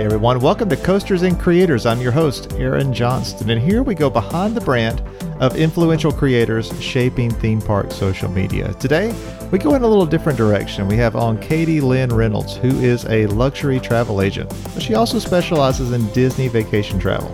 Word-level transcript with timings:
Hey 0.00 0.06
everyone, 0.06 0.40
welcome 0.40 0.70
to 0.70 0.78
Coasters 0.78 1.20
and 1.24 1.38
Creators. 1.38 1.84
I'm 1.84 2.00
your 2.00 2.10
host, 2.10 2.54
Aaron 2.54 2.90
Johnston, 2.90 3.50
and 3.50 3.60
here 3.60 3.82
we 3.82 3.94
go 3.94 4.08
behind 4.08 4.54
the 4.54 4.60
brand 4.62 5.02
of 5.40 5.56
influential 5.56 6.10
creators 6.10 6.72
shaping 6.82 7.30
theme 7.30 7.60
park 7.60 7.92
social 7.92 8.30
media. 8.30 8.72
Today, 8.80 9.14
we 9.52 9.58
go 9.58 9.74
in 9.74 9.82
a 9.82 9.86
little 9.86 10.06
different 10.06 10.38
direction. 10.38 10.88
We 10.88 10.96
have 10.96 11.16
on 11.16 11.38
Katie 11.38 11.82
Lynn 11.82 12.14
Reynolds, 12.14 12.56
who 12.56 12.68
is 12.80 13.04
a 13.10 13.26
luxury 13.26 13.78
travel 13.78 14.22
agent, 14.22 14.48
but 14.72 14.82
she 14.82 14.94
also 14.94 15.18
specializes 15.18 15.92
in 15.92 16.10
Disney 16.14 16.48
vacation 16.48 16.98
travel. 16.98 17.30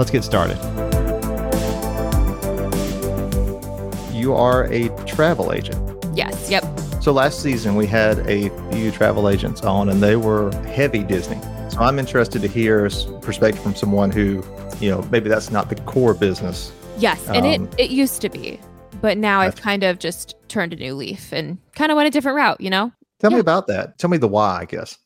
Let's 0.00 0.10
get 0.10 0.24
started. 0.24 0.58
You 4.12 4.34
are 4.34 4.64
a 4.64 4.88
travel 5.06 5.52
agent. 5.52 5.78
Yes. 6.12 6.50
Yep. 6.50 6.64
So 7.00 7.12
last 7.12 7.40
season 7.40 7.76
we 7.76 7.86
had 7.86 8.18
a 8.28 8.48
few 8.72 8.90
travel 8.90 9.28
agents 9.28 9.62
on, 9.62 9.90
and 9.90 10.02
they 10.02 10.16
were 10.16 10.52
heavy 10.66 11.04
Disney. 11.04 11.40
So 11.72 11.80
I'm 11.80 11.98
interested 11.98 12.42
to 12.42 12.48
hear 12.48 12.84
a 12.84 12.90
perspective 13.22 13.62
from 13.62 13.74
someone 13.74 14.10
who, 14.10 14.44
you 14.78 14.90
know, 14.90 15.00
maybe 15.10 15.30
that's 15.30 15.50
not 15.50 15.70
the 15.70 15.74
core 15.74 16.12
business. 16.12 16.70
Yes, 16.98 17.26
and 17.28 17.46
um, 17.46 17.46
it 17.46 17.84
it 17.84 17.90
used 17.90 18.20
to 18.20 18.28
be, 18.28 18.60
but 19.00 19.16
now 19.16 19.40
I've 19.40 19.56
kind 19.56 19.82
of 19.82 19.98
just 19.98 20.34
turned 20.48 20.74
a 20.74 20.76
new 20.76 20.94
leaf 20.94 21.32
and 21.32 21.56
kind 21.74 21.90
of 21.90 21.96
went 21.96 22.08
a 22.08 22.10
different 22.10 22.36
route. 22.36 22.60
You 22.60 22.68
know. 22.68 22.92
Tell 23.20 23.30
yeah. 23.30 23.36
me 23.36 23.40
about 23.40 23.68
that. 23.68 23.96
Tell 23.96 24.10
me 24.10 24.18
the 24.18 24.28
why, 24.28 24.58
I 24.60 24.64
guess. 24.66 24.98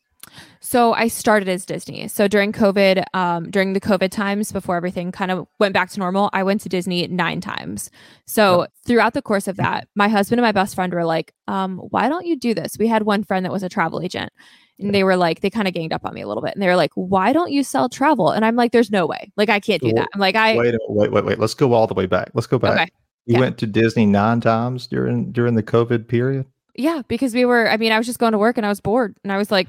So 0.58 0.92
I 0.92 1.06
started 1.06 1.48
as 1.48 1.64
Disney. 1.64 2.08
So 2.08 2.26
during 2.26 2.50
COVID, 2.50 3.04
um, 3.14 3.48
during 3.48 3.72
the 3.72 3.80
COVID 3.80 4.10
times 4.10 4.50
before 4.50 4.74
everything 4.74 5.12
kind 5.12 5.30
of 5.30 5.46
went 5.60 5.72
back 5.72 5.90
to 5.90 6.00
normal, 6.00 6.30
I 6.32 6.42
went 6.42 6.62
to 6.62 6.68
Disney 6.68 7.06
nine 7.06 7.40
times. 7.40 7.92
So 8.26 8.66
throughout 8.84 9.14
the 9.14 9.22
course 9.22 9.46
of 9.46 9.56
that, 9.58 9.86
my 9.94 10.08
husband 10.08 10.40
and 10.40 10.44
my 10.44 10.50
best 10.50 10.74
friend 10.74 10.92
were 10.92 11.04
like, 11.04 11.32
um, 11.46 11.78
"Why 11.90 12.08
don't 12.08 12.26
you 12.26 12.36
do 12.36 12.54
this?" 12.54 12.76
We 12.76 12.88
had 12.88 13.04
one 13.04 13.22
friend 13.22 13.44
that 13.44 13.52
was 13.52 13.62
a 13.62 13.68
travel 13.68 14.00
agent, 14.00 14.32
and 14.78 14.94
they 14.94 15.04
were 15.04 15.16
like, 15.16 15.40
they 15.40 15.50
kind 15.50 15.66
of 15.66 15.74
ganged 15.74 15.92
up 15.92 16.04
on 16.04 16.14
me 16.14 16.20
a 16.20 16.28
little 16.28 16.42
bit, 16.42 16.54
and 16.54 16.62
they 16.62 16.66
were 16.66 16.76
like, 16.76 16.92
"Why 16.94 17.32
don't 17.32 17.50
you 17.50 17.64
sell 17.64 17.88
travel?" 17.88 18.30
And 18.30 18.44
I'm 18.44 18.56
like, 18.56 18.72
"There's 18.72 18.90
no 18.90 19.06
way. 19.06 19.32
Like 19.36 19.48
I 19.48 19.60
can't 19.60 19.80
do 19.80 19.92
that." 19.94 20.08
I'm 20.12 20.20
like, 20.20 20.36
"I 20.36 20.56
wait, 20.56 20.74
wait, 20.88 21.12
wait, 21.12 21.24
wait. 21.24 21.38
Let's 21.38 21.54
go 21.54 21.72
all 21.72 21.86
the 21.86 21.94
way 21.94 22.06
back. 22.06 22.30
Let's 22.34 22.46
go 22.46 22.58
back." 22.58 22.72
Okay. 22.72 22.90
You 23.26 23.34
yeah. 23.34 23.40
went 23.40 23.58
to 23.58 23.66
Disney 23.66 24.06
nine 24.06 24.40
times 24.40 24.86
during 24.86 25.32
during 25.32 25.54
the 25.54 25.62
COVID 25.62 26.08
period. 26.08 26.46
Yeah, 26.74 27.02
because 27.08 27.34
we 27.34 27.44
were. 27.44 27.68
I 27.68 27.76
mean, 27.76 27.92
I 27.92 27.98
was 27.98 28.06
just 28.06 28.18
going 28.18 28.32
to 28.32 28.38
work 28.38 28.56
and 28.56 28.66
I 28.66 28.68
was 28.68 28.80
bored, 28.80 29.16
and 29.24 29.32
I 29.32 29.38
was 29.38 29.50
like, 29.50 29.68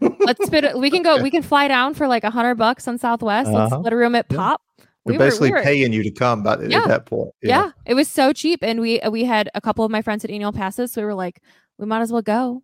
let's 0.00 0.44
spit 0.44 0.64
it. 0.64 0.76
We 0.76 0.90
can 0.90 1.02
go. 1.02 1.16
We 1.22 1.30
can 1.30 1.42
fly 1.42 1.68
down 1.68 1.94
for 1.94 2.08
like 2.08 2.24
a 2.24 2.30
hundred 2.30 2.56
bucks 2.56 2.88
on 2.88 2.98
Southwest. 2.98 3.50
Let's 3.50 3.72
uh-huh. 3.72 3.82
let 3.82 3.92
a 3.92 3.96
room 3.96 4.14
at 4.14 4.28
Pop. 4.28 4.62
We're 5.04 5.12
we 5.12 5.18
basically 5.18 5.50
were, 5.50 5.56
we 5.56 5.60
were, 5.60 5.64
paying 5.64 5.92
you 5.92 6.02
to 6.02 6.10
come, 6.10 6.42
but 6.42 6.68
yeah. 6.68 6.78
at 6.78 6.88
that 6.88 7.06
point, 7.06 7.30
yeah. 7.42 7.64
yeah. 7.64 7.70
it 7.86 7.94
was 7.94 8.08
so 8.08 8.32
cheap, 8.32 8.60
and 8.62 8.80
we 8.80 9.00
we 9.10 9.24
had 9.24 9.48
a 9.54 9.60
couple 9.60 9.84
of 9.84 9.90
my 9.90 10.02
friends 10.02 10.24
at 10.24 10.30
annual 10.30 10.52
passes, 10.52 10.92
so 10.92 11.00
we 11.00 11.06
were 11.06 11.14
like, 11.14 11.40
we 11.78 11.86
might 11.86 12.00
as 12.00 12.12
well 12.12 12.22
go. 12.22 12.62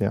Yeah. 0.00 0.10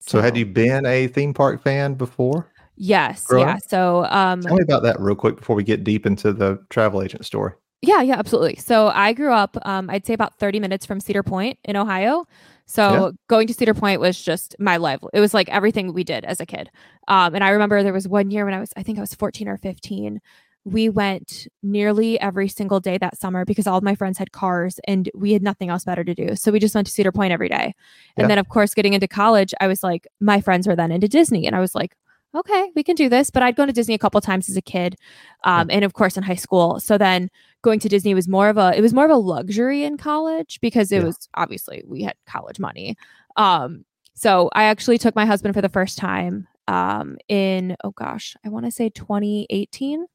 So, 0.00 0.18
so 0.18 0.22
had 0.22 0.36
you 0.36 0.46
been 0.46 0.86
a 0.86 1.08
theme 1.08 1.34
park 1.34 1.62
fan 1.62 1.94
before? 1.94 2.46
Yes. 2.76 3.26
Yeah. 3.30 3.58
So, 3.66 4.04
um, 4.06 4.42
tell 4.42 4.56
me 4.56 4.62
about 4.62 4.84
that 4.84 5.00
real 5.00 5.16
quick 5.16 5.36
before 5.36 5.56
we 5.56 5.64
get 5.64 5.82
deep 5.84 6.06
into 6.06 6.32
the 6.32 6.64
travel 6.70 7.02
agent 7.02 7.26
story. 7.26 7.52
Yeah, 7.82 8.02
yeah, 8.02 8.18
absolutely. 8.18 8.56
So 8.56 8.88
I 8.88 9.12
grew 9.12 9.32
up, 9.32 9.56
um, 9.66 9.88
I'd 9.88 10.04
say 10.04 10.12
about 10.12 10.38
30 10.38 10.58
minutes 10.58 10.84
from 10.84 11.00
Cedar 11.00 11.22
Point 11.22 11.58
in 11.64 11.76
Ohio. 11.76 12.26
So 12.66 13.06
yeah. 13.06 13.10
going 13.28 13.46
to 13.46 13.54
Cedar 13.54 13.74
Point 13.74 14.00
was 14.00 14.20
just 14.20 14.56
my 14.58 14.76
life. 14.76 15.00
It 15.12 15.20
was 15.20 15.32
like 15.32 15.48
everything 15.48 15.92
we 15.92 16.04
did 16.04 16.24
as 16.24 16.40
a 16.40 16.46
kid. 16.46 16.70
Um, 17.06 17.34
and 17.34 17.44
I 17.44 17.50
remember 17.50 17.82
there 17.82 17.92
was 17.92 18.08
one 18.08 18.30
year 18.30 18.44
when 18.44 18.54
I 18.54 18.60
was, 18.60 18.72
I 18.76 18.82
think 18.82 18.98
I 18.98 19.00
was 19.00 19.14
14 19.14 19.48
or 19.48 19.56
15. 19.56 20.20
We 20.68 20.88
went 20.88 21.48
nearly 21.62 22.20
every 22.20 22.48
single 22.48 22.80
day 22.80 22.98
that 22.98 23.18
summer 23.18 23.44
because 23.44 23.66
all 23.66 23.78
of 23.78 23.84
my 23.84 23.94
friends 23.94 24.18
had 24.18 24.32
cars 24.32 24.78
and 24.86 25.10
we 25.14 25.32
had 25.32 25.42
nothing 25.42 25.70
else 25.70 25.84
better 25.84 26.04
to 26.04 26.14
do. 26.14 26.36
So 26.36 26.52
we 26.52 26.58
just 26.58 26.74
went 26.74 26.86
to 26.86 26.92
Cedar 26.92 27.12
Point 27.12 27.32
every 27.32 27.48
day. 27.48 27.74
And 28.16 28.24
yeah. 28.24 28.26
then, 28.28 28.38
of 28.38 28.48
course, 28.48 28.74
getting 28.74 28.94
into 28.94 29.08
college, 29.08 29.54
I 29.60 29.66
was 29.66 29.82
like, 29.82 30.06
my 30.20 30.40
friends 30.40 30.66
were 30.66 30.76
then 30.76 30.92
into 30.92 31.08
Disney. 31.08 31.46
And 31.46 31.56
I 31.56 31.60
was 31.60 31.74
like, 31.74 31.94
okay, 32.34 32.70
we 32.74 32.82
can 32.82 32.94
do 32.94 33.08
this. 33.08 33.30
But 33.30 33.42
I'd 33.42 33.56
gone 33.56 33.68
to 33.68 33.72
Disney 33.72 33.94
a 33.94 33.98
couple 33.98 34.20
times 34.20 34.48
as 34.48 34.56
a 34.56 34.62
kid, 34.62 34.96
um, 35.44 35.68
and 35.70 35.84
of 35.84 35.94
course 35.94 36.16
in 36.16 36.22
high 36.22 36.34
school. 36.34 36.80
So 36.80 36.98
then 36.98 37.30
going 37.62 37.80
to 37.80 37.88
Disney 37.88 38.14
was 38.14 38.28
more 38.28 38.48
of 38.48 38.58
a 38.58 38.76
it 38.76 38.80
was 38.80 38.92
more 38.92 39.04
of 39.04 39.10
a 39.10 39.16
luxury 39.16 39.84
in 39.84 39.96
college 39.96 40.58
because 40.60 40.92
it 40.92 40.98
yeah. 40.98 41.04
was 41.04 41.28
obviously 41.34 41.82
we 41.86 42.02
had 42.02 42.14
college 42.26 42.58
money. 42.58 42.96
Um, 43.36 43.84
so 44.14 44.50
I 44.52 44.64
actually 44.64 44.98
took 44.98 45.14
my 45.14 45.26
husband 45.26 45.54
for 45.54 45.62
the 45.62 45.68
first 45.68 45.98
time 45.98 46.46
um, 46.66 47.16
in 47.28 47.76
oh 47.84 47.92
gosh, 47.92 48.36
I 48.44 48.48
want 48.48 48.66
to 48.66 48.70
say 48.70 48.90
2018, 48.90 50.06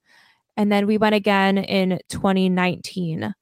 and 0.58 0.72
then 0.72 0.88
we 0.88 0.98
went 0.98 1.16
again 1.16 1.58
in 1.58 2.00
2019. 2.10 3.34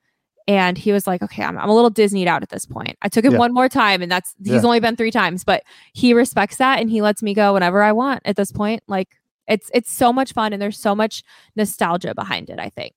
And 0.47 0.77
he 0.77 0.91
was 0.91 1.05
like, 1.05 1.21
okay, 1.21 1.43
I'm, 1.43 1.57
I'm 1.57 1.69
a 1.69 1.73
little 1.73 1.91
Disneyed 1.91 2.27
out 2.27 2.41
at 2.41 2.49
this 2.49 2.65
point. 2.65 2.97
I 3.01 3.09
took 3.09 3.23
him 3.23 3.33
yeah. 3.33 3.37
one 3.37 3.53
more 3.53 3.69
time, 3.69 4.01
and 4.01 4.11
that's 4.11 4.33
he's 4.43 4.53
yeah. 4.53 4.61
only 4.63 4.79
been 4.79 4.95
three 4.95 5.11
times, 5.11 5.43
but 5.43 5.63
he 5.93 6.13
respects 6.13 6.57
that 6.57 6.79
and 6.79 6.89
he 6.89 7.01
lets 7.01 7.21
me 7.21 7.33
go 7.33 7.53
whenever 7.53 7.81
I 7.83 7.91
want 7.91 8.21
at 8.25 8.35
this 8.35 8.51
point. 8.51 8.83
Like 8.87 9.09
it's 9.47 9.69
it's 9.73 9.91
so 9.91 10.11
much 10.11 10.33
fun 10.33 10.51
and 10.51 10.61
there's 10.61 10.79
so 10.79 10.95
much 10.95 11.23
nostalgia 11.55 12.15
behind 12.15 12.49
it, 12.49 12.59
I 12.59 12.69
think. 12.69 12.93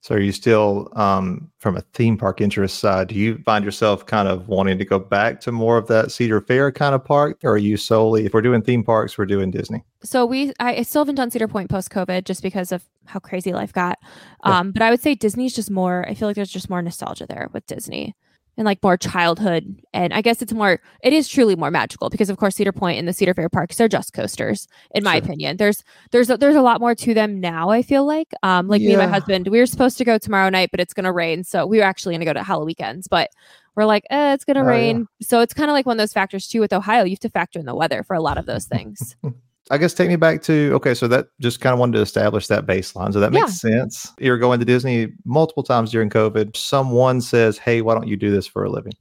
So 0.00 0.14
are 0.14 0.20
you 0.20 0.32
still 0.32 0.88
um, 0.94 1.50
from 1.58 1.76
a 1.76 1.80
theme 1.94 2.16
park 2.16 2.40
interest 2.40 2.78
side? 2.78 3.08
Do 3.08 3.14
you 3.14 3.38
find 3.44 3.64
yourself 3.64 4.06
kind 4.06 4.28
of 4.28 4.48
wanting 4.48 4.78
to 4.78 4.84
go 4.84 4.98
back 4.98 5.40
to 5.42 5.52
more 5.52 5.78
of 5.78 5.86
that 5.88 6.12
Cedar 6.12 6.40
Fair 6.40 6.72
kind 6.72 6.94
of 6.94 7.04
park, 7.04 7.38
or 7.44 7.52
are 7.52 7.58
you 7.58 7.76
solely 7.76 8.26
if 8.26 8.34
we're 8.34 8.42
doing 8.42 8.62
theme 8.62 8.84
parks, 8.84 9.16
we're 9.16 9.26
doing 9.26 9.50
Disney? 9.50 9.84
So 10.02 10.26
we 10.26 10.52
I 10.60 10.82
still 10.82 11.02
haven't 11.02 11.16
done 11.16 11.30
Cedar 11.30 11.48
Point 11.48 11.70
post 11.70 11.90
COVID 11.90 12.24
just 12.24 12.42
because 12.42 12.72
of 12.72 12.84
how 13.06 13.20
crazy 13.20 13.52
life 13.52 13.72
got. 13.72 13.98
Um, 14.42 14.68
yeah. 14.68 14.72
But 14.72 14.82
I 14.82 14.90
would 14.90 15.02
say 15.02 15.14
Disney's 15.14 15.54
just 15.54 15.70
more. 15.70 16.04
I 16.08 16.14
feel 16.14 16.28
like 16.28 16.36
there's 16.36 16.50
just 16.50 16.70
more 16.70 16.82
nostalgia 16.82 17.26
there 17.26 17.48
with 17.52 17.66
Disney 17.66 18.14
and 18.56 18.64
like 18.66 18.82
more 18.82 18.96
childhood 18.96 19.80
and 19.92 20.12
i 20.12 20.20
guess 20.20 20.42
it's 20.42 20.52
more 20.52 20.80
it 21.02 21.12
is 21.12 21.28
truly 21.28 21.56
more 21.56 21.70
magical 21.70 22.10
because 22.10 22.28
of 22.28 22.36
course 22.36 22.56
cedar 22.56 22.72
point 22.72 22.98
and 22.98 23.08
the 23.08 23.12
cedar 23.12 23.34
fair 23.34 23.48
parks 23.48 23.80
are 23.80 23.88
just 23.88 24.12
coasters 24.12 24.68
in 24.94 25.02
my 25.02 25.16
sure. 25.16 25.24
opinion 25.24 25.56
there's 25.56 25.82
there's 26.10 26.28
a, 26.30 26.36
there's 26.36 26.56
a 26.56 26.62
lot 26.62 26.80
more 26.80 26.94
to 26.94 27.14
them 27.14 27.40
now 27.40 27.70
i 27.70 27.82
feel 27.82 28.04
like 28.04 28.32
um 28.42 28.68
like 28.68 28.80
yeah. 28.80 28.88
me 28.88 28.94
and 28.94 29.02
my 29.02 29.08
husband 29.08 29.48
we 29.48 29.58
were 29.58 29.66
supposed 29.66 29.98
to 29.98 30.04
go 30.04 30.18
tomorrow 30.18 30.48
night 30.48 30.70
but 30.70 30.80
it's 30.80 30.94
gonna 30.94 31.12
rain 31.12 31.44
so 31.44 31.66
we 31.66 31.78
were 31.78 31.84
actually 31.84 32.14
gonna 32.14 32.24
go 32.24 32.32
to 32.32 32.40
Halloweekends 32.40 33.08
but 33.10 33.30
we're 33.74 33.84
like 33.84 34.04
eh, 34.10 34.34
it's 34.34 34.44
gonna 34.44 34.60
oh, 34.60 34.66
rain 34.66 35.06
yeah. 35.18 35.26
so 35.26 35.40
it's 35.40 35.54
kind 35.54 35.70
of 35.70 35.74
like 35.74 35.86
one 35.86 35.96
of 35.96 35.98
those 35.98 36.12
factors 36.12 36.46
too 36.46 36.60
with 36.60 36.72
ohio 36.72 37.04
you 37.04 37.12
have 37.12 37.20
to 37.20 37.30
factor 37.30 37.58
in 37.58 37.66
the 37.66 37.74
weather 37.74 38.02
for 38.02 38.14
a 38.14 38.20
lot 38.20 38.38
of 38.38 38.46
those 38.46 38.66
things 38.66 39.16
I 39.72 39.78
guess 39.78 39.94
take 39.94 40.10
me 40.10 40.16
back 40.16 40.42
to 40.42 40.70
okay, 40.74 40.92
so 40.92 41.08
that 41.08 41.28
just 41.40 41.62
kind 41.62 41.72
of 41.72 41.80
wanted 41.80 41.96
to 41.96 42.02
establish 42.02 42.46
that 42.48 42.66
baseline. 42.66 43.10
So 43.14 43.20
that 43.20 43.32
makes 43.32 43.64
yeah. 43.64 43.80
sense. 43.80 44.12
You're 44.18 44.36
going 44.36 44.58
to 44.58 44.66
Disney 44.66 45.14
multiple 45.24 45.62
times 45.62 45.90
during 45.90 46.10
COVID. 46.10 46.54
Someone 46.54 47.22
says, 47.22 47.56
Hey, 47.56 47.80
why 47.80 47.94
don't 47.94 48.06
you 48.06 48.18
do 48.18 48.30
this 48.30 48.46
for 48.46 48.64
a 48.64 48.70
living? 48.70 48.92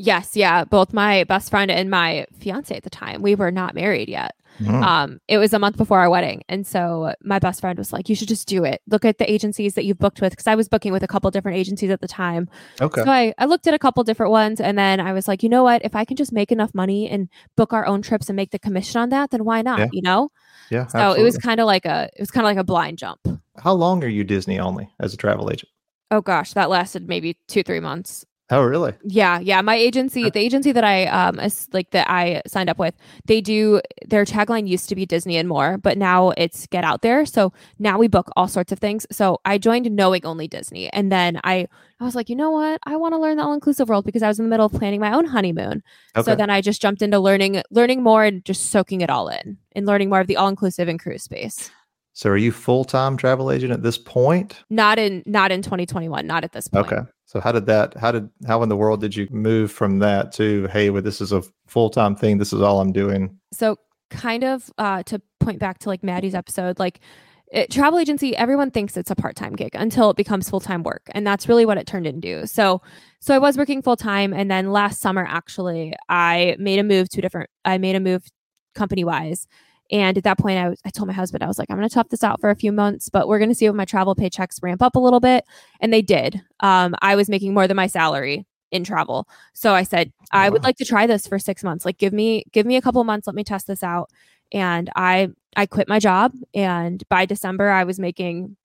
Yes, 0.00 0.34
yeah. 0.34 0.64
Both 0.64 0.92
my 0.92 1.24
best 1.24 1.50
friend 1.50 1.70
and 1.70 1.90
my 1.90 2.26
fiance 2.38 2.74
at 2.74 2.84
the 2.84 2.90
time, 2.90 3.20
we 3.20 3.34
were 3.34 3.50
not 3.50 3.74
married 3.74 4.08
yet. 4.08 4.34
Mm. 4.58 4.82
Um, 4.82 5.20
it 5.28 5.38
was 5.38 5.52
a 5.52 5.58
month 5.58 5.76
before 5.76 6.00
our 6.00 6.10
wedding. 6.10 6.42
And 6.48 6.66
so 6.66 7.14
my 7.22 7.38
best 7.38 7.60
friend 7.60 7.78
was 7.78 7.92
like, 7.92 8.08
You 8.08 8.14
should 8.14 8.28
just 8.28 8.48
do 8.48 8.64
it. 8.64 8.80
Look 8.88 9.04
at 9.04 9.18
the 9.18 9.30
agencies 9.30 9.74
that 9.74 9.84
you've 9.84 9.98
booked 9.98 10.20
with. 10.20 10.36
Cause 10.36 10.46
I 10.46 10.54
was 10.54 10.68
booking 10.68 10.92
with 10.92 11.02
a 11.02 11.06
couple 11.06 11.30
different 11.30 11.58
agencies 11.58 11.90
at 11.90 12.00
the 12.00 12.08
time. 12.08 12.48
Okay. 12.80 13.02
So 13.02 13.10
I, 13.10 13.34
I 13.38 13.44
looked 13.44 13.66
at 13.66 13.74
a 13.74 13.78
couple 13.78 14.02
different 14.04 14.32
ones 14.32 14.60
and 14.60 14.76
then 14.76 15.00
I 15.00 15.12
was 15.12 15.28
like, 15.28 15.42
you 15.42 15.48
know 15.48 15.62
what? 15.62 15.84
If 15.84 15.94
I 15.94 16.04
can 16.04 16.16
just 16.16 16.32
make 16.32 16.50
enough 16.50 16.74
money 16.74 17.08
and 17.08 17.28
book 17.56 17.72
our 17.72 17.86
own 17.86 18.02
trips 18.02 18.28
and 18.28 18.36
make 18.36 18.50
the 18.50 18.58
commission 18.58 19.00
on 19.00 19.10
that, 19.10 19.30
then 19.30 19.44
why 19.44 19.62
not? 19.62 19.78
Yeah. 19.78 19.88
You 19.92 20.02
know? 20.02 20.30
Yeah. 20.70 20.86
So 20.86 20.98
absolutely. 20.98 21.20
it 21.20 21.24
was 21.24 21.38
kind 21.38 21.60
of 21.60 21.66
like 21.66 21.84
a 21.84 22.10
it 22.14 22.20
was 22.20 22.30
kind 22.30 22.46
of 22.46 22.50
like 22.50 22.58
a 22.58 22.64
blind 22.64 22.98
jump. 22.98 23.20
How 23.62 23.72
long 23.72 24.02
are 24.04 24.08
you 24.08 24.24
Disney 24.24 24.58
only 24.58 24.90
as 24.98 25.14
a 25.14 25.16
travel 25.16 25.50
agent? 25.50 25.70
Oh 26.10 26.20
gosh, 26.20 26.54
that 26.54 26.70
lasted 26.70 27.08
maybe 27.08 27.36
two, 27.46 27.62
three 27.62 27.80
months. 27.80 28.24
Oh, 28.52 28.62
really? 28.64 28.94
Yeah, 29.04 29.38
yeah. 29.38 29.60
My 29.60 29.76
agency, 29.76 30.28
the 30.28 30.40
agency 30.40 30.72
that 30.72 30.82
I 30.82 31.06
um 31.06 31.40
like 31.72 31.90
that 31.90 32.10
I 32.10 32.42
signed 32.46 32.68
up 32.68 32.78
with, 32.78 32.94
they 33.26 33.40
do 33.40 33.80
their 34.06 34.24
tagline 34.24 34.68
used 34.68 34.88
to 34.88 34.96
be 34.96 35.06
Disney 35.06 35.36
and 35.36 35.48
more, 35.48 35.78
but 35.78 35.96
now 35.96 36.30
it's 36.30 36.66
get 36.66 36.82
out 36.82 37.02
there. 37.02 37.24
So 37.26 37.52
now 37.78 37.96
we 37.98 38.08
book 38.08 38.28
all 38.36 38.48
sorts 38.48 38.72
of 38.72 38.78
things. 38.80 39.06
So 39.12 39.38
I 39.44 39.58
joined 39.58 39.90
knowing 39.90 40.26
only 40.26 40.48
Disney, 40.48 40.92
and 40.92 41.12
then 41.12 41.40
I 41.44 41.68
I 42.00 42.04
was 42.04 42.14
like, 42.14 42.28
you 42.28 42.36
know 42.36 42.50
what? 42.50 42.80
I 42.84 42.96
want 42.96 43.14
to 43.14 43.18
learn 43.18 43.36
the 43.36 43.44
all 43.44 43.52
inclusive 43.52 43.88
world 43.88 44.04
because 44.04 44.22
I 44.22 44.28
was 44.28 44.38
in 44.38 44.46
the 44.46 44.50
middle 44.50 44.66
of 44.66 44.72
planning 44.72 45.00
my 45.00 45.12
own 45.12 45.26
honeymoon. 45.26 45.82
Okay. 46.16 46.24
So 46.24 46.34
then 46.34 46.50
I 46.50 46.60
just 46.60 46.82
jumped 46.82 47.02
into 47.02 47.20
learning 47.20 47.62
learning 47.70 48.02
more 48.02 48.24
and 48.24 48.44
just 48.44 48.70
soaking 48.70 49.00
it 49.00 49.10
all 49.10 49.28
in 49.28 49.58
and 49.76 49.86
learning 49.86 50.08
more 50.08 50.20
of 50.20 50.26
the 50.26 50.36
all 50.36 50.48
inclusive 50.48 50.88
and 50.88 50.98
cruise 50.98 51.22
space. 51.22 51.70
So 52.14 52.30
are 52.30 52.36
you 52.36 52.50
full 52.52 52.84
time 52.84 53.16
travel 53.16 53.50
agent 53.50 53.72
at 53.72 53.82
this 53.82 53.96
point? 53.96 54.64
Not 54.68 54.98
in 54.98 55.22
not 55.24 55.52
in 55.52 55.62
2021. 55.62 56.26
Not 56.26 56.42
at 56.42 56.52
this 56.52 56.68
point. 56.68 56.86
Okay. 56.86 57.02
So 57.30 57.38
how 57.38 57.52
did 57.52 57.66
that? 57.66 57.96
How 57.96 58.10
did 58.10 58.28
how 58.48 58.60
in 58.64 58.68
the 58.68 58.76
world 58.76 59.00
did 59.00 59.14
you 59.14 59.28
move 59.30 59.70
from 59.70 60.00
that 60.00 60.32
to 60.32 60.66
hey, 60.72 60.90
well, 60.90 61.00
this 61.00 61.20
is 61.20 61.30
a 61.30 61.44
full 61.68 61.88
time 61.88 62.16
thing. 62.16 62.38
This 62.38 62.52
is 62.52 62.60
all 62.60 62.80
I'm 62.80 62.90
doing. 62.90 63.38
So 63.52 63.76
kind 64.10 64.42
of 64.42 64.68
uh, 64.78 65.04
to 65.04 65.22
point 65.38 65.60
back 65.60 65.78
to 65.78 65.88
like 65.88 66.02
Maddie's 66.02 66.34
episode, 66.34 66.80
like 66.80 66.98
it, 67.52 67.70
travel 67.70 68.00
agency, 68.00 68.36
everyone 68.36 68.72
thinks 68.72 68.96
it's 68.96 69.12
a 69.12 69.14
part 69.14 69.36
time 69.36 69.54
gig 69.54 69.70
until 69.74 70.10
it 70.10 70.16
becomes 70.16 70.50
full 70.50 70.58
time 70.58 70.82
work, 70.82 71.02
and 71.12 71.24
that's 71.24 71.48
really 71.48 71.64
what 71.64 71.78
it 71.78 71.86
turned 71.86 72.04
into. 72.04 72.48
So 72.48 72.82
so 73.20 73.32
I 73.32 73.38
was 73.38 73.56
working 73.56 73.80
full 73.80 73.94
time, 73.94 74.32
and 74.32 74.50
then 74.50 74.72
last 74.72 75.00
summer 75.00 75.24
actually, 75.24 75.94
I 76.08 76.56
made 76.58 76.80
a 76.80 76.84
move 76.84 77.08
to 77.10 77.20
different. 77.20 77.48
I 77.64 77.78
made 77.78 77.94
a 77.94 78.00
move 78.00 78.24
company 78.74 79.04
wise 79.04 79.46
and 79.90 80.16
at 80.18 80.24
that 80.24 80.38
point, 80.38 80.58
I, 80.58 80.68
was, 80.68 80.80
I 80.84 80.90
told 80.90 81.06
my 81.08 81.12
husband, 81.14 81.42
I 81.42 81.46
was 81.46 81.58
like, 81.58 81.70
I'm 81.70 81.76
going 81.76 81.88
to 81.88 81.94
tough 81.94 82.08
this 82.10 82.22
out 82.24 82.40
for 82.40 82.50
a 82.50 82.56
few 82.56 82.72
months, 82.72 83.08
but 83.08 83.26
we're 83.28 83.38
going 83.38 83.48
to 83.50 83.54
see 83.54 83.66
if 83.66 83.74
my 83.74 83.84
travel 83.84 84.14
paychecks 84.14 84.62
ramp 84.62 84.82
up 84.82 84.94
a 84.96 85.00
little 85.00 85.20
bit. 85.20 85.44
And 85.80 85.92
they 85.92 86.02
did. 86.02 86.40
Um, 86.60 86.94
I 87.02 87.16
was 87.16 87.28
making 87.28 87.54
more 87.54 87.66
than 87.66 87.76
my 87.76 87.86
salary 87.88 88.46
in 88.70 88.84
travel. 88.84 89.26
So 89.52 89.74
I 89.74 89.82
said, 89.82 90.12
I 90.32 90.48
would 90.48 90.62
like 90.62 90.76
to 90.76 90.84
try 90.84 91.06
this 91.06 91.26
for 91.26 91.38
six 91.38 91.64
months. 91.64 91.84
Like, 91.84 91.98
give 91.98 92.12
me, 92.12 92.44
give 92.52 92.66
me 92.66 92.76
a 92.76 92.82
couple 92.82 93.02
months. 93.04 93.26
Let 93.26 93.34
me 93.34 93.42
test 93.44 93.66
this 93.66 93.82
out. 93.82 94.10
and 94.52 94.90
I 94.96 95.28
I 95.56 95.66
quit 95.66 95.88
my 95.88 95.98
job 95.98 96.32
and 96.54 97.02
by 97.08 97.26
December 97.26 97.70
I 97.70 97.82
was 97.82 97.98
making 97.98 98.56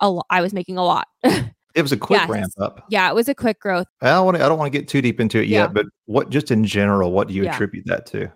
a 0.00 0.10
lot 0.10 0.26
I 0.30 0.40
was 0.42 0.52
making 0.52 0.76
a 0.78 0.84
lot. 0.84 1.06
It 1.74 1.82
was 1.82 1.92
a 1.92 1.96
quick 1.96 2.20
Yes. 2.22 2.28
ramp 2.28 2.52
up. 2.58 2.84
yeah, 2.88 3.08
it 3.08 3.14
was 3.14 3.28
a 3.28 3.34
quick 3.36 3.60
growth. 3.60 3.86
I 4.02 4.06
don't 4.08 4.24
want 4.24 4.36
to. 4.38 4.44
I 4.44 4.48
don't 4.48 4.58
want 4.58 4.72
to 4.72 4.76
get 4.76 4.88
too 4.88 5.00
deep 5.00 5.20
into 5.20 5.38
it 5.38 5.46
Yeah. 5.46 5.62
yet. 5.64 5.74
But 5.74 5.86
what, 6.06 6.28
just 6.30 6.50
in 6.50 6.64
general, 6.64 7.12
what 7.12 7.28
do 7.28 7.34
you 7.34 7.44
Yeah. 7.44 7.54
attribute 7.54 7.84
that 7.86 8.04
to? 8.06 8.32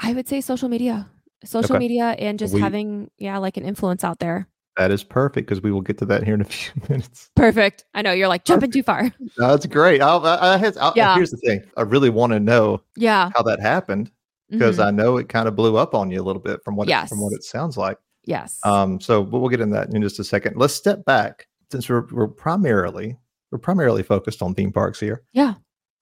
I 0.00 0.14
would 0.14 0.26
say 0.26 0.40
social 0.40 0.68
media. 0.68 1.08
Social 1.44 1.76
Okay. 1.76 1.78
media 1.80 2.04
and 2.18 2.38
just 2.38 2.54
We- 2.54 2.60
having 2.60 3.10
yeah, 3.18 3.38
like 3.38 3.56
an 3.56 3.64
influence 3.64 4.04
out 4.04 4.18
there. 4.18 4.46
That 4.76 4.90
is 4.92 5.02
perfect 5.02 5.48
because 5.48 5.62
we 5.62 5.72
will 5.72 5.80
get 5.80 5.98
to 5.98 6.06
that 6.06 6.22
here 6.22 6.34
in 6.34 6.40
a 6.40 6.44
few 6.44 6.80
minutes. 6.88 7.28
Perfect. 7.34 7.84
I 7.92 8.02
know 8.02 8.12
you're 8.12 8.28
like 8.28 8.44
jumping 8.44 8.70
too 8.70 8.82
far. 8.82 9.10
That's 9.36 9.66
great. 9.66 10.00
I'll, 10.00 10.24
I, 10.24 10.36
I, 10.56 10.72
I'll, 10.80 10.92
Yeah. 10.96 11.14
Here's 11.16 11.30
the 11.30 11.36
thing. 11.38 11.62
I 11.76 11.82
really 11.82 12.08
want 12.10 12.32
to 12.32 12.40
know 12.40 12.82
Yeah. 12.96 13.30
how 13.34 13.42
that 13.42 13.60
happened 13.60 14.10
because 14.48 14.78
mhm, 14.78 14.86
I 14.86 14.90
know 14.90 15.16
it 15.16 15.28
kind 15.28 15.48
of 15.48 15.56
blew 15.56 15.76
up 15.76 15.94
on 15.94 16.10
you 16.10 16.20
a 16.20 16.24
little 16.24 16.40
bit 16.42 16.62
from 16.64 16.76
what 16.76 16.88
it, 16.88 17.08
from 17.08 17.20
what 17.20 17.32
it 17.32 17.42
sounds 17.44 17.76
like. 17.76 17.98
yes. 18.24 18.58
Um, 18.64 19.00
so 19.00 19.22
but 19.24 19.40
we'll 19.40 19.50
get 19.50 19.60
into 19.60 19.74
that 19.74 19.92
in 19.92 20.00
just 20.02 20.18
a 20.20 20.24
second. 20.24 20.56
Let's 20.56 20.74
step 20.74 21.04
back 21.04 21.46
since 21.72 21.88
we're 21.88 22.06
we're 22.12 22.28
primarily 22.28 23.16
we're 23.50 23.58
primarily 23.58 24.02
focused 24.02 24.40
on 24.42 24.54
theme 24.54 24.72
parks 24.72 25.00
here. 25.00 25.22
Yeah. 25.32 25.54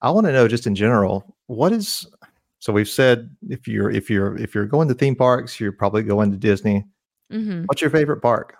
I 0.02 0.10
want 0.10 0.26
to 0.26 0.32
know 0.32 0.46
just 0.46 0.66
in 0.66 0.74
general, 0.74 1.34
what 1.46 1.72
is 1.72 2.06
so 2.58 2.72
we've 2.72 2.88
said 2.88 3.30
if 3.48 3.66
you're 3.68 3.90
if 3.90 4.10
you're 4.10 4.36
if 4.38 4.54
you're 4.54 4.66
going 4.66 4.88
to 4.88 4.94
theme 4.94 5.14
parks, 5.16 5.58
you're 5.60 5.72
probably 5.72 6.02
going 6.02 6.30
to 6.32 6.36
Disney. 6.36 6.84
hmm 7.30 7.62
What's 7.66 7.80
your 7.80 7.90
favorite 7.90 8.20
park? 8.22 8.54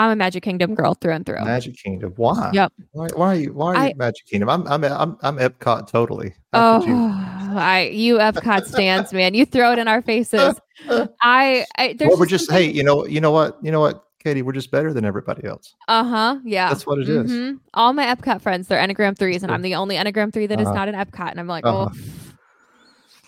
I'm 0.00 0.10
a 0.12 0.16
Magic 0.16 0.44
Kingdom 0.44 0.76
girl 0.76 0.94
through 0.94 1.12
and 1.14 1.26
through. 1.26 1.44
Magic 1.44 1.76
Kingdom. 1.76 2.12
Why? 2.16 2.50
Yep. 2.54 2.72
Why, 2.92 3.08
why 3.16 3.26
are 3.26 3.34
you 3.34 3.52
why 3.52 3.74
are 3.74 3.88
you 3.88 3.94
Magic 3.96 4.26
Kingdom? 4.26 4.48
I'm 4.48 4.66
I'm 4.68 4.84
I'm 4.84 5.18
I'm 5.22 5.38
Epcot 5.38 5.88
totally. 5.90 6.34
How 6.52 6.80
Oh, 6.82 6.86
you- 6.86 7.58
I 7.58 7.90
you 7.92 8.18
Epcot 8.18 8.66
stands, 8.66 9.12
man. 9.12 9.34
You 9.34 9.44
throw 9.44 9.72
it 9.72 9.78
in 9.78 9.88
our 9.88 10.00
faces. 10.02 10.54
I, 11.20 11.64
I 11.76 11.94
there's 11.98 12.10
well, 12.10 12.18
we're 12.18 12.26
just 12.26 12.48
hey, 12.50 12.70
you 12.70 12.84
know 12.84 13.06
you 13.06 13.20
know 13.20 13.32
what 13.32 13.58
you 13.62 13.72
know 13.72 13.80
what, 13.80 14.04
Katie, 14.22 14.42
we're 14.42 14.52
just 14.52 14.70
better 14.70 14.92
than 14.92 15.04
everybody 15.04 15.44
else. 15.48 15.74
uh-huh, 15.88 16.38
yeah. 16.44 16.68
That's 16.68 16.86
what 16.86 16.98
it 17.00 17.08
is. 17.08 17.32
Mhm. 17.32 17.58
All 17.74 17.92
my 17.92 18.04
Epcot 18.06 18.40
friends, 18.40 18.68
they're 18.68 18.80
Enneagram 18.80 19.18
threes, 19.18 19.42
and. 19.42 19.50
I'm 19.50 19.62
the 19.62 19.74
only 19.74 19.96
Enneagram 19.96 20.32
three 20.32 20.46
that 20.46 20.60
is 20.60 20.66
Uh-huh. 20.68 20.76
not 20.76 20.88
an 20.88 20.94
Epcot. 20.94 21.30
And 21.32 21.40
I'm 21.40 21.48
like, 21.48 21.66
Uh-huh. 21.66 21.88
oh, 21.90 22.17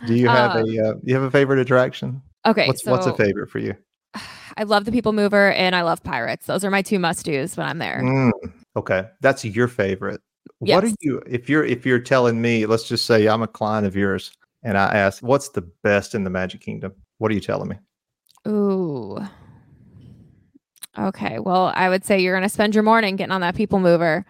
Do 0.06 0.14
you 0.14 0.28
have 0.28 0.56
Uh, 0.56 0.58
a 0.58 0.90
uh, 0.90 0.94
you 1.02 1.14
have 1.14 1.22
a 1.22 1.30
favorite 1.30 1.58
attraction? 1.58 2.22
okay. 2.46 2.66
What's 2.66 2.84
so 2.84 2.92
what's 2.92 3.06
a 3.06 3.14
favorite 3.14 3.50
for 3.50 3.58
you? 3.58 3.74
I 4.56 4.64
love 4.64 4.84
the 4.84 4.92
People 4.92 5.12
Mover 5.12 5.52
and 5.52 5.76
I 5.76 5.82
love 5.82 6.02
Pirates. 6.02 6.46
Those 6.46 6.64
are 6.64 6.70
my 6.70 6.82
two 6.82 6.98
must 6.98 7.24
dos 7.26 7.56
when 7.56 7.66
I'm 7.66 7.78
there. 7.78 8.02
Mm, 8.02 8.32
okay, 8.76 9.08
that's 9.20 9.44
your 9.44 9.68
favorite. 9.68 10.20
What 10.58 10.84
are 10.84 10.90
you 11.00 11.22
if 11.26 11.48
you're 11.48 11.64
if 11.64 11.86
you're 11.86 11.98
telling 12.00 12.40
me, 12.40 12.66
let's 12.66 12.88
just 12.88 13.06
say 13.06 13.26
I'm 13.28 13.42
a 13.42 13.46
client 13.46 13.86
of 13.86 13.94
yours 13.94 14.32
and 14.62 14.76
I 14.76 14.94
ask, 14.94 15.22
what's 15.22 15.50
the 15.50 15.62
best 15.82 16.14
in 16.14 16.24
the 16.24 16.30
Magic 16.30 16.60
Kingdom? 16.60 16.92
What 17.18 17.30
are 17.30 17.34
you 17.34 17.40
telling 17.40 17.68
me? 17.68 17.76
Ooh. 18.48 19.18
Okay. 20.98 21.38
Well, 21.38 21.72
I 21.74 21.88
would 21.88 22.04
say 22.04 22.20
you're 22.20 22.34
gonna 22.34 22.48
spend 22.48 22.74
your 22.74 22.82
morning 22.82 23.16
getting 23.16 23.32
on 23.32 23.40
that 23.42 23.54
People 23.54 23.78
Mover, 23.80 24.26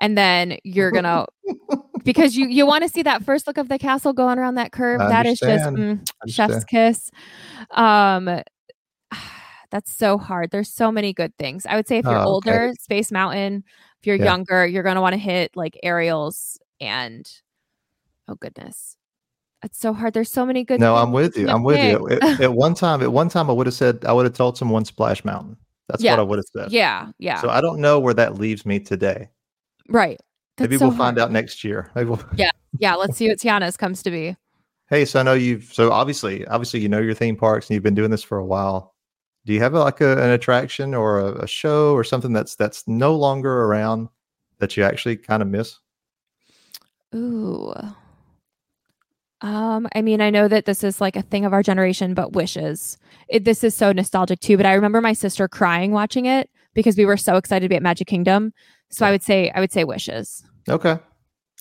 and 0.00 0.16
then 0.16 0.58
you're 0.64 0.90
gonna 0.90 1.26
because 2.08 2.36
you 2.36 2.48
you 2.48 2.64
want 2.66 2.82
to 2.84 2.88
see 2.88 3.02
that 3.02 3.22
first 3.22 3.46
look 3.46 3.58
of 3.58 3.68
the 3.68 3.78
castle 3.78 4.14
going 4.14 4.38
around 4.38 4.54
that 4.54 4.72
curve. 4.72 4.98
I 5.00 5.08
That 5.08 5.26
is 5.26 5.38
just 5.38 5.64
mm, 5.66 6.10
chef's 6.26 6.64
kiss. 6.64 7.10
Um, 7.72 8.40
that's 9.70 9.92
so 9.94 10.16
hard. 10.16 10.50
There's 10.50 10.72
so 10.72 10.90
many 10.90 11.12
good 11.12 11.36
things. 11.38 11.66
I 11.66 11.76
would 11.76 11.86
say 11.86 11.98
if 11.98 12.06
you're 12.06 12.14
Oh, 12.18 12.36
okay. 12.36 12.50
older, 12.50 12.72
Space 12.80 13.12
Mountain. 13.12 13.62
If 14.00 14.06
you're 14.06 14.16
Yeah. 14.16 14.24
younger, 14.24 14.66
you're 14.66 14.82
gonna 14.82 15.02
want 15.02 15.12
to 15.12 15.18
hit 15.18 15.50
like 15.54 15.78
Ariel's 15.82 16.58
and 16.80 17.30
oh 18.26 18.36
goodness, 18.36 18.96
it's 19.62 19.78
so 19.78 19.92
hard. 19.92 20.14
There's 20.14 20.30
so 20.30 20.46
many 20.46 20.64
good. 20.64 20.80
No, 20.80 20.96
I'm 20.96 21.12
with 21.12 21.36
you. 21.36 21.46
I'm 21.48 21.62
with 21.62 21.82
you. 21.82 22.06
pick. 22.08 22.22
At, 22.22 22.40
at 22.40 22.54
one 22.54 22.74
time, 22.74 23.02
at 23.02 23.12
one 23.12 23.28
time, 23.28 23.50
I 23.50 23.52
would 23.52 23.66
have 23.66 23.74
said 23.74 24.04
I 24.06 24.12
would 24.12 24.24
have 24.24 24.34
told 24.34 24.56
someone 24.56 24.86
Splash 24.86 25.24
Mountain. 25.26 25.58
That's 25.88 26.02
Yeah. 26.02 26.12
what 26.12 26.20
I 26.20 26.22
would 26.22 26.38
have 26.38 26.46
said. 26.56 26.72
Yeah, 26.72 27.08
yeah, 27.18 27.40
So 27.42 27.50
I 27.50 27.60
don't 27.60 27.80
know 27.80 28.00
where 28.00 28.14
that 28.14 28.38
leaves 28.38 28.64
me 28.64 28.80
today. 28.80 29.28
right. 29.90 30.18
That's 30.58 30.68
Maybe 30.68 30.78
so 30.78 30.88
we'll 30.88 30.96
find 30.96 31.18
out 31.18 31.30
next 31.30 31.62
year. 31.62 31.90
We'll, 31.94 32.20
Yeah, 32.78 32.94
let's 32.96 33.16
see 33.16 33.28
what 33.28 33.38
Tiana's 33.38 33.76
comes 33.76 34.02
to 34.02 34.10
be. 34.10 34.36
Hey, 34.90 35.04
so 35.04 35.20
I 35.20 35.22
know 35.22 35.34
you've 35.34 35.64
so 35.64 35.92
obviously 35.92 36.46
obviously 36.46 36.80
you 36.80 36.88
know 36.88 37.00
your 37.00 37.14
theme 37.14 37.36
parks 37.36 37.68
and 37.68 37.74
you've 37.74 37.82
been 37.82 37.94
doing 37.94 38.10
this 38.10 38.22
for 38.22 38.38
a 38.38 38.44
while. 38.44 38.94
Do 39.46 39.52
you 39.52 39.60
have 39.60 39.72
like 39.72 40.00
a, 40.00 40.12
an 40.22 40.30
attraction 40.30 40.94
or 40.94 41.20
a, 41.20 41.44
a 41.44 41.46
show 41.46 41.94
or 41.94 42.04
something 42.04 42.32
that's 42.32 42.56
that's 42.56 42.86
no 42.88 43.14
longer 43.14 43.64
around 43.64 44.08
that 44.58 44.76
you 44.76 44.82
actually 44.82 45.16
kind 45.16 45.42
of 45.42 45.48
miss? 45.48 45.78
Ooh. 47.14 47.72
Um, 49.40 49.86
I 49.94 50.02
mean, 50.02 50.20
I 50.20 50.30
know 50.30 50.48
that 50.48 50.64
this 50.64 50.82
is 50.82 51.00
like 51.00 51.16
a 51.16 51.22
thing 51.22 51.44
of 51.44 51.52
our 51.52 51.62
generation, 51.62 52.12
but 52.12 52.32
wishes. 52.32 52.98
It, 53.28 53.44
this 53.44 53.62
is 53.62 53.76
so 53.76 53.92
nostalgic 53.92 54.40
too. 54.40 54.56
But 54.56 54.66
I 54.66 54.74
remember 54.74 55.00
my 55.00 55.12
sister 55.12 55.46
crying 55.48 55.92
watching 55.92 56.26
it 56.26 56.50
because 56.74 56.96
we 56.96 57.06
were 57.06 57.16
so 57.16 57.36
excited 57.36 57.64
to 57.64 57.68
be 57.68 57.76
at 57.76 57.82
Magic 57.82 58.08
Kingdom. 58.08 58.52
So 58.90 59.06
I 59.06 59.10
would 59.10 59.22
say, 59.22 59.50
I 59.54 59.60
would 59.60 59.72
say 59.72 59.84
wishes. 59.84 60.44
Okay. 60.68 60.98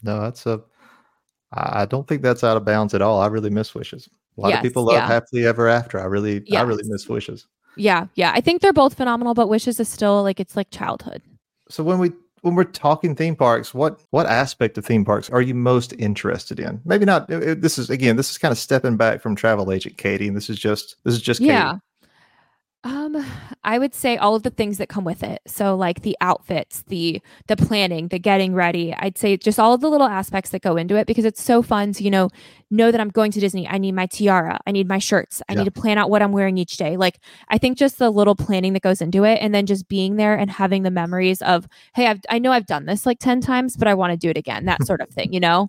No, 0.04 0.22
that's 0.22 0.46
a. 0.46 0.62
I 1.54 1.86
don't 1.86 2.08
think 2.08 2.22
that's 2.22 2.44
out 2.44 2.58
of 2.58 2.66
bounds 2.66 2.94
at 2.94 3.02
all. 3.02 3.22
I 3.22 3.28
really 3.28 3.50
miss 3.50 3.74
wishes. 3.74 4.10
A 4.38 4.42
lot 4.42 4.50
Yes, 4.50 4.58
of 4.60 4.64
people 4.64 4.84
love 4.84 4.96
yeah. 4.96 5.08
happily 5.08 5.46
ever 5.48 5.68
after. 5.68 6.00
I 6.00 6.04
really 6.06 6.44
I 6.56 6.62
really 6.62 6.84
miss 6.88 7.08
wishes. 7.08 7.48
Yeah, 7.78 8.08
yeah. 8.16 8.32
I 8.36 8.42
think 8.42 8.62
they're 8.62 8.74
both 8.74 8.96
phenomenal, 8.96 9.34
but 9.34 9.48
wishes 9.50 9.80
is 9.80 9.88
still 9.88 10.24
like 10.24 10.40
it's 10.40 10.56
like 10.56 10.70
childhood. 10.72 11.22
So 11.70 11.84
when 11.84 12.00
we 12.00 12.12
when 12.42 12.54
we're 12.56 12.66
talking 12.66 13.16
theme 13.16 13.36
parks, 13.36 13.74
what 13.74 14.02
what 14.12 14.26
aspect 14.28 14.78
of 14.78 14.86
theme 14.86 15.06
parks 15.06 15.30
are 15.30 15.42
you 15.42 15.56
most 15.56 15.94
interested 15.98 16.60
in? 16.60 16.82
Maybe 16.86 17.06
not. 17.06 17.30
it- 17.30 17.62
this 17.62 17.78
is 17.78 17.90
again, 17.90 18.16
this 18.18 18.30
is 18.30 18.38
kind 18.38 18.52
of 18.52 18.58
stepping 18.58 18.98
back 18.98 19.22
from 19.22 19.36
travel 19.36 19.72
agent 19.72 19.98
Katie, 19.98 20.28
and 20.28 20.36
this 20.36 20.50
is 20.50 20.60
just 20.60 20.98
this 21.04 21.14
is 21.16 21.22
just 21.22 21.40
Katie. 21.40 21.54
Um, 22.88 23.26
I 23.66 23.80
would 23.80 23.94
say 23.94 24.16
all 24.16 24.34
of 24.36 24.44
the 24.44 24.50
things 24.50 24.78
that 24.78 24.88
come 24.88 25.04
with 25.04 25.22
it. 25.22 25.42
So 25.46 25.76
like 25.76 26.04
the 26.04 26.16
outfits, 26.22 26.84
the 26.88 27.22
the 27.48 27.58
planning, 27.58 28.08
the 28.08 28.18
getting 28.18 28.54
ready. 28.54 28.94
I'd 28.94 29.18
say 29.18 29.36
just 29.36 29.60
all 29.60 29.74
of 29.74 29.82
the 29.82 29.90
little 29.90 30.08
aspects 30.08 30.52
that 30.52 30.62
go 30.62 30.78
into 30.78 30.96
it 30.96 31.06
because 31.06 31.26
it's 31.26 31.44
so 31.44 31.62
fun 31.62 31.92
to, 31.94 32.04
you 32.04 32.10
know, 32.10 32.30
know 32.72 32.90
that 32.90 33.02
I'm 33.02 33.10
going 33.10 33.32
to 33.34 33.42
Disney. 33.42 33.68
I 33.68 33.78
need 33.78 33.92
my 33.94 34.06
tiara, 34.06 34.62
I 34.66 34.72
need 34.72 34.88
my 34.88 35.00
shirts, 35.00 35.42
I 35.50 35.54
Yeah. 35.54 35.60
need 35.60 35.66
to 35.66 35.72
plan 35.72 35.98
out 35.98 36.10
what 36.10 36.22
I'm 36.22 36.32
wearing 36.32 36.58
each 36.58 36.78
day. 36.78 36.96
Like 36.96 37.20
I 37.50 37.58
think 37.58 37.78
just 37.78 38.00
the 38.00 38.10
little 38.10 38.36
planning 38.36 38.72
that 38.72 38.84
goes 38.84 39.02
into 39.02 39.26
it 39.26 39.40
and 39.42 39.54
then 39.54 39.66
just 39.66 39.90
being 39.90 40.16
there 40.16 40.36
and 40.38 40.50
having 40.50 40.84
the 40.84 40.92
memories 40.92 41.42
of, 41.42 41.68
hey, 41.94 42.08
I've 42.08 42.22
I 42.30 42.40
know 42.40 42.54
I've 42.54 42.68
done 42.68 42.86
this 42.86 43.06
like 43.06 43.20
10 43.20 43.42
times, 43.42 43.76
but 43.76 43.90
I 43.90 43.96
want 43.96 44.12
to 44.12 44.18
do 44.18 44.30
it 44.30 44.38
again. 44.38 44.64
That 44.64 44.86
sort 44.86 45.02
of 45.02 45.10
thing, 45.10 45.34
you 45.34 45.42
know? 45.42 45.68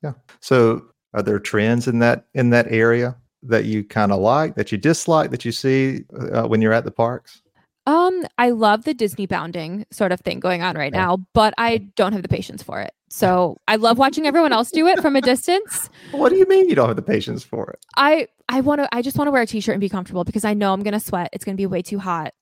Yeah. 0.00 0.12
So 0.38 0.82
are 1.12 1.22
there 1.22 1.40
trends 1.40 1.88
in 1.88 1.98
that 1.98 2.26
in 2.34 2.50
that 2.50 2.70
area 2.70 3.16
that 3.42 3.64
you 3.64 3.84
kind 3.84 4.12
of 4.12 4.20
like, 4.20 4.54
that 4.54 4.72
you 4.72 4.78
dislike, 4.78 5.30
that 5.30 5.44
you 5.44 5.52
see 5.52 6.04
uh, 6.32 6.46
when 6.46 6.62
you're 6.62 6.72
at 6.72 6.84
the 6.84 6.90
parks? 6.90 7.42
Um, 7.86 8.24
I 8.38 8.50
love 8.50 8.84
the 8.84 8.94
Disney 8.94 9.26
bounding 9.26 9.84
sort 9.90 10.12
of 10.12 10.20
thing 10.20 10.38
going 10.38 10.62
on 10.62 10.76
right 10.76 10.92
Yeah. 10.92 11.04
now, 11.04 11.16
but 11.32 11.52
I 11.58 11.78
don't 11.96 12.12
have 12.12 12.22
the 12.22 12.28
patience 12.28 12.62
for 12.62 12.80
it. 12.80 12.92
So 13.08 13.56
I 13.66 13.76
love 13.76 13.98
watching 13.98 14.26
everyone 14.26 14.52
else 14.52 14.70
do 14.70 14.86
it 14.86 15.00
from 15.00 15.16
a 15.16 15.20
distance. 15.20 15.90
What 16.12 16.28
do 16.30 16.36
you 16.36 16.46
mean 16.46 16.68
you 16.68 16.76
don't 16.76 16.86
have 16.86 16.96
the 16.96 17.02
patience 17.02 17.42
for 17.42 17.70
it? 17.70 17.80
I 17.96 18.28
I 18.48 18.60
want 18.60 18.80
to 18.80 18.88
I 18.94 19.02
just 19.02 19.18
want 19.18 19.26
to 19.26 19.32
wear 19.32 19.42
a 19.42 19.46
t-shirt 19.46 19.74
and 19.74 19.80
be 19.80 19.88
comfortable 19.88 20.22
because 20.24 20.44
I 20.44 20.54
know 20.54 20.72
I'm 20.72 20.82
going 20.82 20.94
to 20.94 21.00
sweat. 21.00 21.28
It's 21.32 21.44
going 21.44 21.56
to 21.56 21.60
be 21.60 21.66
way 21.66 21.82
too 21.82 21.98
hot. 21.98 22.32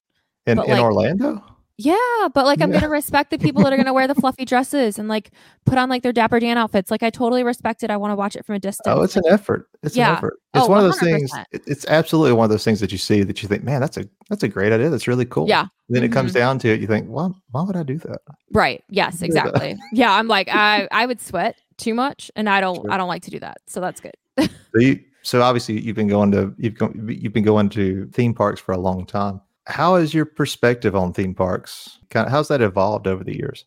In 0.46 0.56
But, 0.56 0.66
in 0.66 0.72
like, 0.72 0.82
Orlando? 0.82 1.42
Yeah, 1.82 2.28
but 2.34 2.44
like 2.44 2.60
I'm 2.60 2.70
Yeah. 2.70 2.80
going 2.80 2.82
to 2.82 2.88
respect 2.90 3.30
the 3.30 3.38
people 3.38 3.62
that 3.62 3.72
are 3.72 3.76
going 3.76 3.86
to 3.86 3.92
wear 3.92 4.06
the 4.06 4.14
fluffy 4.14 4.44
dresses 4.44 4.98
and 4.98 5.08
like 5.08 5.30
put 5.64 5.78
on 5.78 5.88
like 5.88 6.02
their 6.02 6.12
Dapper 6.12 6.38
Dan 6.38 6.58
outfits. 6.58 6.90
Like 6.90 7.02
I 7.02 7.10
totally 7.10 7.42
respect 7.42 7.82
it. 7.82 7.90
I 7.90 7.96
want 7.96 8.10
to 8.12 8.16
watch 8.16 8.36
it 8.36 8.44
from 8.44 8.56
a 8.56 8.58
distance. 8.58 8.86
Oh, 8.86 9.02
it's 9.02 9.16
an 9.16 9.22
effort. 9.28 9.68
It's 9.82 9.96
Yeah. 9.96 10.10
an 10.10 10.16
effort. 10.16 10.34
It's 10.54 10.64
Oh, 10.64 10.68
one 10.68 10.78
of 10.78 10.84
those 10.84 11.00
things. 11.00 11.30
It's 11.52 11.86
absolutely 11.86 12.32
one 12.34 12.44
of 12.44 12.50
those 12.50 12.64
things 12.64 12.80
that 12.80 12.92
you 12.92 12.98
see 12.98 13.22
that 13.22 13.42
you 13.42 13.48
think, 13.48 13.62
man, 13.64 13.80
that's 13.80 13.96
a 13.96 14.04
that's 14.28 14.42
a 14.42 14.48
great 14.48 14.72
idea. 14.72 14.90
That's 14.90 15.08
really 15.08 15.24
cool. 15.24 15.48
Yeah. 15.48 15.66
then 15.92 16.04
it 16.04 16.12
comes 16.12 16.30
Mhm. 16.30 16.34
down 16.34 16.58
to 16.60 16.68
it, 16.68 16.80
you 16.80 16.86
think, 16.86 17.08
why 17.08 17.30
why 17.50 17.62
would 17.62 17.74
I 17.76 17.82
do 17.82 17.98
that? 17.98 18.20
Right. 18.52 18.84
Yes, 18.90 19.22
exactly. 19.22 19.76
yeah, 19.92 20.12
I'm 20.12 20.28
like 20.28 20.48
I 20.52 20.86
I 20.92 21.06
would 21.06 21.20
sweat 21.20 21.56
too 21.78 21.94
much 21.94 22.30
and 22.36 22.48
I 22.48 22.60
don't 22.60 22.76
Sure. 22.76 22.90
I 22.92 22.96
don't 22.98 23.08
like 23.08 23.22
to 23.22 23.30
do 23.30 23.40
that. 23.40 23.58
So 23.66 23.80
that's 23.80 24.00
good. 24.00 24.14
So, 24.38 24.48
you, 24.80 25.00
so 25.22 25.42
obviously 25.42 25.80
you've 25.80 25.96
been 25.96 26.08
going 26.08 26.30
to 26.32 26.54
you've 26.58 26.74
go, 26.78 26.92
you've 27.08 27.32
been 27.32 27.42
going 27.44 27.68
to 27.70 28.08
theme 28.12 28.34
parks 28.34 28.60
for 28.60 28.72
a 28.72 28.78
long 28.78 29.04
time. 29.06 29.40
How 29.66 29.96
is 29.96 30.14
your 30.14 30.24
perspective 30.24 30.96
on 30.96 31.12
theme 31.12 31.34
parks? 31.34 31.98
Kind 32.10 32.26
of 32.26 32.32
how's 32.32 32.48
that 32.48 32.62
evolved 32.62 33.06
over 33.06 33.22
the 33.22 33.36
years? 33.36 33.64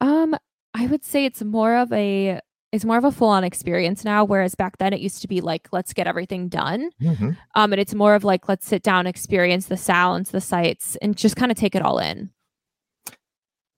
Um, 0.00 0.36
I 0.74 0.86
would 0.86 1.04
say 1.04 1.24
it's 1.24 1.42
more 1.42 1.76
of 1.76 1.92
a 1.92 2.40
it's 2.72 2.84
more 2.84 2.98
of 2.98 3.04
a 3.04 3.10
full 3.10 3.28
on 3.28 3.42
experience 3.42 4.04
now, 4.04 4.24
whereas 4.24 4.54
back 4.54 4.78
then 4.78 4.92
it 4.92 5.00
used 5.00 5.22
to 5.22 5.28
be 5.28 5.40
like 5.40 5.68
let's 5.72 5.92
get 5.92 6.06
everything 6.06 6.48
done. 6.48 6.90
Mhm. 7.00 7.36
Um, 7.54 7.72
and 7.72 7.80
it's 7.80 7.94
more 7.94 8.14
of 8.14 8.24
like 8.24 8.48
let's 8.48 8.66
sit 8.66 8.82
down, 8.82 9.06
experience 9.06 9.66
the 9.66 9.76
sounds, 9.76 10.30
the 10.30 10.40
sights, 10.40 10.96
and 11.02 11.16
just 11.16 11.36
kind 11.36 11.50
of 11.50 11.58
take 11.58 11.74
it 11.74 11.82
all 11.82 11.98
in. 11.98 12.30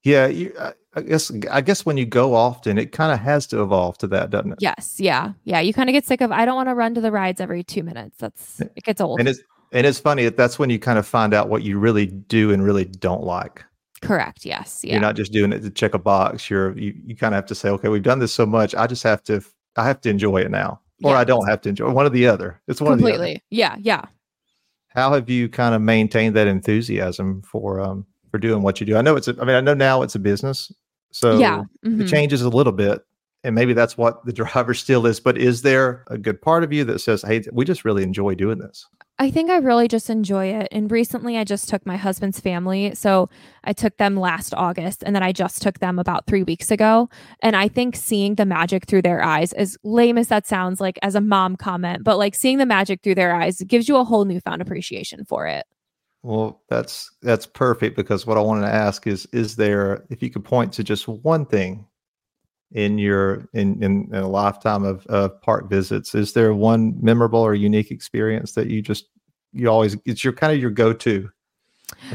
Yeah, 0.05 0.27
you, 0.27 0.53
I, 0.59 0.73
I 0.95 1.01
guess 1.03 1.33
I 1.51 1.61
guess 1.61 1.87
when 1.87 1.97
you 1.97 2.05
go 2.05 2.35
often, 2.35 2.77
it 2.77 2.93
kind 2.93 3.13
of 3.13 3.21
has 3.21 3.47
to 3.49 3.63
evolve 3.63 3.99
to 3.99 4.07
that, 4.09 4.31
doesn't 4.31 4.53
it? 4.53 4.59
Yes, 4.61 4.97
yeah, 4.99 5.33
yeah. 5.45 5.61
You 5.61 5.73
kind 5.73 5.89
of 5.89 5.95
get 5.95 6.05
sick 6.05 6.21
of 6.21 6.33
I 6.33 6.45
don't 6.45 6.57
want 6.57 6.69
to 6.69 6.75
run 6.75 6.95
to 6.95 7.01
the 7.01 7.13
rides 7.13 7.41
every 7.41 7.63
two 7.63 7.83
minutes. 7.83 8.19
That's 8.19 8.61
it 8.61 8.83
gets 8.85 9.01
old. 9.01 9.21
And 9.21 9.29
it's 9.29 9.41
and 9.73 9.87
it's 9.87 9.99
funny. 9.99 10.25
That 10.25 10.37
that's 10.37 10.59
when 10.59 10.71
you 10.71 10.79
kind 10.79 10.99
of 10.99 11.07
find 11.07 11.35
out 11.35 11.49
what 11.49 11.63
you 11.63 11.79
really 11.79 12.07
do 12.07 12.53
and 12.53 12.65
really 12.65 12.85
don't 12.85 13.25
like. 13.25 13.65
Correct. 14.03 14.45
Yes. 14.45 14.81
Yeah. 14.85 14.95
You're 14.95 15.01
not 15.01 15.17
just 15.17 15.33
doing 15.33 15.53
it 15.53 15.61
to 15.61 15.71
check 15.71 15.95
a 15.95 15.99
box. 15.99 16.51
You're 16.51 16.77
you, 16.77 16.95
you 17.07 17.17
kind 17.17 17.35
of 17.35 17.37
have 17.37 17.47
to 17.47 17.55
say, 17.55 17.69
okay, 17.71 17.89
we've 17.89 18.03
done 18.03 18.19
this 18.19 18.33
so 18.33 18.45
much. 18.45 18.75
I 18.75 18.87
just 18.87 19.03
have 19.05 19.23
to 19.25 19.43
I 19.77 19.85
have 19.85 20.01
to 20.03 20.11
enjoy 20.11 20.39
it 20.39 20.51
now. 20.51 20.81
or 21.03 21.17
I 21.17 21.25
don't 21.25 21.49
have 21.49 21.61
to 21.63 21.69
enjoy 21.69 21.91
one 21.91 22.07
or 22.07 22.11
the 22.11 22.27
other. 22.27 22.61
It's 22.69 22.81
one 22.81 22.93
of 22.93 22.99
the 22.99 23.05
completely. 23.05 23.43
Yeah, 23.51 23.77
yeah. 23.79 24.05
How 24.89 25.13
have 25.15 25.31
you 25.31 25.49
kind 25.49 25.75
of 25.75 25.81
maintained 25.81 26.37
that 26.37 26.47
enthusiasm 26.47 27.43
for 27.43 27.81
um 27.81 28.07
for 28.31 28.39
doing 28.39 28.63
what 28.63 28.81
you 28.81 28.87
do? 28.87 28.97
I 28.97 29.03
know 29.03 29.17
it's. 29.17 29.29
A, 29.29 29.37
I 29.41 29.45
mean, 29.45 29.57
I 29.57 29.61
know 29.61 29.75
now 29.75 30.03
it's 30.03 30.15
a 30.15 30.19
business, 30.19 30.71
so 31.13 31.39
yeah, 31.39 31.63
mm-hmm. 31.85 32.03
it 32.03 32.09
changes 32.09 32.43
a 32.43 32.49
little 32.49 32.73
bit, 32.73 33.01
and 33.43 33.55
maybe 33.55 33.73
that's 33.73 33.97
what 33.97 34.25
the 34.27 34.33
driver 34.43 34.75
still 34.75 35.07
is. 35.07 35.19
But 35.19 35.39
is 35.39 35.63
there 35.63 36.05
a 36.09 36.19
good 36.19 36.43
part 36.43 36.63
of 36.63 36.73
you 36.73 36.85
that 36.85 36.99
says, 36.99 37.23
"Hey, 37.23 37.43
we 37.53 37.65
just 37.65 37.85
really 37.85 38.03
enjoy 38.03 38.35
doing 38.35 38.59
this"? 38.59 38.87
I 39.23 39.31
think 39.31 39.51
I 39.51 39.59
really 39.59 39.87
just 39.87 40.11
enjoy 40.11 40.47
it. 40.47 40.67
And 40.73 40.91
recently 40.91 41.39
I 41.39 41.45
just 41.45 41.69
took 41.69 41.87
my 41.87 41.97
husband's 41.97 42.41
family. 42.41 42.93
So 42.97 43.31
I 43.63 43.73
took 43.73 43.97
them 43.97 44.17
last 44.17 44.53
August 44.53 45.05
and 45.07 45.15
then 45.15 45.23
I 45.23 45.31
just 45.31 45.63
took 45.63 45.79
them 45.79 46.01
about 46.01 46.27
three 46.27 46.43
weeks 46.43 46.73
ago. 46.73 47.09
And 47.41 47.55
I 47.55 47.69
think 47.69 47.95
seeing 47.95 48.35
the 48.35 48.45
magic 48.45 48.87
through 48.87 49.03
their 49.03 49.23
eyes, 49.23 49.53
as 49.53 49.79
lame 49.85 50.19
as 50.19 50.27
that 50.27 50.49
sounds 50.49 50.81
like 50.81 50.99
as 51.03 51.15
a 51.15 51.21
mom 51.21 51.55
comment, 51.55 52.03
but 52.03 52.19
like 52.19 52.35
seeing 52.35 52.59
the 52.59 52.67
magic 52.67 53.01
through 53.05 53.15
their 53.15 53.33
eyes 53.33 53.63
gives 53.65 53.89
you 53.89 53.97
a 53.97 54.03
whole 54.03 54.25
newfound 54.25 54.61
appreciation 54.61 55.25
for 55.25 55.47
it. 55.47 55.67
Well, 56.25 56.61
that's 56.69 57.09
that's 57.23 57.47
perfect 57.47 57.95
because 57.95 58.27
what 58.27 58.39
I 58.39 58.41
wanted 58.41 58.63
to 58.63 58.75
ask 58.75 59.07
is 59.07 59.27
is 59.27 59.55
there 59.55 60.05
if 60.11 60.21
you 60.21 60.31
could 60.31 60.45
point 60.45 60.73
to 60.73 60.83
just 60.83 61.07
one 61.07 61.47
thing 61.47 61.87
in 62.73 62.99
your 62.99 63.49
in, 63.53 63.83
in, 63.83 64.09
in 64.13 64.15
a 64.15 64.29
lifetime 64.29 64.85
of, 64.85 65.07
of 65.07 65.41
park 65.43 65.69
visits 65.69 66.15
is 66.15 66.33
there 66.33 66.55
one 66.55 66.97
memorable 67.03 67.41
or 67.41 67.55
unique 67.55 67.91
experience 67.91 68.53
that 68.53 68.69
you 68.69 68.81
just 68.81 69.07
you 69.53 69.69
always 69.69 69.97
it's 70.05 70.25
your 70.25 70.33
kind 70.33 70.53
of 70.53 70.59
your 70.59 70.71
go-to 70.71 71.29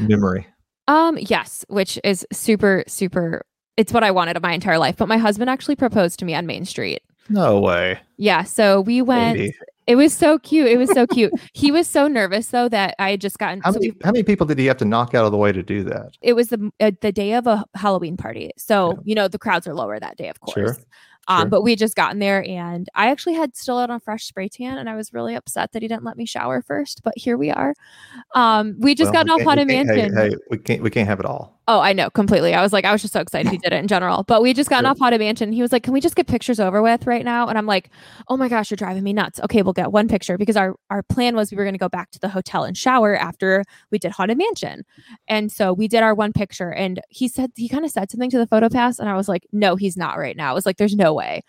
memory 0.02 0.46
um 0.86 1.18
yes 1.18 1.64
which 1.68 1.98
is 2.04 2.26
super 2.32 2.84
super 2.86 3.44
it's 3.76 3.92
what 3.92 4.04
i 4.04 4.10
wanted 4.10 4.36
of 4.36 4.42
my 4.42 4.52
entire 4.52 4.78
life 4.78 4.96
but 4.96 5.08
my 5.08 5.18
husband 5.18 5.48
actually 5.48 5.76
proposed 5.76 6.18
to 6.18 6.24
me 6.24 6.34
on 6.34 6.46
main 6.46 6.64
street 6.64 7.02
no 7.28 7.60
way 7.60 7.98
yeah 8.16 8.42
so 8.42 8.80
we 8.80 9.02
went 9.02 9.38
Maybe. 9.38 9.54
It 9.88 9.96
was 9.96 10.12
so 10.12 10.38
cute. 10.38 10.66
It 10.66 10.76
was 10.76 10.92
so 10.92 11.06
cute. 11.06 11.32
he 11.54 11.72
was 11.72 11.88
so 11.88 12.08
nervous 12.08 12.48
though 12.48 12.68
that 12.68 12.94
I 12.98 13.12
had 13.12 13.22
just 13.22 13.38
gotten. 13.38 13.62
How 13.62 13.72
many, 13.72 13.94
how 14.04 14.12
many 14.12 14.22
people 14.22 14.46
did 14.46 14.58
he 14.58 14.66
have 14.66 14.76
to 14.76 14.84
knock 14.84 15.14
out 15.14 15.24
of 15.24 15.32
the 15.32 15.38
way 15.38 15.50
to 15.50 15.62
do 15.62 15.82
that? 15.84 16.10
It 16.20 16.34
was 16.34 16.48
the 16.48 16.70
uh, 16.78 16.90
the 17.00 17.10
day 17.10 17.32
of 17.32 17.46
a 17.46 17.64
Halloween 17.74 18.18
party, 18.18 18.50
so 18.58 18.90
yeah. 18.90 18.98
you 19.04 19.14
know 19.14 19.28
the 19.28 19.38
crowds 19.38 19.66
are 19.66 19.74
lower 19.74 19.98
that 19.98 20.18
day, 20.18 20.28
of 20.28 20.40
course. 20.40 20.54
Sure. 20.54 20.76
Um, 21.28 21.42
sure. 21.42 21.48
But 21.50 21.62
we 21.62 21.76
just 21.76 21.94
gotten 21.94 22.18
there, 22.18 22.42
and 22.48 22.88
I 22.94 23.10
actually 23.10 23.34
had 23.34 23.56
still 23.56 23.78
out 23.78 23.90
on 23.90 24.00
fresh 24.00 24.24
spray 24.24 24.48
tan, 24.48 24.78
and 24.78 24.88
I 24.88 24.96
was 24.96 25.12
really 25.12 25.34
upset 25.34 25.72
that 25.72 25.82
he 25.82 25.88
didn't 25.88 26.04
let 26.04 26.16
me 26.16 26.24
shower 26.24 26.62
first. 26.62 27.02
But 27.04 27.12
here 27.16 27.36
we 27.36 27.50
are. 27.50 27.74
Um, 28.34 28.76
we 28.78 28.94
just 28.94 29.12
well, 29.12 29.24
got 29.24 29.32
off 29.32 29.42
Haunted 29.42 29.68
Mansion. 29.68 30.16
Hey, 30.16 30.30
hey, 30.30 30.36
we 30.50 30.58
can't 30.58 30.82
we 30.82 30.90
can't 30.90 31.06
have 31.06 31.20
it 31.20 31.26
all. 31.26 31.57
Oh, 31.70 31.80
I 31.80 31.92
know 31.92 32.08
completely. 32.08 32.54
I 32.54 32.62
was 32.62 32.72
like, 32.72 32.86
I 32.86 32.92
was 32.92 33.02
just 33.02 33.12
so 33.12 33.20
excited 33.20 33.52
he 33.52 33.58
did 33.58 33.74
it 33.74 33.76
in 33.76 33.88
general. 33.88 34.22
But 34.22 34.40
we 34.40 34.54
just 34.54 34.70
got 34.70 34.80
sure. 34.80 34.88
off 34.88 34.98
Haunted 34.98 35.20
Mansion. 35.20 35.52
He 35.52 35.60
was 35.60 35.70
like, 35.70 35.82
"Can 35.82 35.92
we 35.92 36.00
just 36.00 36.16
get 36.16 36.26
pictures 36.26 36.58
over 36.58 36.80
with 36.80 37.06
right 37.06 37.26
now?" 37.26 37.46
And 37.46 37.58
I'm 37.58 37.66
like, 37.66 37.90
"Oh 38.28 38.38
my 38.38 38.48
gosh, 38.48 38.70
you're 38.70 38.76
driving 38.76 39.02
me 39.04 39.12
nuts." 39.12 39.38
Okay, 39.44 39.60
we'll 39.60 39.74
get 39.74 39.92
one 39.92 40.08
picture 40.08 40.38
because 40.38 40.56
our 40.56 40.76
our 40.88 41.02
plan 41.02 41.36
was 41.36 41.50
we 41.50 41.58
were 41.58 41.64
going 41.64 41.74
to 41.74 41.78
go 41.78 41.90
back 41.90 42.10
to 42.12 42.18
the 42.20 42.28
hotel 42.30 42.64
and 42.64 42.74
shower 42.76 43.14
after 43.14 43.64
we 43.90 43.98
did 43.98 44.12
Haunted 44.12 44.38
Mansion, 44.38 44.82
and 45.28 45.52
so 45.52 45.74
we 45.74 45.88
did 45.88 46.02
our 46.02 46.14
one 46.14 46.32
picture. 46.32 46.72
And 46.72 47.02
he 47.10 47.28
said 47.28 47.52
he 47.54 47.68
kind 47.68 47.84
of 47.84 47.90
said 47.90 48.10
something 48.10 48.30
to 48.30 48.38
the 48.38 48.46
photo 48.46 48.70
pass, 48.70 48.98
and 48.98 49.08
I 49.08 49.14
was 49.14 49.28
like, 49.28 49.46
"No, 49.52 49.76
he's 49.76 49.96
not 49.96 50.16
right 50.16 50.36
now." 50.36 50.50
I 50.50 50.54
was 50.54 50.64
like, 50.64 50.78
"There's 50.78 50.96
no 50.96 51.12
way." 51.12 51.42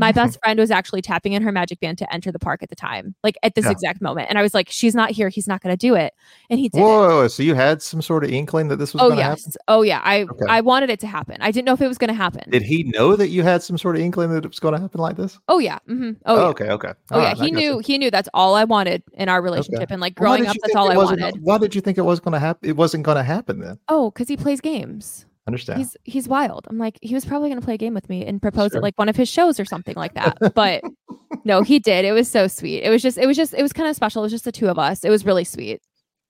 My 0.00 0.12
best 0.12 0.38
friend 0.42 0.58
was 0.58 0.70
actually 0.70 1.02
tapping 1.02 1.34
in 1.34 1.42
her 1.42 1.52
magic 1.52 1.78
band 1.80 1.98
to 1.98 2.12
enter 2.12 2.32
the 2.32 2.38
park 2.38 2.62
at 2.62 2.70
the 2.70 2.74
time, 2.74 3.14
like 3.22 3.36
at 3.42 3.54
this 3.54 3.66
yeah. 3.66 3.70
exact 3.70 4.00
moment. 4.00 4.28
And 4.30 4.38
I 4.38 4.42
was 4.42 4.54
like, 4.54 4.68
she's 4.70 4.94
not 4.94 5.10
here. 5.10 5.28
He's 5.28 5.46
not 5.46 5.62
going 5.62 5.72
to 5.72 5.76
do 5.76 5.94
it. 5.94 6.14
And 6.48 6.58
he 6.58 6.68
did. 6.68 6.80
Whoa. 6.80 7.28
So 7.28 7.42
you 7.42 7.54
had 7.54 7.82
some 7.82 8.00
sort 8.00 8.24
of 8.24 8.30
inkling 8.30 8.68
that 8.68 8.76
this 8.76 8.94
was 8.94 9.02
oh, 9.02 9.12
yes. 9.12 9.44
Happen? 9.44 9.52
Oh, 9.68 9.82
yeah. 9.82 10.00
I, 10.02 10.22
okay. 10.22 10.46
I 10.48 10.62
wanted 10.62 10.90
it 10.90 11.00
to 11.00 11.06
happen. 11.06 11.36
I 11.40 11.50
didn't 11.50 11.66
know 11.66 11.74
if 11.74 11.82
it 11.82 11.88
was 11.88 11.98
going 11.98 12.08
to 12.08 12.14
happen. 12.14 12.48
Did 12.50 12.62
he 12.62 12.84
know 12.84 13.14
that 13.14 13.28
you 13.28 13.42
had 13.42 13.62
some 13.62 13.76
sort 13.76 13.94
of 13.94 14.00
inkling 14.02 14.30
that 14.30 14.44
it 14.44 14.48
was 14.48 14.58
going 14.58 14.74
to 14.74 14.80
happen 14.80 15.00
like 15.00 15.16
this? 15.16 15.38
Oh, 15.48 15.58
yeah. 15.58 15.78
Mm-hmm. 15.88 16.12
Oh, 16.24 16.36
oh, 16.36 16.36
yeah. 16.36 16.48
okay. 16.48 16.70
Okay. 16.70 16.92
Oh, 17.10 17.16
all 17.16 17.22
yeah. 17.22 17.28
Right, 17.28 17.38
he 17.38 17.50
knew, 17.50 17.78
he 17.80 17.98
knew 17.98 18.10
that's 18.10 18.28
all 18.32 18.54
I 18.54 18.64
wanted 18.64 19.02
in 19.12 19.28
our 19.28 19.42
relationship. 19.42 19.82
Okay. 19.82 19.92
And 19.92 20.00
like 20.00 20.14
growing 20.14 20.46
up, 20.46 20.56
that's 20.62 20.74
all 20.74 20.90
I 20.90 20.96
wanted. 20.96 21.38
Why 21.42 21.58
did 21.58 21.74
you 21.74 21.80
think 21.80 21.98
it 21.98 22.02
was 22.02 22.20
going 22.20 22.32
to 22.32 22.40
happen? 22.40 22.68
It 22.68 22.76
wasn't 22.76 23.04
going 23.04 23.16
to 23.16 23.22
happen 23.22 23.60
then. 23.60 23.78
Oh, 23.88 24.10
because 24.10 24.28
he 24.28 24.36
plays 24.36 24.60
games. 24.60 25.26
Understand. 25.50 25.78
He's 25.80 25.96
he's 26.04 26.28
wild. 26.28 26.66
I'm 26.70 26.78
like, 26.78 26.96
he 27.02 27.12
was 27.12 27.24
probably 27.24 27.48
gonna 27.48 27.60
play 27.60 27.74
a 27.74 27.78
game 27.78 27.92
with 27.92 28.08
me 28.08 28.24
and 28.24 28.40
propose 28.40 28.70
sure. 28.70 28.78
at 28.78 28.82
like 28.84 28.96
one 28.96 29.08
of 29.08 29.16
his 29.16 29.28
shows 29.28 29.58
or 29.58 29.64
something 29.64 29.96
like 29.96 30.14
that. 30.14 30.38
But 30.54 30.84
no, 31.44 31.62
he 31.62 31.80
did. 31.80 32.04
It 32.04 32.12
was 32.12 32.30
so 32.30 32.46
sweet. 32.46 32.82
It 32.82 32.90
was 32.90 33.02
just, 33.02 33.18
it 33.18 33.26
was 33.26 33.36
just, 33.36 33.54
it 33.54 33.62
was 33.62 33.72
kind 33.72 33.88
of 33.88 33.96
special. 33.96 34.22
It 34.22 34.26
was 34.26 34.32
just 34.32 34.44
the 34.44 34.52
two 34.52 34.68
of 34.68 34.78
us. 34.78 35.04
It 35.04 35.10
was 35.10 35.24
really 35.24 35.44
sweet. 35.44 35.80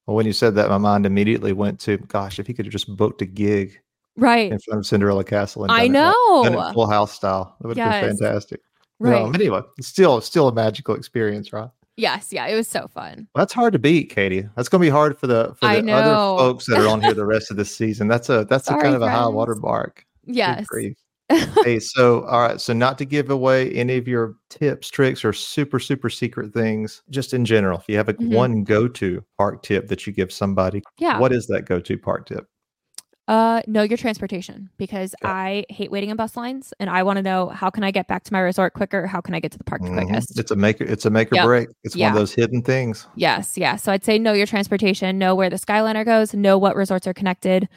Well, 0.07 0.17
when 0.17 0.27
you 0.27 0.33
said 0.33 0.55
that, 0.55 0.69
my 0.69 0.79
mind 0.79 1.05
immediately 1.05 1.53
went 1.53 1.79
to, 1.81 1.99
gosh, 1.99 2.39
if 2.39 2.47
he 2.47 2.55
could 2.55 2.65
have 2.67 2.73
just 2.73 2.95
booked 2.97 3.23
a 3.23 3.27
gig 3.27 3.81
right 4.17 4.51
in 4.53 4.59
front 4.59 4.81
of 4.81 4.87
Cinderella 4.87 5.25
Castle 5.25 5.65
and 5.65 5.73
I 5.73 5.87
know 5.87 6.45
it, 6.45 6.53
it 6.53 6.75
full 6.75 6.89
house 6.89 7.13
style, 7.13 7.57
That 7.61 7.69
would 7.69 7.77
have 7.77 7.93
yes. 7.93 8.07
been 8.07 8.17
fantastic. 8.17 8.61
Right. 8.99 9.23
Um, 9.23 9.35
anyway, 9.35 9.63
still, 9.81 10.21
still 10.21 10.49
a 10.49 10.53
magical 10.53 10.95
experience, 10.95 11.53
right? 11.53 11.71
Yes, 11.97 12.33
yeah, 12.33 12.47
it 12.47 12.55
was 12.55 12.69
so 12.69 12.89
fun. 12.89 13.29
Well, 13.35 13.43
that's 13.43 13.53
hard 13.53 13.73
to 13.75 13.79
beat, 13.79 14.11
Katie. 14.11 14.49
That's 14.57 14.69
going 14.69 14.81
to 14.81 14.87
be 14.87 14.91
hard 14.91 15.19
for 15.19 15.27
the 15.27 15.55
for 15.59 15.69
the 15.69 15.93
other 15.93 16.39
folks 16.39 16.67
that 16.67 16.79
are 16.79 16.89
on 16.89 17.03
here 17.03 17.15
the 17.15 17.27
rest 17.27 17.51
of 17.51 17.57
the 17.57 17.65
season. 17.65 18.09
That's 18.09 18.29
a 18.29 18.45
that's 18.45 18.65
Sorry, 18.67 18.81
a 18.81 18.83
kind 18.83 18.95
of 18.95 19.03
friends. 19.03 19.15
a 19.15 19.23
high 19.23 19.29
water 19.29 19.55
mark. 19.57 20.07
Yes. 20.25 20.67
hey, 21.65 21.79
so 21.79 22.25
all 22.25 22.41
right, 22.41 22.61
so 22.61 22.73
not 22.73 22.99
to 22.99 23.05
give 23.05 23.31
away 23.31 23.71
any 23.73 23.97
of 23.97 24.09
your 24.09 24.35
tips, 24.49 24.89
tricks, 24.89 25.25
or 25.25 25.33
super 25.33 25.79
super 25.79 26.11
secret 26.11 26.53
things, 26.53 27.03
just 27.11 27.35
in 27.35 27.45
general. 27.45 27.79
If 27.79 27.85
you 27.89 27.97
have 27.97 28.09
a 28.09 28.15
mm-hmm. 28.15 28.35
one 28.35 28.65
go 28.65 28.89
to 28.89 29.25
park 29.39 29.63
tip 29.63 29.87
that 29.89 30.07
you 30.07 30.13
give 30.13 30.33
somebody, 30.33 30.83
yeah, 30.99 31.19
what 31.19 31.33
is 31.33 31.47
that 31.47 31.67
go 31.67 31.81
to 31.81 31.99
park 31.99 32.27
tip? 32.27 32.47
Uh, 33.31 33.63
know 33.69 33.83
your 33.83 33.97
transportation 33.97 34.69
because 34.77 35.15
yeah. 35.23 35.31
I 35.31 35.65
hate 35.69 35.93
waiting 35.93 36.11
in 36.11 36.17
bus 36.17 36.37
lines, 36.37 36.75
and 36.81 36.91
I 36.91 37.05
want 37.05 37.17
to 37.19 37.23
know 37.23 37.49
how 37.49 37.71
can 37.71 37.85
I 37.85 37.93
get 37.93 38.09
back 38.09 38.25
to 38.25 38.33
my 38.33 38.41
resort 38.41 38.75
quicker? 38.75 39.07
How 39.07 39.21
can 39.21 39.37
I 39.37 39.41
get 39.41 39.53
to 39.53 39.59
the 39.59 39.63
park 39.63 39.83
mm-hmm. 39.83 39.95
quickest? 39.95 40.37
It's 40.37 40.51
a 40.51 40.57
make 40.57 40.81
it's 40.81 41.07
a 41.07 41.11
make 41.11 41.31
or 41.31 41.37
yep. 41.37 41.45
break. 41.45 41.69
It's 41.85 41.95
yeah. 41.95 42.07
one 42.07 42.17
of 42.17 42.19
those 42.19 42.35
hidden 42.35 42.61
things. 42.61 43.07
Yes, 43.15 43.57
yeah. 43.57 43.77
So 43.77 43.93
I'd 43.93 44.05
say 44.05 44.19
know 44.19 44.33
your 44.33 44.49
transportation, 44.49 45.17
know 45.17 45.37
where 45.37 45.49
the 45.49 45.59
Skyliner 45.59 46.05
goes, 46.05 46.35
know 46.35 46.59
what 46.59 46.75
resorts 46.75 47.07
are 47.07 47.15
connected, 47.15 47.69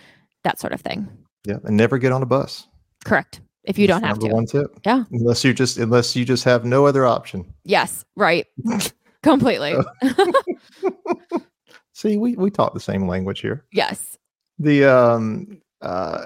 that 0.43 0.60
sort 0.60 0.74
of 0.74 0.81
thing. 0.81 1.07
Yeah, 1.45 1.57
and 1.65 1.77
never 1.77 2.00
get 2.00 2.12
on 2.12 2.24
a 2.24 2.25
bus. 2.25 2.67
Correct. 3.05 3.41
If 3.63 3.77
you 3.77 3.86
That's 3.86 4.01
don't 4.01 4.07
have 4.07 4.17
to. 4.22 4.29
One 4.29 4.48
tip. 4.48 4.79
Yeah. 4.88 5.03
Unless 5.12 5.43
you 5.43 5.53
just 5.53 5.77
unless 5.77 6.15
you 6.15 6.25
just 6.25 6.45
have 6.45 6.65
no 6.65 6.88
other 6.88 7.05
option. 7.05 7.53
Yes. 7.63 8.03
Right. 8.15 8.48
Completely. 9.22 9.75
See, 11.93 12.17
we 12.17 12.36
we 12.38 12.50
talk 12.50 12.74
the 12.74 12.79
same 12.79 13.07
language 13.07 13.41
here. 13.41 13.65
Yes. 13.72 14.17
The 14.60 14.86
um 14.86 15.62
uh 15.81 16.25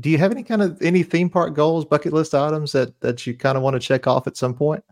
do 0.00 0.10
you 0.10 0.18
have 0.18 0.32
any 0.32 0.42
kind 0.42 0.62
of 0.62 0.80
any 0.82 1.02
theme 1.02 1.30
park 1.30 1.54
goals, 1.54 1.84
bucket 1.84 2.12
list 2.12 2.34
items 2.34 2.72
that 2.72 3.00
that 3.00 3.26
you 3.26 3.34
kind 3.34 3.56
of 3.56 3.62
want 3.62 3.74
to 3.74 3.80
check 3.80 4.06
off 4.06 4.26
at 4.26 4.36
some 4.36 4.54
point? 4.54 4.82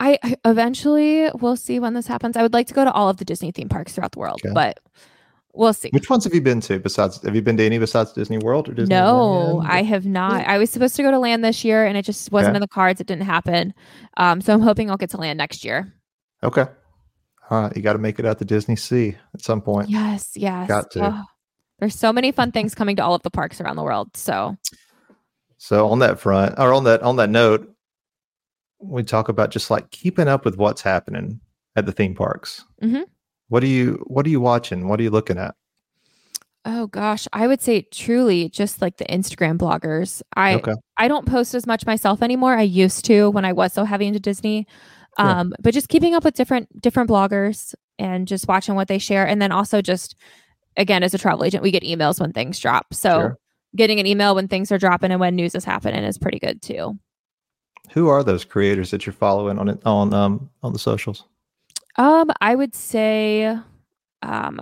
I 0.00 0.18
eventually 0.44 1.28
we'll 1.34 1.56
see 1.56 1.80
when 1.80 1.94
this 1.94 2.06
happens. 2.06 2.36
I 2.36 2.42
would 2.42 2.52
like 2.52 2.68
to 2.68 2.74
go 2.74 2.84
to 2.84 2.92
all 2.92 3.08
of 3.08 3.16
the 3.16 3.24
Disney 3.24 3.50
theme 3.50 3.68
parks 3.68 3.92
throughout 3.92 4.12
the 4.12 4.20
world, 4.20 4.40
okay. 4.44 4.54
but 4.54 4.80
we'll 5.52 5.72
see. 5.72 5.90
Which 5.92 6.08
ones 6.08 6.24
have 6.24 6.34
you 6.34 6.40
been 6.40 6.60
to 6.62 6.78
besides 6.78 7.20
have 7.22 7.34
you 7.34 7.42
been 7.42 7.56
to 7.56 7.64
any 7.64 7.78
besides 7.78 8.12
Disney 8.12 8.38
World 8.38 8.68
or 8.68 8.74
Disney? 8.74 8.94
No, 8.94 9.62
I 9.66 9.82
have 9.82 10.06
not. 10.06 10.46
I 10.46 10.58
was 10.58 10.70
supposed 10.70 10.96
to 10.96 11.02
go 11.02 11.10
to 11.10 11.18
land 11.18 11.44
this 11.44 11.64
year 11.64 11.84
and 11.84 11.96
it 11.96 12.02
just 12.02 12.30
wasn't 12.30 12.50
okay. 12.50 12.56
in 12.56 12.60
the 12.60 12.68
cards. 12.68 13.00
It 13.00 13.06
didn't 13.06 13.24
happen. 13.24 13.74
Um, 14.16 14.40
so 14.40 14.52
I'm 14.52 14.60
hoping 14.60 14.90
I'll 14.90 14.96
get 14.96 15.10
to 15.10 15.16
land 15.16 15.36
next 15.36 15.64
year. 15.64 15.92
Okay. 16.42 16.66
All 17.50 17.62
right. 17.62 17.76
You 17.76 17.82
got 17.82 17.94
to 17.94 17.98
make 17.98 18.18
it 18.18 18.26
out 18.26 18.38
to 18.38 18.44
Disney 18.44 18.76
Sea 18.76 19.16
at 19.34 19.42
some 19.42 19.60
point. 19.60 19.90
Yes, 19.90 20.32
yes. 20.36 20.68
Got 20.68 20.90
to. 20.92 21.06
Oh, 21.06 21.24
there's 21.78 21.94
so 21.94 22.12
many 22.12 22.32
fun 22.32 22.52
things 22.52 22.74
coming 22.74 22.96
to 22.96 23.04
all 23.04 23.14
of 23.14 23.22
the 23.22 23.30
parks 23.30 23.60
around 23.60 23.76
the 23.76 23.82
world. 23.82 24.16
So 24.16 24.56
So 25.58 25.88
on 25.88 25.98
that 26.00 26.18
front 26.18 26.54
or 26.58 26.72
on 26.72 26.84
that 26.84 27.02
on 27.02 27.16
that 27.16 27.30
note, 27.30 27.72
we 28.80 29.02
talk 29.02 29.28
about 29.28 29.50
just 29.50 29.70
like 29.70 29.90
keeping 29.90 30.28
up 30.28 30.44
with 30.44 30.56
what's 30.56 30.82
happening 30.82 31.40
at 31.76 31.86
the 31.86 31.92
theme 31.92 32.14
parks. 32.14 32.64
Mm-hmm. 32.82 33.02
What 33.48 33.62
are 33.62 33.68
you 33.68 34.04
What 34.06 34.26
are 34.26 34.30
you 34.30 34.40
watching? 34.40 34.88
What 34.88 35.00
are 35.00 35.02
you 35.02 35.10
looking 35.10 35.38
at? 35.38 35.54
Oh 36.64 36.86
gosh, 36.88 37.26
I 37.32 37.46
would 37.46 37.62
say 37.62 37.82
truly 37.82 38.48
just 38.50 38.82
like 38.82 38.98
the 38.98 39.06
Instagram 39.06 39.56
bloggers. 39.56 40.22
I 40.36 40.56
okay. 40.56 40.74
I 40.96 41.08
don't 41.08 41.26
post 41.26 41.54
as 41.54 41.66
much 41.66 41.86
myself 41.86 42.22
anymore. 42.22 42.54
I 42.56 42.62
used 42.62 43.04
to 43.06 43.30
when 43.30 43.44
I 43.44 43.52
was 43.52 43.72
so 43.72 43.84
heavy 43.84 44.06
into 44.06 44.20
Disney. 44.20 44.66
Um, 45.16 45.48
yeah. 45.48 45.56
but 45.60 45.74
just 45.74 45.88
keeping 45.88 46.14
up 46.14 46.24
with 46.24 46.34
different 46.34 46.80
different 46.80 47.08
bloggers 47.10 47.74
and 47.98 48.28
just 48.28 48.46
watching 48.48 48.74
what 48.74 48.86
they 48.88 48.98
share 48.98 49.26
and 49.26 49.40
then 49.42 49.50
also 49.50 49.80
just 49.80 50.14
again 50.78 51.02
as 51.02 51.12
a 51.12 51.18
travel 51.18 51.44
agent 51.44 51.62
we 51.62 51.70
get 51.70 51.82
emails 51.82 52.20
when 52.20 52.32
things 52.32 52.58
drop. 52.58 52.94
So 52.94 53.20
sure. 53.20 53.38
getting 53.76 54.00
an 54.00 54.06
email 54.06 54.34
when 54.34 54.48
things 54.48 54.72
are 54.72 54.78
dropping 54.78 55.10
and 55.10 55.20
when 55.20 55.36
news 55.36 55.54
is 55.54 55.64
happening 55.64 56.02
is 56.04 56.16
pretty 56.16 56.38
good 56.38 56.62
too. 56.62 56.98
Who 57.92 58.08
are 58.08 58.22
those 58.24 58.44
creators 58.44 58.90
that 58.90 59.04
you're 59.04 59.12
following 59.12 59.58
on 59.58 59.68
it 59.68 59.84
on 59.84 60.14
um 60.14 60.48
on 60.62 60.72
the 60.72 60.78
socials? 60.78 61.24
Um, 61.98 62.30
I 62.40 62.54
would 62.54 62.74
say, 62.74 63.58
um, 64.22 64.60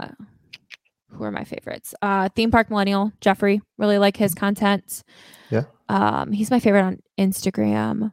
who 1.10 1.22
are 1.22 1.30
my 1.30 1.44
favorites? 1.44 1.94
Uh, 2.00 2.30
Theme 2.34 2.50
Park 2.50 2.70
Millennial 2.70 3.12
Jeffrey. 3.20 3.60
Really 3.78 3.98
like 3.98 4.16
his 4.16 4.34
content. 4.34 5.02
Yeah. 5.50 5.64
Um, 5.88 6.32
he's 6.32 6.50
my 6.50 6.60
favorite 6.60 6.82
on 6.82 7.02
Instagram. 7.18 8.12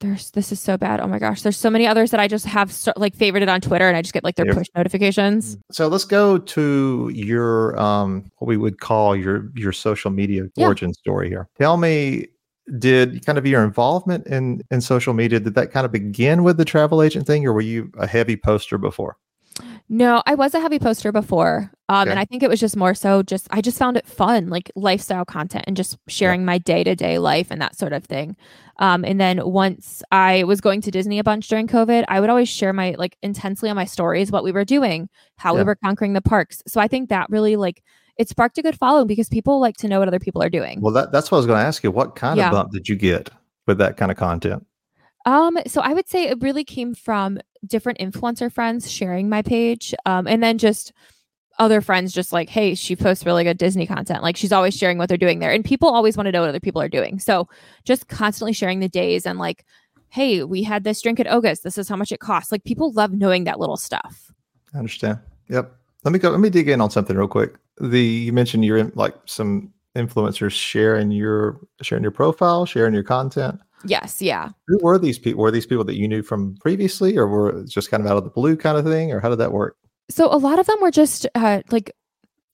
There's 0.00 0.30
this 0.30 0.52
is 0.52 0.60
so 0.60 0.76
bad. 0.76 1.00
Oh 1.00 1.08
my 1.08 1.18
gosh, 1.18 1.42
there's 1.42 1.56
so 1.56 1.70
many 1.70 1.86
others 1.86 2.12
that 2.12 2.20
I 2.20 2.28
just 2.28 2.46
have 2.46 2.70
so, 2.70 2.92
like 2.96 3.16
favorited 3.16 3.48
on 3.48 3.60
Twitter, 3.60 3.88
and 3.88 3.96
I 3.96 4.02
just 4.02 4.14
get 4.14 4.22
like 4.22 4.36
their 4.36 4.52
push 4.52 4.68
notifications. 4.76 5.56
Mm. 5.56 5.60
So 5.72 5.88
let's 5.88 6.04
go 6.04 6.38
to 6.38 7.10
your 7.12 7.78
um 7.80 8.30
what 8.36 8.46
we 8.46 8.56
would 8.56 8.80
call 8.80 9.16
your 9.16 9.50
your 9.56 9.72
social 9.72 10.10
media 10.10 10.44
yeah. 10.54 10.66
origin 10.66 10.94
story 10.94 11.28
here. 11.28 11.48
Tell 11.58 11.76
me 11.76 12.28
did 12.78 13.24
kind 13.24 13.38
of 13.38 13.46
your 13.46 13.64
involvement 13.64 14.26
in 14.26 14.62
in 14.70 14.80
social 14.80 15.14
media 15.14 15.40
did 15.40 15.54
that 15.54 15.72
kind 15.72 15.86
of 15.86 15.92
begin 15.92 16.42
with 16.42 16.58
the 16.58 16.64
travel 16.64 17.02
agent 17.02 17.26
thing 17.26 17.46
or 17.46 17.52
were 17.52 17.60
you 17.60 17.90
a 17.98 18.06
heavy 18.06 18.36
poster 18.36 18.76
before 18.76 19.16
no, 19.88 20.22
I 20.26 20.34
was 20.34 20.54
a 20.54 20.60
heavy 20.60 20.78
poster 20.78 21.12
before. 21.12 21.70
Um, 21.88 22.02
okay. 22.02 22.10
and 22.10 22.20
I 22.20 22.26
think 22.26 22.42
it 22.42 22.50
was 22.50 22.60
just 22.60 22.76
more 22.76 22.94
so 22.94 23.22
just 23.22 23.48
I 23.50 23.62
just 23.62 23.78
found 23.78 23.96
it 23.96 24.06
fun, 24.06 24.48
like 24.48 24.70
lifestyle 24.76 25.24
content 25.24 25.64
and 25.66 25.76
just 25.76 25.96
sharing 26.06 26.42
yeah. 26.42 26.46
my 26.46 26.58
day 26.58 26.84
to 26.84 26.94
day 26.94 27.18
life 27.18 27.48
and 27.50 27.60
that 27.62 27.78
sort 27.78 27.94
of 27.94 28.04
thing. 28.04 28.36
Um, 28.78 29.04
and 29.04 29.20
then 29.20 29.40
once 29.44 30.02
I 30.12 30.44
was 30.44 30.60
going 30.60 30.82
to 30.82 30.90
Disney 30.90 31.18
a 31.18 31.24
bunch 31.24 31.48
during 31.48 31.66
COVID, 31.66 32.04
I 32.08 32.20
would 32.20 32.28
always 32.28 32.48
share 32.48 32.72
my 32.72 32.94
like 32.98 33.16
intensely 33.22 33.70
on 33.70 33.76
my 33.76 33.86
stories 33.86 34.30
what 34.30 34.44
we 34.44 34.52
were 34.52 34.66
doing, 34.66 35.08
how 35.36 35.54
yeah. 35.54 35.60
we 35.60 35.64
were 35.64 35.76
conquering 35.76 36.12
the 36.12 36.20
parks. 36.20 36.62
So 36.66 36.80
I 36.80 36.88
think 36.88 37.08
that 37.08 37.30
really 37.30 37.56
like 37.56 37.82
it 38.18 38.28
sparked 38.28 38.58
a 38.58 38.62
good 38.62 38.76
following 38.76 39.06
because 39.06 39.28
people 39.28 39.60
like 39.60 39.76
to 39.78 39.88
know 39.88 40.00
what 40.00 40.08
other 40.08 40.18
people 40.18 40.42
are 40.42 40.50
doing. 40.50 40.80
Well, 40.80 40.92
that, 40.92 41.12
that's 41.12 41.30
what 41.30 41.36
I 41.36 41.40
was 41.40 41.46
going 41.46 41.60
to 41.60 41.66
ask 41.66 41.82
you. 41.82 41.90
What 41.90 42.16
kind 42.16 42.36
yeah. 42.36 42.48
of 42.48 42.52
bump 42.52 42.72
did 42.72 42.88
you 42.88 42.96
get 42.96 43.30
with 43.66 43.78
that 43.78 43.96
kind 43.96 44.10
of 44.10 44.18
content? 44.18 44.66
Um, 45.24 45.58
so 45.66 45.80
I 45.80 45.92
would 45.92 46.08
say 46.08 46.24
it 46.24 46.40
really 46.40 46.64
came 46.64 46.94
from 46.94 47.38
different 47.66 47.98
influencer 47.98 48.52
friends 48.52 48.90
sharing 48.90 49.28
my 49.28 49.42
page, 49.42 49.94
um, 50.06 50.26
and 50.26 50.42
then 50.42 50.58
just 50.58 50.92
other 51.58 51.80
friends 51.80 52.12
just 52.12 52.32
like, 52.32 52.48
hey, 52.48 52.74
she 52.74 52.94
posts 52.94 53.26
really 53.26 53.44
good 53.44 53.58
Disney 53.58 53.86
content. 53.86 54.22
Like 54.22 54.36
she's 54.36 54.52
always 54.52 54.76
sharing 54.76 54.96
what 54.96 55.08
they're 55.08 55.18
doing 55.18 55.38
there, 55.38 55.50
and 55.50 55.64
people 55.64 55.88
always 55.88 56.16
want 56.16 56.26
to 56.26 56.32
know 56.32 56.40
what 56.40 56.48
other 56.48 56.60
people 56.60 56.80
are 56.80 56.88
doing. 56.88 57.18
So 57.18 57.48
just 57.84 58.08
constantly 58.08 58.52
sharing 58.52 58.80
the 58.80 58.88
days 58.88 59.26
and 59.26 59.38
like, 59.38 59.64
hey, 60.10 60.44
we 60.44 60.62
had 60.62 60.84
this 60.84 61.02
drink 61.02 61.20
at 61.20 61.30
Oga's. 61.30 61.60
This 61.60 61.78
is 61.78 61.88
how 61.88 61.96
much 61.96 62.12
it 62.12 62.20
costs. 62.20 62.52
Like 62.52 62.64
people 62.64 62.92
love 62.92 63.12
knowing 63.12 63.44
that 63.44 63.60
little 63.60 63.76
stuff. 63.76 64.30
I 64.74 64.78
understand. 64.78 65.18
Yep. 65.48 65.72
Let 66.04 66.12
me 66.12 66.18
go. 66.18 66.30
Let 66.30 66.40
me 66.40 66.50
dig 66.50 66.68
in 66.68 66.80
on 66.80 66.90
something 66.90 67.16
real 67.16 67.28
quick. 67.28 67.56
The 67.80 68.00
you 68.00 68.32
mentioned 68.32 68.64
you're 68.64 68.78
in 68.78 68.92
like 68.94 69.14
some 69.26 69.72
influencers 69.96 70.52
sharing 70.52 71.10
your 71.10 71.60
sharing 71.82 72.02
your 72.02 72.12
profile, 72.12 72.66
sharing 72.66 72.94
your 72.94 73.02
content. 73.02 73.60
Yes, 73.84 74.20
yeah. 74.20 74.50
Who 74.66 74.78
were 74.82 74.98
these 74.98 75.18
people? 75.18 75.42
Were 75.42 75.50
these 75.50 75.66
people 75.66 75.84
that 75.84 75.96
you 75.96 76.08
knew 76.08 76.22
from 76.22 76.56
previously, 76.56 77.16
or 77.16 77.26
were 77.26 77.64
just 77.68 77.90
kind 77.90 78.02
of 78.02 78.10
out 78.10 78.16
of 78.16 78.24
the 78.24 78.30
blue 78.30 78.56
kind 78.56 78.76
of 78.76 78.84
thing, 78.84 79.12
or 79.12 79.20
how 79.20 79.28
did 79.28 79.38
that 79.38 79.52
work? 79.52 79.76
So 80.10 80.32
a 80.32 80.36
lot 80.36 80.58
of 80.58 80.66
them 80.66 80.78
were 80.80 80.90
just 80.90 81.26
uh, 81.34 81.62
like 81.70 81.92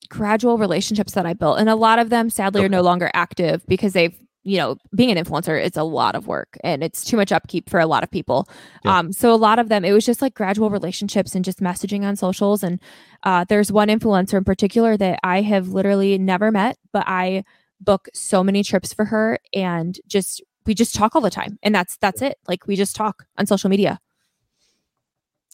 gradual 0.09 0.57
relationships 0.57 1.13
that 1.13 1.25
I 1.25 1.33
built, 1.33 1.59
and 1.59 1.69
a 1.69 1.75
lot 1.75 1.99
of 1.99 2.09
them, 2.09 2.29
sadly, 2.29 2.59
okay. 2.59 2.65
are 2.65 2.69
no 2.69 2.81
longer 2.81 3.09
active 3.13 3.65
because 3.67 3.93
they've 3.93 4.17
you 4.45 4.57
know 4.57 4.77
being 4.95 5.11
an 5.11 5.21
influencer 5.21 5.59
it's 5.61 5.75
a 5.75 5.83
lot 5.83 6.15
of 6.15 6.27
work 6.27 6.55
and 6.63 6.83
it's 6.83 7.03
too 7.03 7.17
much 7.17 7.31
upkeep 7.31 7.67
for 7.67 7.79
a 7.79 7.87
lot 7.87 8.03
of 8.03 8.11
people 8.11 8.47
yeah. 8.85 8.99
um 8.99 9.11
so 9.11 9.33
a 9.33 9.35
lot 9.35 9.57
of 9.57 9.69
them 9.69 9.83
it 9.83 9.91
was 9.91 10.05
just 10.05 10.21
like 10.21 10.35
gradual 10.35 10.69
relationships 10.69 11.33
and 11.33 11.43
just 11.43 11.59
messaging 11.59 12.03
on 12.03 12.15
socials 12.15 12.61
and 12.63 12.79
uh 13.23 13.43
there's 13.49 13.71
one 13.71 13.87
influencer 13.87 14.37
in 14.37 14.43
particular 14.43 14.95
that 14.95 15.19
i 15.23 15.41
have 15.41 15.69
literally 15.69 16.17
never 16.19 16.51
met 16.51 16.77
but 16.93 17.03
i 17.07 17.43
book 17.81 18.07
so 18.13 18.43
many 18.43 18.63
trips 18.63 18.93
for 18.93 19.05
her 19.05 19.39
and 19.53 19.99
just 20.07 20.43
we 20.65 20.73
just 20.73 20.95
talk 20.95 21.15
all 21.15 21.21
the 21.21 21.29
time 21.29 21.57
and 21.63 21.73
that's 21.73 21.97
that's 21.97 22.21
it. 22.21 22.37
Like 22.47 22.67
we 22.67 22.75
just 22.75 22.95
talk 22.95 23.25
on 23.37 23.45
social 23.45 23.69
media. 23.69 23.99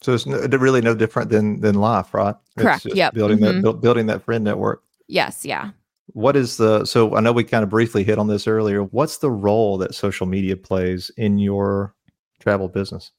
So 0.02 0.14
it's 0.14 0.26
no, 0.26 0.38
really 0.38 0.80
no 0.80 0.94
different 0.94 1.30
than 1.30 1.60
than 1.60 1.76
life 1.76 2.12
right? 2.12 2.34
Correct. 2.58 2.86
yeah 2.94 3.10
building 3.10 3.38
mm-hmm. 3.38 3.60
that 3.62 3.80
building 3.80 4.06
that 4.06 4.22
friend 4.22 4.44
network. 4.44 4.82
Yes 5.08 5.44
yeah. 5.44 5.70
What 6.14 6.36
is 6.36 6.56
the 6.56 6.84
so 6.84 7.16
i 7.16 7.20
know 7.20 7.32
we 7.32 7.44
kind 7.44 7.62
of 7.62 7.70
briefly 7.70 8.04
hit 8.04 8.18
on 8.18 8.28
this 8.28 8.46
earlier. 8.46 8.82
What's 8.82 9.18
the 9.18 9.30
role 9.30 9.78
that 9.78 9.94
social 9.94 10.26
media 10.26 10.56
plays 10.56 11.10
in 11.16 11.38
your 11.38 11.94
travel 12.40 12.68
business 12.68 13.12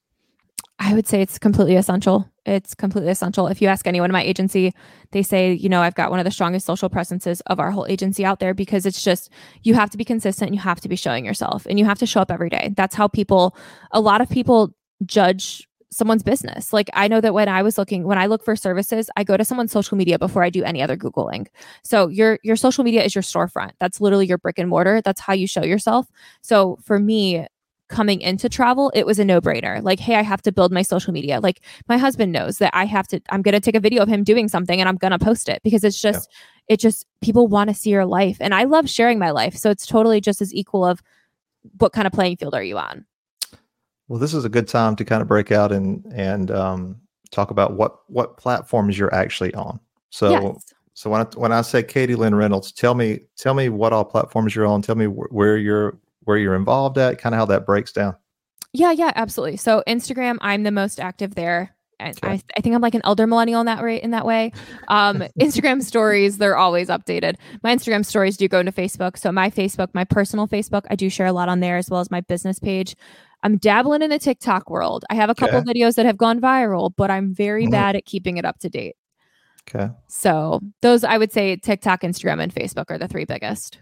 I 0.78 0.92
would 0.94 1.06
say 1.06 1.22
it's 1.22 1.38
completely 1.38 1.76
essential. 1.76 2.28
It's 2.44 2.74
completely 2.74 3.10
essential. 3.10 3.46
If 3.46 3.62
you 3.62 3.68
ask 3.68 3.86
anyone 3.86 4.10
in 4.10 4.12
my 4.12 4.22
agency, 4.22 4.74
they 5.12 5.22
say, 5.22 5.52
you 5.52 5.68
know, 5.68 5.80
I've 5.80 5.94
got 5.94 6.10
one 6.10 6.18
of 6.18 6.24
the 6.24 6.30
strongest 6.30 6.66
social 6.66 6.88
presences 6.88 7.40
of 7.42 7.60
our 7.60 7.70
whole 7.70 7.86
agency 7.86 8.24
out 8.24 8.40
there 8.40 8.54
because 8.54 8.84
it's 8.84 9.02
just, 9.02 9.30
you 9.62 9.74
have 9.74 9.90
to 9.90 9.96
be 9.96 10.04
consistent. 10.04 10.52
You 10.52 10.60
have 10.60 10.80
to 10.80 10.88
be 10.88 10.96
showing 10.96 11.24
yourself 11.24 11.64
and 11.66 11.78
you 11.78 11.84
have 11.84 11.98
to 12.00 12.06
show 12.06 12.20
up 12.20 12.30
every 12.30 12.50
day. 12.50 12.74
That's 12.76 12.94
how 12.94 13.08
people, 13.08 13.56
a 13.92 14.00
lot 14.00 14.20
of 14.20 14.28
people 14.28 14.74
judge 15.06 15.66
someone's 15.90 16.24
business. 16.24 16.72
Like 16.72 16.90
I 16.92 17.06
know 17.06 17.20
that 17.20 17.32
when 17.32 17.48
I 17.48 17.62
was 17.62 17.78
looking, 17.78 18.02
when 18.02 18.18
I 18.18 18.26
look 18.26 18.44
for 18.44 18.56
services, 18.56 19.08
I 19.16 19.22
go 19.22 19.36
to 19.36 19.44
someone's 19.44 19.70
social 19.72 19.96
media 19.96 20.18
before 20.18 20.42
I 20.42 20.50
do 20.50 20.64
any 20.64 20.82
other 20.82 20.96
Googling. 20.96 21.46
So 21.84 22.08
your, 22.08 22.40
your 22.42 22.56
social 22.56 22.82
media 22.82 23.04
is 23.04 23.14
your 23.14 23.22
storefront. 23.22 23.70
That's 23.78 24.00
literally 24.00 24.26
your 24.26 24.38
brick 24.38 24.58
and 24.58 24.68
mortar. 24.68 25.00
That's 25.00 25.20
how 25.20 25.34
you 25.34 25.46
show 25.46 25.62
yourself. 25.62 26.08
So 26.42 26.78
for 26.82 26.98
me, 26.98 27.46
coming 27.94 28.20
into 28.20 28.48
travel, 28.48 28.90
it 28.92 29.06
was 29.06 29.20
a 29.20 29.24
no 29.24 29.40
brainer. 29.40 29.80
Like, 29.80 30.00
hey, 30.00 30.16
I 30.16 30.22
have 30.22 30.42
to 30.42 30.50
build 30.50 30.72
my 30.72 30.82
social 30.82 31.12
media. 31.12 31.38
Like, 31.38 31.60
my 31.88 31.96
husband 31.96 32.32
knows 32.32 32.58
that 32.58 32.72
I 32.74 32.86
have 32.86 33.06
to, 33.08 33.20
I'm 33.30 33.40
going 33.40 33.52
to 33.52 33.60
take 33.60 33.76
a 33.76 33.80
video 33.80 34.02
of 34.02 34.08
him 34.08 34.24
doing 34.24 34.48
something 34.48 34.80
and 34.80 34.88
I'm 34.88 34.96
going 34.96 35.12
to 35.12 35.18
post 35.18 35.48
it 35.48 35.62
because 35.62 35.84
it's 35.84 36.00
just, 36.00 36.28
yeah. 36.68 36.74
it 36.74 36.80
just, 36.80 37.06
people 37.20 37.46
want 37.46 37.70
to 37.70 37.74
see 37.74 37.90
your 37.90 38.04
life. 38.04 38.36
And 38.40 38.52
I 38.52 38.64
love 38.64 38.90
sharing 38.90 39.20
my 39.20 39.30
life. 39.30 39.56
So 39.56 39.70
it's 39.70 39.86
totally 39.86 40.20
just 40.20 40.42
as 40.42 40.52
equal 40.52 40.84
of 40.84 41.02
what 41.78 41.92
kind 41.92 42.04
of 42.04 42.12
playing 42.12 42.36
field 42.36 42.52
are 42.52 42.64
you 42.64 42.76
on? 42.78 43.06
Well, 44.08 44.18
this 44.18 44.34
is 44.34 44.44
a 44.44 44.48
good 44.48 44.66
time 44.66 44.96
to 44.96 45.04
kind 45.04 45.22
of 45.22 45.28
break 45.28 45.52
out 45.52 45.70
and, 45.70 46.04
and, 46.12 46.50
um, 46.50 46.96
talk 47.30 47.52
about 47.52 47.74
what, 47.74 47.98
what 48.10 48.36
platforms 48.38 48.98
you're 48.98 49.14
actually 49.14 49.54
on. 49.54 49.78
So, 50.10 50.30
yes. 50.30 50.74
so 50.94 51.10
when 51.10 51.20
I, 51.20 51.24
when 51.36 51.52
I 51.52 51.62
say 51.62 51.84
Katie 51.84 52.16
Lynn 52.16 52.34
Reynolds, 52.34 52.72
tell 52.72 52.94
me, 52.94 53.20
tell 53.36 53.54
me 53.54 53.68
what 53.68 53.92
all 53.92 54.04
platforms 54.04 54.56
you're 54.56 54.66
on. 54.66 54.82
Tell 54.82 54.96
me 54.96 55.06
wh- 55.06 55.32
where 55.32 55.56
you're, 55.56 55.96
where 56.24 56.36
you're 56.36 56.54
involved 56.54 56.98
at, 56.98 57.18
kind 57.18 57.34
of 57.34 57.38
how 57.38 57.46
that 57.46 57.66
breaks 57.66 57.92
down. 57.92 58.16
Yeah, 58.72 58.90
yeah, 58.90 59.12
absolutely. 59.14 59.56
So 59.56 59.82
Instagram, 59.86 60.38
I'm 60.40 60.64
the 60.64 60.72
most 60.72 60.98
active 60.98 61.34
there. 61.34 61.74
Okay. 62.02 62.28
I, 62.28 62.42
I 62.56 62.60
think 62.60 62.74
I'm 62.74 62.82
like 62.82 62.94
an 62.94 63.02
elder 63.04 63.26
millennial 63.26 63.60
in 63.60 63.66
that 63.66 63.82
way. 63.82 64.02
In 64.02 64.10
that 64.10 64.26
way, 64.26 64.52
um, 64.88 65.22
Instagram 65.40 65.82
stories 65.82 66.38
they're 66.38 66.56
always 66.56 66.88
updated. 66.88 67.36
My 67.62 67.74
Instagram 67.74 68.04
stories 68.04 68.36
do 68.36 68.48
go 68.48 68.58
into 68.58 68.72
Facebook. 68.72 69.16
So 69.16 69.30
my 69.30 69.48
Facebook, 69.48 69.88
my 69.94 70.04
personal 70.04 70.48
Facebook, 70.48 70.82
I 70.90 70.96
do 70.96 71.08
share 71.08 71.26
a 71.26 71.32
lot 71.32 71.48
on 71.48 71.60
there 71.60 71.76
as 71.76 71.88
well 71.88 72.00
as 72.00 72.10
my 72.10 72.20
business 72.22 72.58
page. 72.58 72.96
I'm 73.44 73.58
dabbling 73.58 74.02
in 74.02 74.10
the 74.10 74.18
TikTok 74.18 74.70
world. 74.70 75.04
I 75.10 75.14
have 75.14 75.30
a 75.30 75.34
couple 75.34 75.58
okay. 75.58 75.72
videos 75.72 75.94
that 75.96 76.06
have 76.06 76.16
gone 76.16 76.40
viral, 76.40 76.90
but 76.96 77.10
I'm 77.10 77.34
very 77.34 77.64
mm-hmm. 77.64 77.72
bad 77.72 77.94
at 77.94 78.06
keeping 78.06 78.38
it 78.38 78.44
up 78.44 78.58
to 78.60 78.70
date. 78.70 78.96
Okay. 79.68 79.92
So 80.08 80.60
those 80.82 81.04
I 81.04 81.18
would 81.18 81.32
say 81.32 81.56
TikTok, 81.56 82.02
Instagram, 82.02 82.42
and 82.42 82.54
Facebook 82.54 82.86
are 82.88 82.98
the 82.98 83.08
three 83.08 83.24
biggest. 83.24 83.78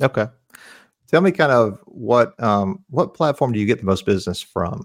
Okay. 0.00 0.26
Tell 1.10 1.20
me 1.20 1.32
kind 1.32 1.50
of 1.50 1.78
what 1.86 2.40
um, 2.40 2.84
what 2.88 3.14
platform 3.14 3.52
do 3.52 3.58
you 3.58 3.66
get 3.66 3.80
the 3.80 3.84
most 3.84 4.06
business 4.06 4.40
from? 4.40 4.84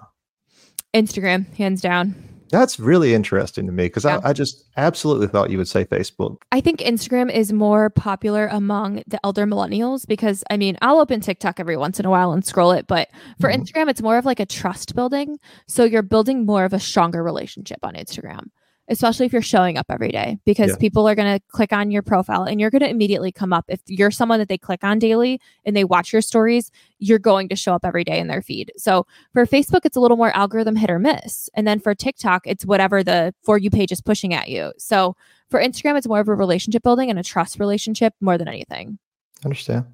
Instagram, 0.94 1.54
hands 1.56 1.82
down. 1.82 2.16
That's 2.50 2.80
really 2.80 3.14
interesting 3.14 3.66
to 3.66 3.72
me 3.72 3.86
because 3.86 4.06
yeah. 4.06 4.20
I, 4.24 4.30
I, 4.30 4.34
just 4.34 4.64
absolutely 4.78 5.28
thought 5.28 5.50
you 5.50 5.58
would 5.58 5.68
say 5.68 5.84
Facebook. 5.84 6.38
I 6.52 6.62
think 6.62 6.80
Instagram 6.80 7.32
is 7.32 7.52
more 7.52 7.90
popular 7.90 8.48
among 8.48 9.04
the 9.08 9.20
elder 9.24 9.46
millennials 9.46 10.08
because 10.08 10.44
I 10.50 10.58
mean, 10.58 10.78
I'll 10.82 11.00
open 11.00 11.22
TikTok 11.22 11.60
every 11.60 11.76
once 11.76 12.00
in 12.00 12.06
a 12.06 12.10
while 12.10 12.32
and 12.32 12.46
scroll 12.46 12.72
it, 12.72 12.88
but 12.88 13.10
for 13.40 13.50
mm-hmm. 13.50 13.62
Instagram, 13.62 13.90
it's 13.90 14.02
more 14.02 14.18
of 14.18 14.26
like 14.26 14.40
a 14.40 14.46
trust 14.46 14.96
building. 14.96 15.38
So 15.68 15.84
you're 15.84 16.04
building 16.04 16.46
more 16.46 16.66
of 16.66 16.74
a 16.74 16.80
stronger 16.80 17.24
relationship 17.24 17.80
on 17.84 17.96
Instagram 17.96 18.50
especially 18.88 19.26
if 19.26 19.34
you're 19.34 19.41
showing 19.41 19.78
up 19.78 19.88
every 19.89 20.10
day 20.10 20.38
because 20.45 20.71
yeah. 20.71 20.78
people 20.78 21.08
are 21.08 21.15
going 21.15 21.39
to 21.39 21.43
click 21.48 21.74
on 21.74 21.89
your 21.89 22.02
profile 22.02 22.43
and 22.43 22.60
you're 22.60 22.69
going 22.69 22.82
to 22.82 22.89
immediately 22.89 23.32
come 23.32 23.52
up. 23.52 23.65
If 23.67 23.82
you're 23.88 24.12
someone 24.12 24.39
that 24.39 24.48
they 24.48 24.58
click 24.58 24.84
on 24.84 25.00
daily 25.00 25.41
and 25.65 25.76
they 25.76 25.84
watch 25.84 26.13
your 26.13 26.21
stories 26.21 26.71
you're 27.00 27.19
going 27.19 27.50
to 27.50 27.56
show 27.56 27.74
up 27.74 27.84
every 27.84 28.04
day 28.04 28.19
in 28.19 28.28
their 28.28 28.41
feed. 28.41 28.71
So 28.78 29.06
for 29.34 29.45
facebook 29.45 29.82
it's 29.84 29.98
a 29.98 30.00
little 30.00 30.17
more 30.17 30.36
algorithm 30.36 30.76
hit 30.76 30.89
or 30.89 31.00
miss. 31.00 31.50
And 31.56 31.67
then 31.67 31.80
for 31.80 31.95
tiktok 31.95 32.43
it's 32.45 32.65
whatever 32.65 33.04
the 33.04 33.34
for 33.43 33.58
you 33.58 33.69
page 33.69 33.91
is 33.91 34.02
pushing 34.02 34.34
at 34.34 34.50
you. 34.50 34.71
So 34.78 35.15
for 35.50 35.60
instagram 35.60 35.98
it's 35.98 36.08
more 36.08 36.19
of 36.19 36.28
a 36.28 36.36
relationship 36.36 36.84
building 36.84 37.10
and 37.10 37.19
a 37.19 37.24
trust 37.24 37.60
relationship 37.60 38.13
more 38.21 38.38
than 38.38 38.48
anything. 38.48 39.00
Understand. 39.43 39.86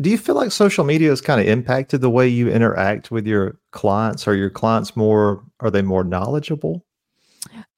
Do 0.00 0.10
you 0.10 0.18
feel 0.18 0.34
like 0.34 0.50
social 0.50 0.82
media 0.82 1.10
has 1.10 1.20
kind 1.20 1.40
of 1.40 1.46
impacted 1.46 2.00
the 2.00 2.10
way 2.10 2.26
you 2.26 2.48
interact 2.48 3.12
with 3.12 3.28
your 3.28 3.60
clients? 3.70 4.26
Are 4.26 4.34
your 4.34 4.50
clients 4.50 4.96
more 4.96 5.44
are 5.60 5.70
they 5.70 5.82
more 5.82 6.02
knowledgeable 6.02 6.84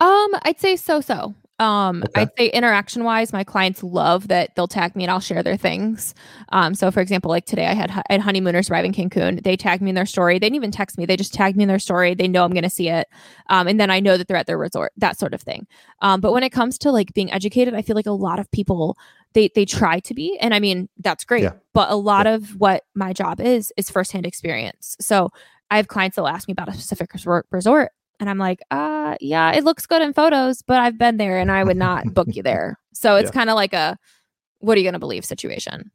um, 0.00 0.28
I'd 0.42 0.60
say 0.60 0.76
so 0.76 1.00
so. 1.00 1.34
Um, 1.58 2.02
okay. 2.04 2.22
I'd 2.22 2.30
say 2.36 2.46
interaction 2.48 3.02
wise, 3.04 3.32
my 3.32 3.42
clients 3.42 3.82
love 3.82 4.28
that 4.28 4.54
they'll 4.54 4.68
tag 4.68 4.94
me 4.94 5.04
and 5.04 5.10
I'll 5.10 5.20
share 5.20 5.42
their 5.42 5.56
things. 5.56 6.14
Um, 6.50 6.74
so 6.74 6.90
for 6.90 7.00
example, 7.00 7.30
like 7.30 7.46
today 7.46 7.66
I 7.66 7.72
had, 7.72 7.90
I 7.90 8.12
had 8.12 8.20
honeymooners 8.20 8.68
arrive 8.68 8.84
in 8.84 8.92
Cancun. 8.92 9.42
They 9.42 9.56
tagged 9.56 9.82
me 9.82 9.88
in 9.88 9.94
their 9.94 10.04
story. 10.04 10.34
They 10.34 10.46
didn't 10.46 10.56
even 10.56 10.70
text 10.70 10.98
me. 10.98 11.06
They 11.06 11.16
just 11.16 11.32
tagged 11.32 11.56
me 11.56 11.62
in 11.62 11.68
their 11.68 11.78
story. 11.78 12.14
They 12.14 12.28
know 12.28 12.44
I'm 12.44 12.52
going 12.52 12.62
to 12.62 12.70
see 12.70 12.90
it. 12.90 13.08
Um, 13.48 13.68
and 13.68 13.80
then 13.80 13.90
I 13.90 14.00
know 14.00 14.18
that 14.18 14.28
they're 14.28 14.36
at 14.36 14.46
their 14.46 14.58
resort, 14.58 14.92
that 14.98 15.18
sort 15.18 15.32
of 15.32 15.40
thing. 15.40 15.66
Um, 16.02 16.20
but 16.20 16.32
when 16.32 16.42
it 16.42 16.50
comes 16.50 16.76
to 16.78 16.92
like 16.92 17.14
being 17.14 17.32
educated, 17.32 17.74
I 17.74 17.80
feel 17.80 17.96
like 17.96 18.06
a 18.06 18.12
lot 18.12 18.38
of 18.38 18.50
people, 18.50 18.98
they, 19.32 19.50
they 19.54 19.64
try 19.64 20.00
to 20.00 20.14
be, 20.14 20.36
and 20.40 20.52
I 20.52 20.60
mean, 20.60 20.90
that's 20.98 21.24
great. 21.24 21.44
Yeah. 21.44 21.52
But 21.72 21.90
a 21.90 21.96
lot 21.96 22.26
yeah. 22.26 22.34
of 22.34 22.60
what 22.60 22.84
my 22.94 23.14
job 23.14 23.40
is, 23.40 23.72
is 23.78 23.88
firsthand 23.88 24.26
experience. 24.26 24.96
So 25.00 25.30
I 25.70 25.78
have 25.78 25.88
clients 25.88 26.16
that'll 26.16 26.28
ask 26.28 26.48
me 26.48 26.52
about 26.52 26.68
a 26.68 26.74
specific 26.74 27.14
resort, 27.14 27.46
resort 27.50 27.92
and 28.20 28.30
I'm 28.30 28.38
like, 28.38 28.60
uh, 28.70 29.16
yeah, 29.20 29.52
it 29.52 29.64
looks 29.64 29.86
good 29.86 30.02
in 30.02 30.12
photos, 30.12 30.62
but 30.62 30.78
I've 30.78 30.98
been 30.98 31.16
there 31.16 31.38
and 31.38 31.50
I 31.50 31.64
would 31.64 31.76
not 31.76 32.04
book 32.14 32.28
you 32.32 32.42
there. 32.42 32.78
So 32.92 33.16
it's 33.16 33.28
yeah. 33.28 33.32
kind 33.32 33.50
of 33.50 33.56
like 33.56 33.72
a, 33.72 33.96
what 34.60 34.76
are 34.76 34.80
you 34.80 34.84
going 34.84 34.94
to 34.94 34.98
believe 34.98 35.24
situation. 35.24 35.90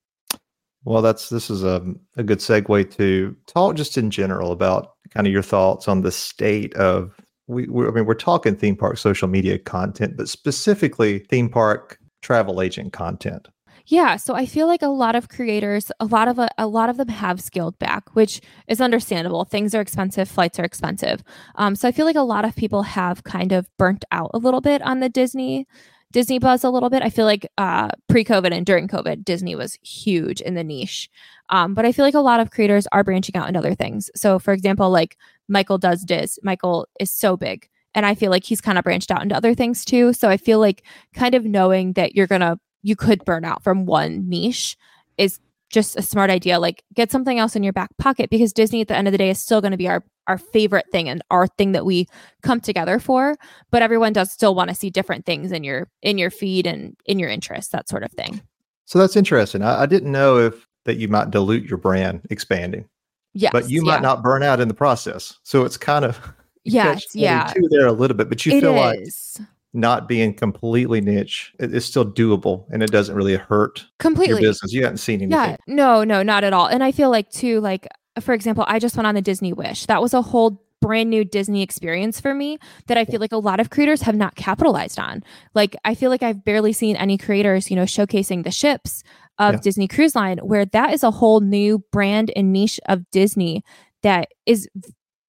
Well, 0.84 1.02
that's 1.02 1.30
this 1.30 1.50
is 1.50 1.64
a, 1.64 1.84
a 2.18 2.24
good 2.24 2.40
segue 2.40 2.96
to 2.98 3.36
talk 3.46 3.76
just 3.76 3.98
in 3.98 4.10
general 4.10 4.52
about 4.52 4.94
kind 5.12 5.28
of 5.28 5.34
your 5.34 5.44
thoughts 5.44 5.88
on 5.88 6.02
the 6.02 6.12
state 6.12 6.74
of 6.76 7.16
we, 7.48 7.68
we 7.68 7.86
I 7.86 7.92
mean 7.92 8.06
we're 8.06 8.14
talking 8.16 8.56
theme 8.56 8.76
park 8.76 8.98
social 8.98 9.28
media 9.28 9.60
content, 9.60 10.18
but 10.18 10.28
specifically 10.28 11.20
theme 11.20 11.50
park 11.50 12.00
travel 12.22 12.62
agent 12.62 12.94
content. 12.94 13.48
Yeah, 13.88 14.16
so 14.16 14.36
I 14.36 14.46
feel 14.46 14.68
like 14.68 14.82
a 14.82 14.88
lot 14.88 15.16
of 15.16 15.30
creators, 15.30 15.92
a 16.00 16.06
lot 16.06 16.28
of 16.28 16.40
a, 16.40 16.50
a 16.58 16.68
lot 16.68 16.90
of 16.90 16.98
them 16.98 17.08
have 17.10 17.42
scaled 17.42 17.78
back, 17.80 18.16
which 18.16 18.42
is 18.68 18.82
understandable. 18.82 19.46
Things 19.46 19.74
are 19.74 19.82
expensive, 19.82 20.30
flights 20.30 20.60
are 20.60 20.64
expensive. 20.64 21.24
Um, 21.56 21.76
so 21.76 21.88
I 21.88 21.92
feel 21.92 22.06
like 22.06 22.16
a 22.16 22.22
lot 22.22 22.46
of 22.46 22.56
people 22.56 22.84
have 22.84 23.24
kind 23.24 23.52
of 23.52 23.68
burnt 23.78 24.06
out 24.12 24.32
a 24.34 24.38
little 24.38 24.62
bit 24.62 24.82
on 24.82 25.00
the 25.00 25.10
Disney 25.10 25.68
Disney 26.12 26.40
buzz 26.40 26.64
a 26.64 26.70
little 26.70 26.90
bit. 26.90 27.02
I 27.04 27.10
feel 27.10 27.26
like 27.26 27.48
uh, 27.58 27.90
pre-COVID 28.10 28.52
and 28.52 28.66
during 28.66 28.90
COVID, 28.90 29.24
Disney 29.24 29.56
was 29.56 29.78
huge 29.82 30.42
in 30.42 30.56
the 30.56 30.64
niche. 30.64 31.10
Um, 31.50 31.74
but 31.74 31.86
I 31.86 31.94
feel 31.94 32.04
like 32.04 32.16
a 32.16 32.20
lot 32.20 32.42
of 32.42 32.52
creators 32.52 32.86
are 32.92 33.04
branching 33.04 33.36
out 33.38 33.48
into 33.48 33.60
other 33.60 33.76
things. 33.76 34.10
So, 34.14 34.38
for 34.38 34.54
example, 34.54 34.90
like 34.90 35.18
Michael 35.48 35.78
does 35.78 36.04
Diz. 36.04 36.38
Michael 36.44 36.88
is 37.00 37.12
so 37.12 37.38
big, 37.38 37.70
and 37.96 38.06
I 38.06 38.16
feel 38.16 38.30
like 38.30 38.44
he's 38.44 38.62
kind 38.62 38.78
of 38.78 38.84
branched 38.84 39.10
out 39.12 39.22
into 39.24 39.36
other 39.36 39.54
things 39.56 39.86
too. 39.86 40.14
So 40.14 40.30
I 40.30 40.38
feel 40.38 40.60
like 40.60 40.84
kind 41.14 41.34
of 41.34 41.46
knowing 41.46 41.94
that 41.94 42.14
you're 42.16 42.28
gonna 42.28 42.60
you 42.84 42.96
could 42.96 43.24
burn 43.26 43.46
out 43.46 43.64
from 43.64 43.86
one 43.86 44.28
niche 44.28 44.78
is 45.18 45.40
just 45.70 45.98
a 45.98 46.02
smart 46.02 46.30
idea. 46.30 46.60
Like 46.60 46.84
get 46.94 47.12
something 47.12 47.40
else 47.40 47.56
in 47.56 47.64
your 47.64 47.74
back 47.74 47.90
pocket 47.98 48.30
because 48.30 48.54
Disney 48.54 48.82
at 48.82 48.88
the 48.88 48.96
end 48.96 49.08
of 49.08 49.12
the 49.12 49.18
day 49.18 49.30
is 49.30 49.40
still 49.40 49.62
going 49.62 49.72
to 49.72 49.78
be 49.78 49.88
our 49.88 50.04
our 50.28 50.38
favorite 50.38 50.86
thing 50.92 51.10
and 51.10 51.24
our 51.32 51.48
thing 51.48 51.72
that 51.72 51.86
we 51.86 52.08
come 52.44 52.60
together 52.60 53.00
for. 53.00 53.36
But 53.72 53.82
everyone 53.82 54.14
does 54.14 54.32
still 54.32 54.54
want 54.54 54.70
to 54.70 54.76
see 54.76 54.90
different 54.90 55.26
things 55.26 55.52
in 55.52 55.64
your 55.64 55.90
in 56.02 56.18
your 56.18 56.30
feed 56.30 56.68
and 56.68 56.96
in 57.06 57.20
your 57.20 57.30
interests, 57.30 57.72
that 57.72 57.90
sort 57.90 58.04
of 58.04 58.12
thing. 58.12 58.42
So 58.86 59.00
that's 59.00 59.16
interesting. 59.16 59.62
I, 59.62 59.84
I 59.84 59.86
didn't 59.86 60.12
know 60.12 60.38
if 60.38 60.68
that 60.86 60.98
you 60.98 61.08
might 61.08 61.32
dilute 61.32 61.64
your 61.64 61.78
brand 61.78 62.22
expanding. 62.30 62.88
Yes, 63.34 63.52
but 63.54 63.70
you 63.70 63.86
yeah. 63.86 63.94
might 63.94 64.02
not 64.02 64.22
burn 64.22 64.44
out 64.44 64.60
in 64.60 64.68
the 64.68 64.74
process. 64.74 65.40
So 65.44 65.64
it's 65.64 65.78
kind 65.78 66.04
of 66.04 66.20
yes, 66.66 67.16
yeah, 67.16 67.52
two 67.56 67.68
there 67.70 67.88
a 67.88 67.94
little 67.94 68.18
bit, 68.18 68.28
but 68.28 68.46
you 68.46 68.58
it 68.58 68.62
feel 68.62 68.76
is. 68.76 69.38
like 69.40 69.48
not 69.74 70.08
being 70.08 70.34
completely 70.34 71.00
niche 71.00 71.54
it- 71.60 71.74
it's 71.74 71.86
still 71.86 72.06
doable 72.06 72.66
and 72.72 72.84
it 72.84 72.92
doesn't 72.92 73.16
really 73.16 73.36
hurt 73.36 73.86
completely 74.00 74.42
your 74.42 74.52
business. 74.52 74.74
You 74.74 74.84
haven't 74.84 74.98
seen 74.98 75.22
anything. 75.22 75.32
Yeah, 75.32 75.56
no, 75.68 76.04
no, 76.04 76.22
not 76.24 76.44
at 76.44 76.52
all. 76.54 76.68
And 76.68 76.84
I 76.84 76.92
feel 76.92 77.10
like 77.10 77.30
too, 77.32 77.62
like 77.62 77.88
for 78.20 78.34
example, 78.34 78.66
I 78.68 78.80
just 78.80 78.98
went 78.98 79.08
on 79.08 79.16
the 79.16 79.22
Disney 79.22 79.54
Wish. 79.54 79.86
That 79.86 80.02
was 80.02 80.14
a 80.14 80.22
whole 80.22 80.62
brand 80.82 81.10
new 81.10 81.24
Disney 81.24 81.62
experience 81.62 82.20
for 82.20 82.34
me 82.34 82.58
that 82.88 82.98
I 82.98 83.06
feel 83.06 83.20
like 83.22 83.32
a 83.32 83.38
lot 83.38 83.60
of 83.60 83.70
creators 83.70 84.02
have 84.02 84.16
not 84.16 84.36
capitalized 84.36 85.00
on. 85.00 85.24
Like 85.54 85.76
I 85.86 85.96
feel 85.96 86.10
like 86.10 86.24
I've 86.24 86.44
barely 86.44 86.74
seen 86.74 86.96
any 86.98 87.18
creators, 87.18 87.70
you 87.70 87.76
know, 87.78 87.84
showcasing 87.84 88.44
the 88.44 88.52
ships 88.52 89.04
of 89.40 89.54
Yeah. 89.54 89.60
Disney 89.62 89.88
Cruise 89.88 90.16
Line, 90.16 90.40
where 90.40 90.66
that 90.66 90.92
is 90.92 91.04
a 91.04 91.12
whole 91.12 91.40
new 91.40 91.84
brand 91.92 92.32
and 92.36 92.52
niche 92.52 92.80
of 92.90 93.10
Disney 93.12 93.64
that 94.02 94.30
is 94.46 94.68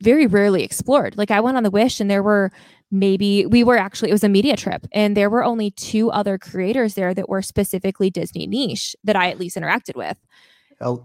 very 0.02 0.26
rarely 0.26 0.64
explored. 0.64 1.16
Like 1.16 1.30
I 1.30 1.40
went 1.40 1.56
on 1.56 1.62
the 1.62 1.70
Wish 1.70 2.00
and 2.00 2.10
there 2.10 2.22
were 2.22 2.50
maybe 2.92 3.46
we 3.46 3.64
were 3.64 3.78
actually 3.78 4.10
it 4.10 4.12
was 4.12 4.22
a 4.22 4.28
media 4.28 4.56
trip 4.56 4.86
and 4.92 5.16
there 5.16 5.30
were 5.30 5.42
only 5.42 5.70
two 5.72 6.10
other 6.10 6.38
creators 6.38 6.94
there 6.94 7.14
that 7.14 7.28
were 7.28 7.42
specifically 7.42 8.10
Disney 8.10 8.46
niche 8.46 8.94
that 9.02 9.16
I 9.16 9.30
at 9.30 9.38
least 9.40 9.56
interacted 9.56 9.96
with. 9.96 10.16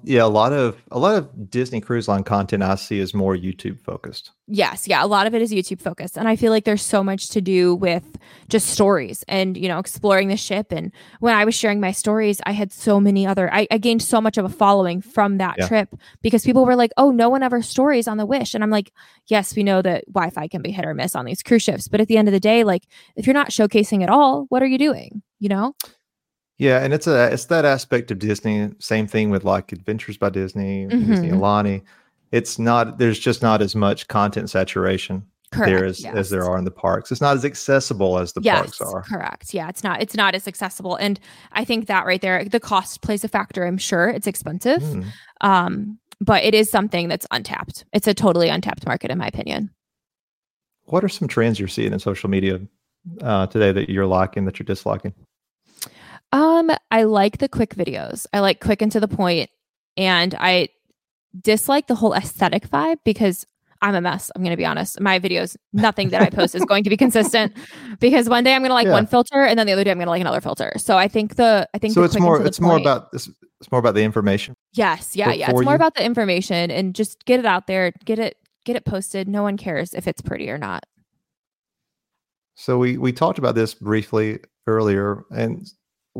Yeah, 0.03 0.23
a 0.23 0.27
lot 0.27 0.53
of 0.53 0.81
a 0.91 0.99
lot 0.99 1.15
of 1.15 1.49
Disney 1.49 1.81
Cruise 1.81 2.07
Line 2.07 2.23
content 2.23 2.63
I 2.63 2.75
see 2.75 2.99
is 2.99 3.13
more 3.13 3.35
YouTube 3.35 3.79
focused. 3.81 4.31
Yes, 4.47 4.87
yeah, 4.87 5.03
a 5.03 5.07
lot 5.07 5.27
of 5.27 5.35
it 5.35 5.41
is 5.41 5.51
YouTube 5.51 5.81
focused, 5.81 6.17
and 6.17 6.27
I 6.27 6.35
feel 6.35 6.51
like 6.51 6.63
there's 6.65 6.81
so 6.81 7.03
much 7.03 7.29
to 7.29 7.41
do 7.41 7.75
with 7.75 8.17
just 8.49 8.67
stories 8.69 9.23
and 9.27 9.55
you 9.57 9.67
know 9.67 9.77
exploring 9.79 10.29
the 10.29 10.37
ship. 10.37 10.71
And 10.71 10.91
when 11.19 11.35
I 11.35 11.45
was 11.45 11.53
sharing 11.53 11.79
my 11.79 11.91
stories, 11.91 12.39
I 12.45 12.53
had 12.53 12.71
so 12.71 12.99
many 12.99 13.27
other. 13.27 13.53
I, 13.53 13.67
I 13.69 13.77
gained 13.77 14.01
so 14.01 14.19
much 14.21 14.37
of 14.37 14.45
a 14.45 14.49
following 14.49 15.01
from 15.01 15.37
that 15.37 15.55
Yeah. 15.59 15.67
trip 15.67 15.95
because 16.21 16.43
people 16.45 16.65
were 16.65 16.75
like, 16.75 16.91
"Oh, 16.97 17.11
no 17.11 17.29
one 17.29 17.43
ever 17.43 17.61
stories 17.61 18.07
on 18.07 18.17
the 18.17 18.25
Wish," 18.25 18.53
and 18.55 18.63
I'm 18.63 18.71
like, 18.71 18.91
"Yes, 19.27 19.55
we 19.55 19.63
know 19.63 19.81
that 19.81 20.05
Wi-Fi 20.07 20.47
can 20.47 20.61
be 20.61 20.71
hit 20.71 20.85
or 20.85 20.93
miss 20.93 21.15
on 21.15 21.25
these 21.25 21.43
cruise 21.43 21.63
ships, 21.63 21.87
but 21.87 22.01
at 22.01 22.07
the 22.07 22.17
end 22.17 22.27
of 22.27 22.33
the 22.33 22.39
day, 22.39 22.63
like 22.63 22.83
if 23.15 23.27
you're 23.27 23.33
not 23.33 23.49
showcasing 23.51 24.01
at 24.01 24.09
all, 24.09 24.45
what 24.49 24.63
are 24.63 24.67
you 24.67 24.77
doing? 24.77 25.21
You 25.39 25.49
know? 25.49 25.75
Yeah, 26.58 26.84
and 26.84 26.93
it's 26.93 27.06
a 27.08 27.32
it's 27.32 27.46
that 27.46 27.65
aspect 27.65 28.10
of 28.12 28.20
Disney. 28.20 28.72
Same 28.80 29.08
thing 29.08 29.30
with 29.30 29.43
like 29.43 29.72
Adventures 29.72 30.17
by 30.17 30.30
Disney, 30.30 30.88
Disney 30.88 31.30
Mhm. 31.30 31.39
Aulani. 31.39 31.84
It's 32.32 32.58
not 32.58 32.98
there's 32.98 33.20
just 33.20 33.41
not 33.41 33.62
as 33.62 33.76
much 33.76 34.08
content 34.08 34.50
saturation 34.50 35.24
Correct. 35.52 35.70
there 35.70 35.86
as, 35.86 36.04
as 36.04 36.30
there 36.30 36.43
are 36.43 36.58
in 36.58 36.65
the 36.65 36.72
parks. 36.72 37.12
It's 37.12 37.22
not 37.22 37.38
as 37.38 37.46
accessible 37.46 38.17
as 38.17 38.34
the 38.34 38.41
parks 38.41 38.82
are. 38.82 39.04
Correct. 39.04 39.54
Yeah, 39.54 39.70
it's 39.70 39.84
not 39.84 40.02
it's 40.02 40.15
not 40.15 40.34
as 40.34 40.48
accessible. 40.48 40.96
And 40.96 41.20
I 41.52 41.63
think 41.63 41.86
that 41.88 42.06
right 42.08 42.22
there, 42.22 42.43
the 42.43 42.60
cost 42.60 43.02
plays 43.02 43.24
a 43.24 43.28
factor. 43.28 43.63
I'm 43.63 43.78
sure 43.78 44.10
it's 44.10 44.28
expensive. 44.28 44.82
Mm. 44.82 45.06
Um, 45.41 46.00
but 46.20 46.43
it 46.43 46.56
is 46.56 46.72
something 46.72 47.08
that's 47.08 47.28
untapped. 47.30 47.86
It's 47.93 48.08
a 48.08 48.13
totally 48.15 48.50
untapped 48.50 48.88
market, 48.88 49.12
in 49.12 49.20
my 49.20 49.28
opinion. 49.28 49.70
What 50.86 51.04
are 51.04 51.10
some 51.10 51.28
trends 51.28 51.60
you're 51.60 51.67
seeing 51.67 51.93
in 51.93 52.00
social 52.00 52.30
media 52.32 52.60
uh, 53.22 53.46
today 53.46 53.72
that 53.72 53.89
you're 53.89 54.08
liking 54.08 54.46
that 54.46 54.58
you're 54.58 54.65
disliking? 54.65 55.13
Um, 56.31 56.69
I 56.91 57.03
like 57.03 57.37
the 57.37 57.47
quick 57.49 57.75
videos. 57.75 58.25
I 58.33 58.39
like 58.39 58.59
quick 58.59 58.81
and 58.81 58.91
to 58.91 58.99
the 58.99 59.07
point, 59.07 59.49
and 59.95 60.35
I 60.39 60.69
dislike 61.41 61.87
the 61.87 61.95
whole 61.95 62.13
aesthetic 62.13 62.67
vibe 62.69 62.97
because 63.05 63.45
I'm 63.81 63.93
a 63.95 64.01
mess. 64.01 64.31
I'm 64.35 64.43
gonna 64.43 64.57
be 64.57 64.65
honest. 64.65 64.99
My 64.99 65.19
videos, 65.19 65.55
nothing 65.71 66.09
that 66.09 66.21
I 66.21 66.29
post 66.29 66.55
is 66.55 66.65
going 66.65 66.83
to 66.83 66.89
be 66.89 66.97
consistent 67.05 67.53
because 67.99 68.27
one 68.27 68.43
day 68.43 68.55
I'm 68.55 68.61
gonna 68.63 68.73
like 68.73 68.87
Yeah. 68.87 68.93
one 68.93 69.05
filter 69.07 69.43
and 69.45 69.57
then 69.57 69.67
the 69.67 69.73
other 69.73 69.83
day 69.83 69.91
I'm 69.91 69.99
gonna 69.99 70.09
like 70.09 70.21
another 70.21 70.41
filter. 70.41 70.73
So 70.77 70.97
I 70.97 71.07
think 71.07 71.35
the 71.35 71.69
I 71.73 71.77
think 71.77 71.93
So 71.93 72.03
it's 72.03 72.19
more 72.19 72.39
to 72.39 72.45
it's 72.45 72.59
more 72.59 72.77
about 72.77 73.11
this 73.11 73.29
it's 73.61 73.71
more 73.71 73.79
about 73.79 73.93
the 73.93 74.03
information. 74.03 74.55
Yes, 74.73 75.15
yeah, 75.15 75.29
for- 75.31 75.35
yeah. 75.35 75.45
for 75.51 75.51
It's 75.61 75.63
more 75.63 75.73
you? 75.73 75.77
about 75.77 75.93
the 75.95 76.03
information 76.03 76.71
and 76.71 76.93
just 76.95 77.23
get 77.25 77.39
it 77.39 77.45
out 77.45 77.67
there, 77.67 77.91
get 78.03 78.17
it 78.19 78.35
get 78.65 78.75
it 78.75 78.83
posted. 78.85 79.27
No 79.27 79.43
one 79.43 79.57
cares 79.57 79.93
if 79.93 80.07
it's 80.07 80.21
pretty 80.21 80.49
or 80.49 80.57
not. 80.57 80.83
So 82.55 82.79
we 82.79 82.97
we 82.97 83.11
talked 83.13 83.37
about 83.37 83.53
this 83.55 83.75
briefly 83.75 84.39
earlier, 84.65 85.23
and 85.29 85.67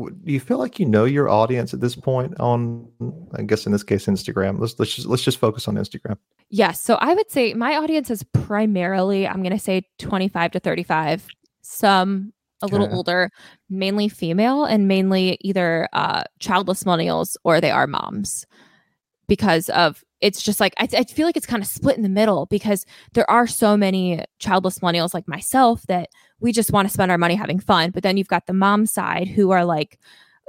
do 0.06 0.32
you 0.32 0.40
feel 0.40 0.58
like 0.58 0.78
you 0.78 0.86
know 0.86 1.04
your 1.04 1.28
audience 1.28 1.74
at 1.74 1.80
this 1.80 1.96
point 1.96 2.38
on, 2.38 2.88
I 3.34 3.42
guess 3.42 3.66
in 3.66 3.72
this 3.72 3.82
case, 3.82 4.06
Instagram? 4.06 4.60
Let's 4.60 4.78
let's 4.78 4.94
just 4.94 5.08
let's 5.08 5.22
just 5.24 5.38
focus 5.38 5.66
on 5.68 5.74
Instagram. 5.74 6.16
Yes, 6.50 6.80
so 6.80 6.94
I 6.96 7.14
would 7.14 7.30
say 7.30 7.52
my 7.54 7.76
audience 7.76 8.10
is 8.10 8.22
primarily 8.32 9.26
I'm 9.26 9.42
going 9.42 9.52
to 9.52 9.58
say 9.58 9.82
25 9.98 10.52
to 10.52 10.60
35, 10.60 11.26
some 11.62 12.32
a 12.62 12.66
little 12.66 12.86
Okay. 12.86 12.94
older, 12.94 13.30
mainly 13.68 14.08
female 14.08 14.64
and 14.64 14.88
mainly 14.88 15.36
either 15.40 15.88
uh 15.92 16.22
childless 16.38 16.84
millennials 16.84 17.36
or 17.44 17.60
they 17.60 17.70
are 17.70 17.86
moms. 17.86 18.46
Because 19.26 19.68
of 19.70 20.02
it's 20.20 20.42
just 20.42 20.58
like 20.60 20.74
I, 20.78 20.88
I 20.92 21.04
feel 21.04 21.26
like 21.26 21.36
it's 21.36 21.46
kind 21.46 21.62
of 21.62 21.68
split 21.68 21.96
in 21.96 22.02
the 22.02 22.08
middle 22.08 22.46
because 22.46 22.86
there 23.12 23.30
are 23.30 23.46
so 23.46 23.76
many 23.76 24.24
childless 24.38 24.78
millennials 24.78 25.12
like 25.14 25.28
myself 25.28 25.82
that 25.88 26.08
we 26.40 26.52
just 26.52 26.72
want 26.72 26.88
to 26.88 26.92
spend 26.92 27.10
our 27.10 27.18
money 27.18 27.34
having 27.34 27.58
fun. 27.58 27.90
But 27.90 28.02
then 28.02 28.16
you've 28.16 28.28
got 28.28 28.46
the 28.46 28.52
mom 28.52 28.86
side 28.86 29.28
who 29.28 29.50
are 29.50 29.64
like, 29.64 29.98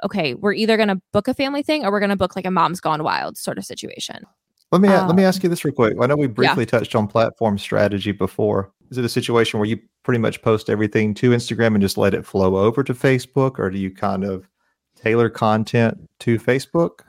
okay, 0.04 0.34
we're 0.34 0.54
either 0.54 0.78
going 0.78 0.90
to 0.90 1.02
book 1.12 1.28
a 1.28 1.34
family 1.34 1.64
thing 1.64 1.86
or 1.86 1.92
we're 1.92 2.00
going 2.00 2.10
to 2.10 2.16
book 2.16 2.36
like 2.36 2.46
a 2.46 2.52
mom's 2.52 2.80
gone 2.80 3.04
wild 3.04 3.38
sort 3.38 3.58
of 3.58 3.66
situation. 3.66 4.24
Let 4.72 4.82
me 4.82 4.88
a- 4.88 5.06
let 5.08 5.16
me 5.16 5.24
Um, 5.24 5.28
ask 5.30 5.42
you 5.44 5.50
this 5.50 5.66
real 5.66 5.74
quick. 5.74 5.98
I 6.00 6.06
know 6.06 6.16
we 6.16 6.28
briefly 6.28 6.66
touched 6.66 6.96
on 6.96 7.08
platform 7.08 7.58
strategy 7.58 8.12
before. 8.12 8.72
Is 8.92 8.98
it 8.98 9.06
a 9.06 9.10
situation 9.10 9.60
where 9.60 9.68
you 9.68 9.80
pretty 10.04 10.20
much 10.20 10.42
post 10.42 10.70
everything 10.70 11.14
to 11.16 11.32
Instagram 11.32 11.74
and 11.74 11.82
just 11.82 11.98
let 11.98 12.14
it 12.14 12.26
flow 12.26 12.56
over 12.58 12.84
to 12.84 12.94
Facebook, 12.94 13.60
or 13.60 13.70
do 13.70 13.78
you 13.80 13.90
kind 13.92 14.24
of 14.24 14.48
tailor 14.96 15.30
content 15.30 15.98
to 16.20 16.38
Facebook? 16.38 17.00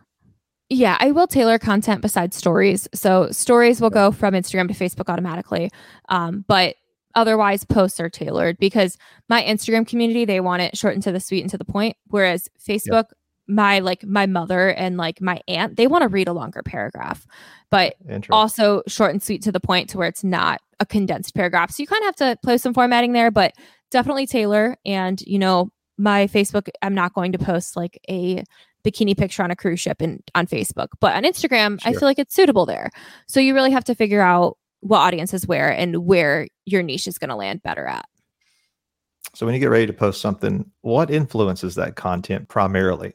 Yeah, 0.68 0.96
I 1.00 1.10
will 1.10 1.26
tailor 1.26 1.58
content 1.58 2.00
besides 2.00 2.36
stories. 2.36 2.88
So 2.94 3.28
stories 3.30 3.80
will 3.80 3.90
go 3.90 4.10
from 4.12 4.34
Instagram 4.34 4.68
to 4.68 4.74
Facebook 4.74 5.10
automatically. 5.10 5.70
Um, 6.08 6.44
but 6.48 6.76
otherwise 7.14 7.64
posts 7.64 8.00
are 8.00 8.10
tailored 8.10 8.58
because 8.58 8.96
my 9.28 9.42
Instagram 9.42 9.86
community, 9.86 10.24
they 10.24 10.40
want 10.40 10.62
it 10.62 10.76
short 10.76 10.94
and 10.94 11.02
to 11.02 11.12
the 11.12 11.20
sweet 11.20 11.42
and 11.42 11.50
to 11.50 11.58
the 11.58 11.64
point. 11.64 11.96
Whereas 12.08 12.48
Facebook, 12.58 13.06
my 13.46 13.80
like 13.80 14.04
my 14.04 14.26
mother 14.26 14.68
and 14.68 14.96
like 14.96 15.20
my 15.20 15.40
aunt, 15.48 15.76
they 15.76 15.86
want 15.86 16.02
to 16.02 16.08
read 16.08 16.28
a 16.28 16.32
longer 16.32 16.62
paragraph. 16.62 17.26
But 17.70 17.94
also 18.30 18.82
short 18.86 19.12
and 19.12 19.22
sweet 19.22 19.42
to 19.42 19.52
the 19.52 19.60
point 19.60 19.90
to 19.90 19.98
where 19.98 20.08
it's 20.08 20.24
not 20.24 20.60
a 20.80 20.86
condensed 20.86 21.34
paragraph. 21.34 21.70
So 21.70 21.82
you 21.82 21.86
kind 21.86 22.02
of 22.02 22.06
have 22.06 22.16
to 22.16 22.38
play 22.42 22.58
some 22.58 22.74
formatting 22.74 23.12
there, 23.12 23.30
but 23.30 23.54
definitely 23.90 24.26
tailor. 24.26 24.76
And 24.84 25.20
you 25.22 25.38
know, 25.38 25.70
my 25.98 26.26
Facebook, 26.28 26.68
I'm 26.82 26.94
not 26.94 27.12
going 27.12 27.32
to 27.32 27.38
post 27.38 27.76
like 27.76 28.00
a 28.08 28.42
bikini 28.84 29.16
picture 29.16 29.42
on 29.42 29.50
a 29.50 29.56
cruise 29.56 29.80
ship 29.80 30.00
and 30.00 30.22
on 30.34 30.46
Facebook, 30.46 30.88
but 31.00 31.14
on 31.14 31.24
Instagram, 31.24 31.78
I 31.84 31.92
feel 31.92 32.08
like 32.08 32.18
it's 32.18 32.34
suitable 32.34 32.66
there. 32.66 32.90
So 33.28 33.40
you 33.40 33.54
really 33.54 33.72
have 33.72 33.84
to 33.84 33.94
figure 33.94 34.22
out 34.22 34.56
what 34.80 34.98
audiences 34.98 35.46
where 35.46 35.70
and 35.70 36.04
where 36.06 36.48
your 36.66 36.82
niche 36.82 37.06
is 37.06 37.18
going 37.18 37.28
to 37.30 37.36
land 37.36 37.62
better 37.62 37.86
at. 37.86 38.04
So 39.34 39.46
when 39.46 39.54
you 39.54 39.60
get 39.60 39.70
ready 39.70 39.86
to 39.86 39.92
post 39.92 40.20
something, 40.20 40.70
what 40.80 41.10
influences 41.10 41.74
that 41.76 41.94
content 41.96 42.48
primarily? 42.48 43.14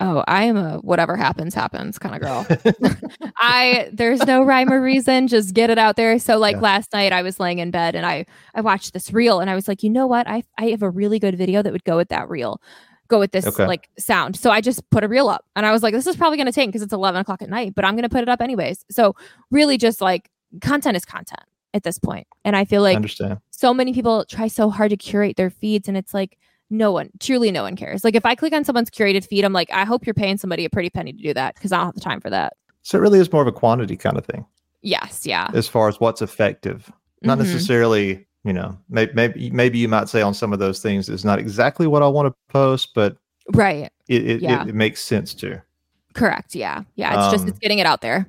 Oh, 0.00 0.24
I 0.26 0.44
am 0.44 0.56
a 0.56 0.78
whatever 0.78 1.16
happens 1.16 1.54
happens 1.54 1.96
kind 1.98 2.14
of 2.16 2.20
girl. 2.20 2.44
I 3.38 3.88
there's 3.92 4.26
no 4.26 4.42
rhyme 4.42 4.72
or 4.72 4.82
reason, 4.82 5.28
just 5.28 5.54
get 5.54 5.70
it 5.70 5.78
out 5.78 5.94
there. 5.94 6.18
So 6.18 6.38
like 6.38 6.56
Yeah. 6.56 6.62
last 6.62 6.92
night 6.92 7.12
I 7.12 7.22
was 7.22 7.38
laying 7.38 7.58
in 7.60 7.70
bed 7.70 7.94
and 7.94 8.04
I 8.04 8.26
I 8.54 8.62
watched 8.62 8.94
this 8.94 9.12
reel 9.12 9.38
and 9.38 9.48
I 9.48 9.54
was 9.54 9.68
like, 9.68 9.84
you 9.84 9.90
know 9.90 10.08
what? 10.08 10.26
I 10.28 10.42
I 10.58 10.66
have 10.70 10.82
a 10.82 10.90
really 10.90 11.20
good 11.20 11.38
video 11.38 11.62
that 11.62 11.72
would 11.72 11.84
go 11.84 11.96
with 11.96 12.08
that 12.08 12.28
reel. 12.28 12.60
Go 13.06 13.20
with 13.20 13.30
this 13.30 13.46
Okay. 13.46 13.66
like 13.66 13.88
sound. 13.96 14.34
So 14.36 14.50
I 14.50 14.60
just 14.60 14.88
put 14.90 15.04
a 15.04 15.08
reel 15.08 15.28
up 15.28 15.44
and 15.54 15.64
I 15.64 15.70
was 15.70 15.84
like, 15.84 15.94
this 15.94 16.06
is 16.08 16.16
probably 16.16 16.38
gonna 16.38 16.50
take 16.50 16.68
because 16.70 16.82
it's 16.82 16.92
11 16.92 17.20
o'clock 17.20 17.40
at 17.42 17.48
night, 17.50 17.74
but 17.76 17.84
I'm 17.84 17.94
gonna 17.94 18.08
put 18.08 18.22
it 18.22 18.28
up 18.28 18.40
anyways. 18.40 18.84
So 18.90 19.14
really 19.52 19.78
just 19.78 20.00
like 20.00 20.28
content 20.60 20.96
is 20.96 21.04
content 21.04 21.42
at 21.74 21.82
this 21.82 21.98
point. 21.98 22.26
And 22.44 22.56
I 22.56 22.64
feel 22.64 22.82
I 22.82 22.90
like 22.90 22.96
understand. 22.96 23.40
so 23.50 23.72
many 23.72 23.92
people 23.92 24.24
try 24.24 24.48
so 24.48 24.70
hard 24.70 24.90
to 24.90 24.96
curate 24.96 25.36
their 25.36 25.50
feeds 25.50 25.88
and 25.88 25.96
it's 25.96 26.12
like 26.12 26.38
no 26.70 26.90
one, 26.90 27.10
truly 27.20 27.50
no 27.50 27.62
one 27.62 27.76
cares. 27.76 28.02
Like 28.02 28.14
if 28.14 28.24
I 28.24 28.34
click 28.34 28.52
on 28.52 28.64
someone's 28.64 28.90
curated 28.90 29.26
feed, 29.26 29.44
I'm 29.44 29.52
like, 29.52 29.70
I 29.72 29.84
hope 29.84 30.06
you're 30.06 30.14
paying 30.14 30.38
somebody 30.38 30.64
a 30.64 30.70
pretty 30.70 30.90
penny 30.90 31.12
to 31.12 31.22
do 31.22 31.34
that 31.34 31.54
because 31.54 31.70
I 31.70 31.76
don't 31.76 31.86
have 31.86 31.94
the 31.94 32.00
time 32.00 32.20
for 32.20 32.30
that. 32.30 32.54
So 32.82 32.98
it 32.98 33.02
really 33.02 33.20
is 33.20 33.32
more 33.32 33.42
of 33.42 33.48
a 33.48 33.52
quantity 33.52 33.96
kind 33.96 34.16
of 34.16 34.24
thing. 34.24 34.44
Yes, 34.80 35.24
yeah. 35.24 35.48
As 35.54 35.68
far 35.68 35.88
as 35.88 36.00
what's 36.00 36.22
effective, 36.22 36.90
not 37.22 37.38
mm-hmm. 37.38 37.46
necessarily, 37.46 38.26
you 38.44 38.52
know, 38.52 38.76
maybe, 38.88 39.12
maybe 39.14 39.50
maybe 39.50 39.78
you 39.78 39.86
might 39.86 40.08
say 40.08 40.22
on 40.22 40.34
some 40.34 40.52
of 40.52 40.58
those 40.58 40.80
things 40.82 41.08
is 41.08 41.24
not 41.24 41.38
exactly 41.38 41.86
what 41.86 42.02
I 42.02 42.08
want 42.08 42.26
to 42.26 42.34
post, 42.52 42.92
but 42.94 43.16
right, 43.52 43.92
it 44.08 44.26
it, 44.28 44.42
yeah. 44.42 44.62
it, 44.62 44.70
it 44.70 44.74
makes 44.74 45.00
sense 45.00 45.34
to. 45.34 45.62
Correct. 46.14 46.56
Yeah, 46.56 46.82
yeah. 46.96 47.14
It's 47.14 47.26
um, 47.26 47.32
just 47.32 47.48
it's 47.48 47.58
getting 47.60 47.78
it 47.78 47.86
out 47.86 48.00
there. 48.00 48.28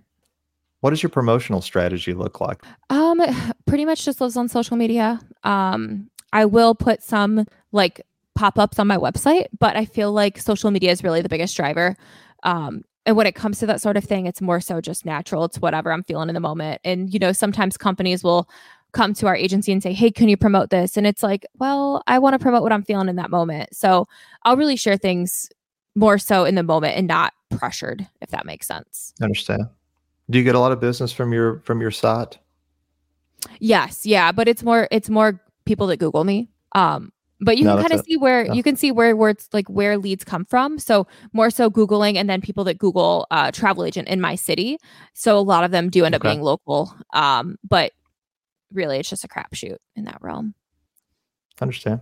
What 0.84 0.90
does 0.90 1.02
your 1.02 1.12
promotional 1.12 1.62
strategy 1.62 2.14
look 2.14 2.42
like? 2.42 2.62
Um, 2.90 3.22
pretty 3.66 3.86
much 3.86 4.04
just 4.04 4.20
lives 4.20 4.36
on 4.36 4.50
social 4.50 4.76
media. 4.76 5.18
Um, 5.46 6.10
I 6.34 6.44
will 6.44 6.76
put 6.76 7.02
some 7.02 7.46
like 7.72 8.02
pop 8.36 8.60
ups 8.60 8.80
on 8.80 8.88
my 8.88 8.98
website, 8.98 9.46
but 9.58 9.78
I 9.78 9.86
feel 9.86 10.12
like 10.12 10.38
social 10.38 10.72
media 10.72 10.92
is 10.92 11.02
really 11.02 11.22
the 11.22 11.30
biggest 11.30 11.56
driver. 11.56 11.96
Um, 12.44 12.84
and 13.06 13.16
when 13.16 13.28
it 13.28 13.34
comes 13.34 13.60
to 13.60 13.66
that 13.68 13.82
sort 13.82 13.96
of 13.96 14.04
thing, 14.04 14.26
it's 14.26 14.42
more 14.42 14.60
so 14.60 14.82
just 14.82 15.06
natural. 15.06 15.46
It's 15.46 15.62
whatever 15.62 15.90
I'm 15.90 16.04
feeling 16.04 16.28
in 16.28 16.34
the 16.36 16.42
moment. 16.42 16.82
And, 16.84 17.14
you 17.14 17.20
know, 17.20 17.32
sometimes 17.32 17.78
companies 17.78 18.22
will 18.22 18.50
come 18.92 19.14
to 19.14 19.28
our 19.28 19.38
agency 19.38 19.72
and 19.72 19.82
say, 19.82 19.94
Hey, 19.94 20.12
can 20.12 20.28
you 20.28 20.36
promote 20.36 20.70
this? 20.70 20.98
And 20.98 21.08
it's 21.08 21.24
like, 21.24 21.46
well, 21.60 22.04
I 22.08 22.20
want 22.20 22.34
to 22.34 22.40
promote 22.40 22.62
what 22.62 22.74
I'm 22.74 22.84
feeling 22.84 23.08
in 23.08 23.16
that 23.16 23.30
moment. 23.30 23.74
So 23.74 24.10
I'll 24.44 24.58
really 24.58 24.76
share 24.76 24.98
things 24.98 25.50
more 25.96 26.18
so 26.18 26.44
in 26.44 26.56
the 26.56 26.64
moment 26.64 26.98
and 26.98 27.08
not 27.08 27.32
pressured, 27.52 28.06
if 28.20 28.32
that 28.32 28.46
makes 28.46 28.68
sense. 28.68 29.14
I 29.22 29.24
understand. 29.24 29.62
Do 30.30 30.38
you 30.38 30.44
get 30.44 30.56
a 30.56 30.60
lot 30.60 30.72
of 30.72 30.80
business 30.80 31.12
from 31.12 31.34
your 31.34 31.60
from 31.60 31.82
your 31.82 31.92
site? 31.92 32.38
Yes, 33.60 34.06
yeah, 34.06 34.32
but 34.32 34.48
it's 34.48 34.64
more 34.64 34.88
it's 34.92 35.10
more 35.10 35.42
people 35.66 35.88
that 35.88 35.98
Google 35.98 36.24
me. 36.24 36.50
Um, 36.74 37.12
but 37.40 37.58
you 37.58 37.66
no, 37.66 37.76
can 37.76 37.90
kind 37.90 38.00
of 38.00 38.06
see 38.06 38.18
where 38.18 38.52
you 38.54 38.64
can 38.64 38.76
see 38.76 38.92
where 38.92 39.16
words 39.16 39.50
like 39.52 39.68
where 39.68 39.98
leads 39.98 40.24
come 40.24 40.46
from. 40.46 40.80
So 40.80 41.08
more 41.34 41.50
so 41.50 41.70
Googling 41.70 42.16
and 42.16 42.30
then 42.30 42.42
people 42.42 42.64
that 42.66 42.78
Google 42.78 43.28
uh, 43.32 43.52
travel 43.52 43.84
agent 43.84 44.08
in 44.08 44.22
my 44.22 44.36
city. 44.36 44.78
So 45.14 45.38
a 45.38 45.42
lot 45.42 45.64
of 45.64 45.72
them 45.72 45.90
do 45.90 46.06
end 46.06 46.16
okay. 46.16 46.28
up 46.28 46.32
being 46.32 46.42
local. 46.42 46.96
Um, 47.14 47.58
but 47.68 47.92
really 48.72 49.00
it's 49.00 49.10
just 49.10 49.24
a 49.24 49.28
crapshoot 49.28 49.78
in 49.96 50.06
that 50.06 50.22
realm. 50.22 50.56
Understand. 51.62 52.02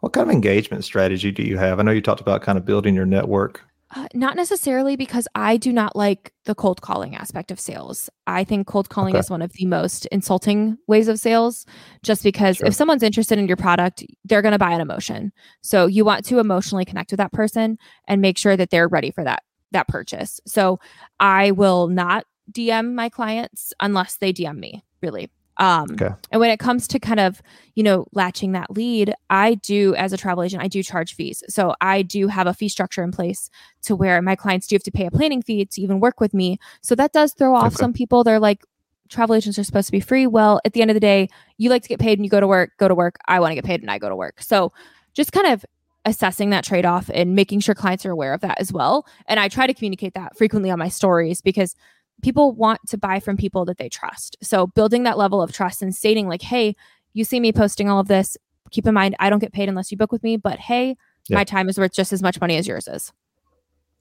What 0.00 0.12
kind 0.12 0.28
of 0.28 0.32
engagement 0.32 0.84
strategy 0.84 1.30
do 1.30 1.42
you 1.42 1.58
have? 1.58 1.78
I 1.78 1.82
know 1.82 1.92
you 1.92 2.00
talked 2.00 2.20
about 2.20 2.42
kind 2.42 2.58
of 2.58 2.64
building 2.64 2.94
your 2.94 3.06
network. 3.06 3.64
Uh, 3.92 4.06
not 4.14 4.36
necessarily 4.36 4.94
because 4.94 5.26
I 5.34 5.56
do 5.56 5.72
not 5.72 5.96
like 5.96 6.32
the 6.44 6.54
cold 6.54 6.80
calling 6.80 7.16
aspect 7.16 7.50
of 7.50 7.58
sales. 7.58 8.08
I 8.24 8.44
think 8.44 8.68
cold 8.68 8.88
calling 8.88 9.14
okay. 9.14 9.18
is 9.18 9.30
one 9.30 9.42
of 9.42 9.52
the 9.54 9.66
most 9.66 10.06
insulting 10.06 10.78
ways 10.86 11.08
of 11.08 11.18
sales, 11.18 11.66
just 12.04 12.22
because 12.22 12.58
sure. 12.58 12.68
if 12.68 12.74
someone's 12.74 13.02
interested 13.02 13.38
in 13.38 13.48
your 13.48 13.56
product, 13.56 14.04
they're 14.24 14.42
going 14.42 14.52
to 14.52 14.58
buy 14.58 14.70
an 14.70 14.80
emotion. 14.80 15.32
So 15.62 15.86
you 15.86 16.04
want 16.04 16.24
to 16.26 16.38
emotionally 16.38 16.84
connect 16.84 17.10
with 17.10 17.18
that 17.18 17.32
person 17.32 17.78
and 18.06 18.20
make 18.20 18.38
sure 18.38 18.56
that 18.56 18.70
they're 18.70 18.88
ready 18.88 19.10
for 19.10 19.24
that 19.24 19.42
that 19.72 19.88
purchase. 19.88 20.40
So 20.46 20.78
I 21.18 21.50
will 21.50 21.88
not 21.88 22.26
DM 22.52 22.94
my 22.94 23.08
clients 23.08 23.72
unless 23.80 24.16
they 24.16 24.32
DM 24.32 24.58
me, 24.58 24.84
really. 25.00 25.30
Um, 25.60 25.90
okay. 25.92 26.08
And 26.32 26.40
when 26.40 26.50
it 26.50 26.58
comes 26.58 26.88
to 26.88 26.98
kind 26.98 27.20
of, 27.20 27.42
you 27.74 27.82
know, 27.82 28.06
latching 28.12 28.52
that 28.52 28.70
lead, 28.70 29.14
I 29.28 29.54
do, 29.54 29.94
as 29.94 30.12
a 30.12 30.16
travel 30.16 30.42
agent, 30.42 30.62
I 30.62 30.68
do 30.68 30.82
charge 30.82 31.14
fees. 31.14 31.44
So 31.48 31.74
I 31.82 32.00
do 32.00 32.28
have 32.28 32.46
a 32.46 32.54
fee 32.54 32.70
structure 32.70 33.04
in 33.04 33.12
place 33.12 33.50
to 33.82 33.94
where 33.94 34.20
my 34.22 34.34
clients 34.34 34.66
do 34.66 34.74
have 34.74 34.82
to 34.84 34.90
pay 34.90 35.04
a 35.04 35.10
planning 35.10 35.42
fee 35.42 35.66
to 35.66 35.80
even 35.82 36.00
work 36.00 36.18
with 36.18 36.32
me. 36.32 36.58
So 36.80 36.94
that 36.94 37.12
does 37.12 37.34
throw 37.34 37.54
off 37.54 37.74
okay. 37.74 37.76
some 37.76 37.92
people. 37.92 38.24
They're 38.24 38.40
like, 38.40 38.64
travel 39.10 39.34
agents 39.34 39.58
are 39.58 39.64
supposed 39.64 39.86
to 39.88 39.92
be 39.92 40.00
free. 40.00 40.26
Well, 40.26 40.60
at 40.64 40.72
the 40.72 40.80
end 40.80 40.90
of 40.90 40.94
the 40.94 41.00
day, 41.00 41.28
you 41.58 41.68
like 41.68 41.82
to 41.82 41.88
get 41.88 42.00
paid 42.00 42.18
and 42.18 42.24
you 42.24 42.30
go 42.30 42.40
to 42.40 42.46
work, 42.46 42.70
go 42.78 42.88
to 42.88 42.94
work. 42.94 43.18
I 43.28 43.38
want 43.38 43.50
to 43.50 43.54
get 43.54 43.64
paid 43.64 43.82
and 43.82 43.90
I 43.90 43.98
go 43.98 44.08
to 44.08 44.16
work. 44.16 44.40
So 44.40 44.72
just 45.12 45.32
kind 45.32 45.48
of 45.48 45.66
assessing 46.06 46.48
that 46.50 46.64
trade 46.64 46.86
off 46.86 47.10
and 47.12 47.34
making 47.34 47.60
sure 47.60 47.74
clients 47.74 48.06
are 48.06 48.10
aware 48.10 48.32
of 48.32 48.40
that 48.40 48.58
as 48.58 48.72
well. 48.72 49.06
And 49.26 49.38
I 49.38 49.48
try 49.48 49.66
to 49.66 49.74
communicate 49.74 50.14
that 50.14 50.38
frequently 50.38 50.70
on 50.70 50.78
my 50.78 50.88
stories 50.88 51.42
because 51.42 51.74
people 52.22 52.52
want 52.52 52.80
to 52.88 52.98
buy 52.98 53.20
from 53.20 53.36
people 53.36 53.64
that 53.64 53.78
they 53.78 53.88
trust. 53.88 54.36
So 54.42 54.66
building 54.68 55.04
that 55.04 55.18
level 55.18 55.42
of 55.42 55.52
trust 55.52 55.82
and 55.82 55.94
stating 55.94 56.28
like, 56.28 56.42
"Hey, 56.42 56.76
you 57.12 57.24
see 57.24 57.40
me 57.40 57.52
posting 57.52 57.88
all 57.88 58.00
of 58.00 58.08
this. 58.08 58.36
Keep 58.70 58.86
in 58.86 58.94
mind, 58.94 59.16
I 59.18 59.30
don't 59.30 59.40
get 59.40 59.52
paid 59.52 59.68
unless 59.68 59.90
you 59.90 59.96
book 59.96 60.12
with 60.12 60.22
me, 60.22 60.36
but 60.36 60.58
hey, 60.58 60.96
yeah. 61.28 61.36
my 61.36 61.44
time 61.44 61.68
is 61.68 61.78
worth 61.78 61.92
just 61.92 62.12
as 62.12 62.22
much 62.22 62.40
money 62.40 62.56
as 62.56 62.66
yours 62.66 62.88
is." 62.88 63.12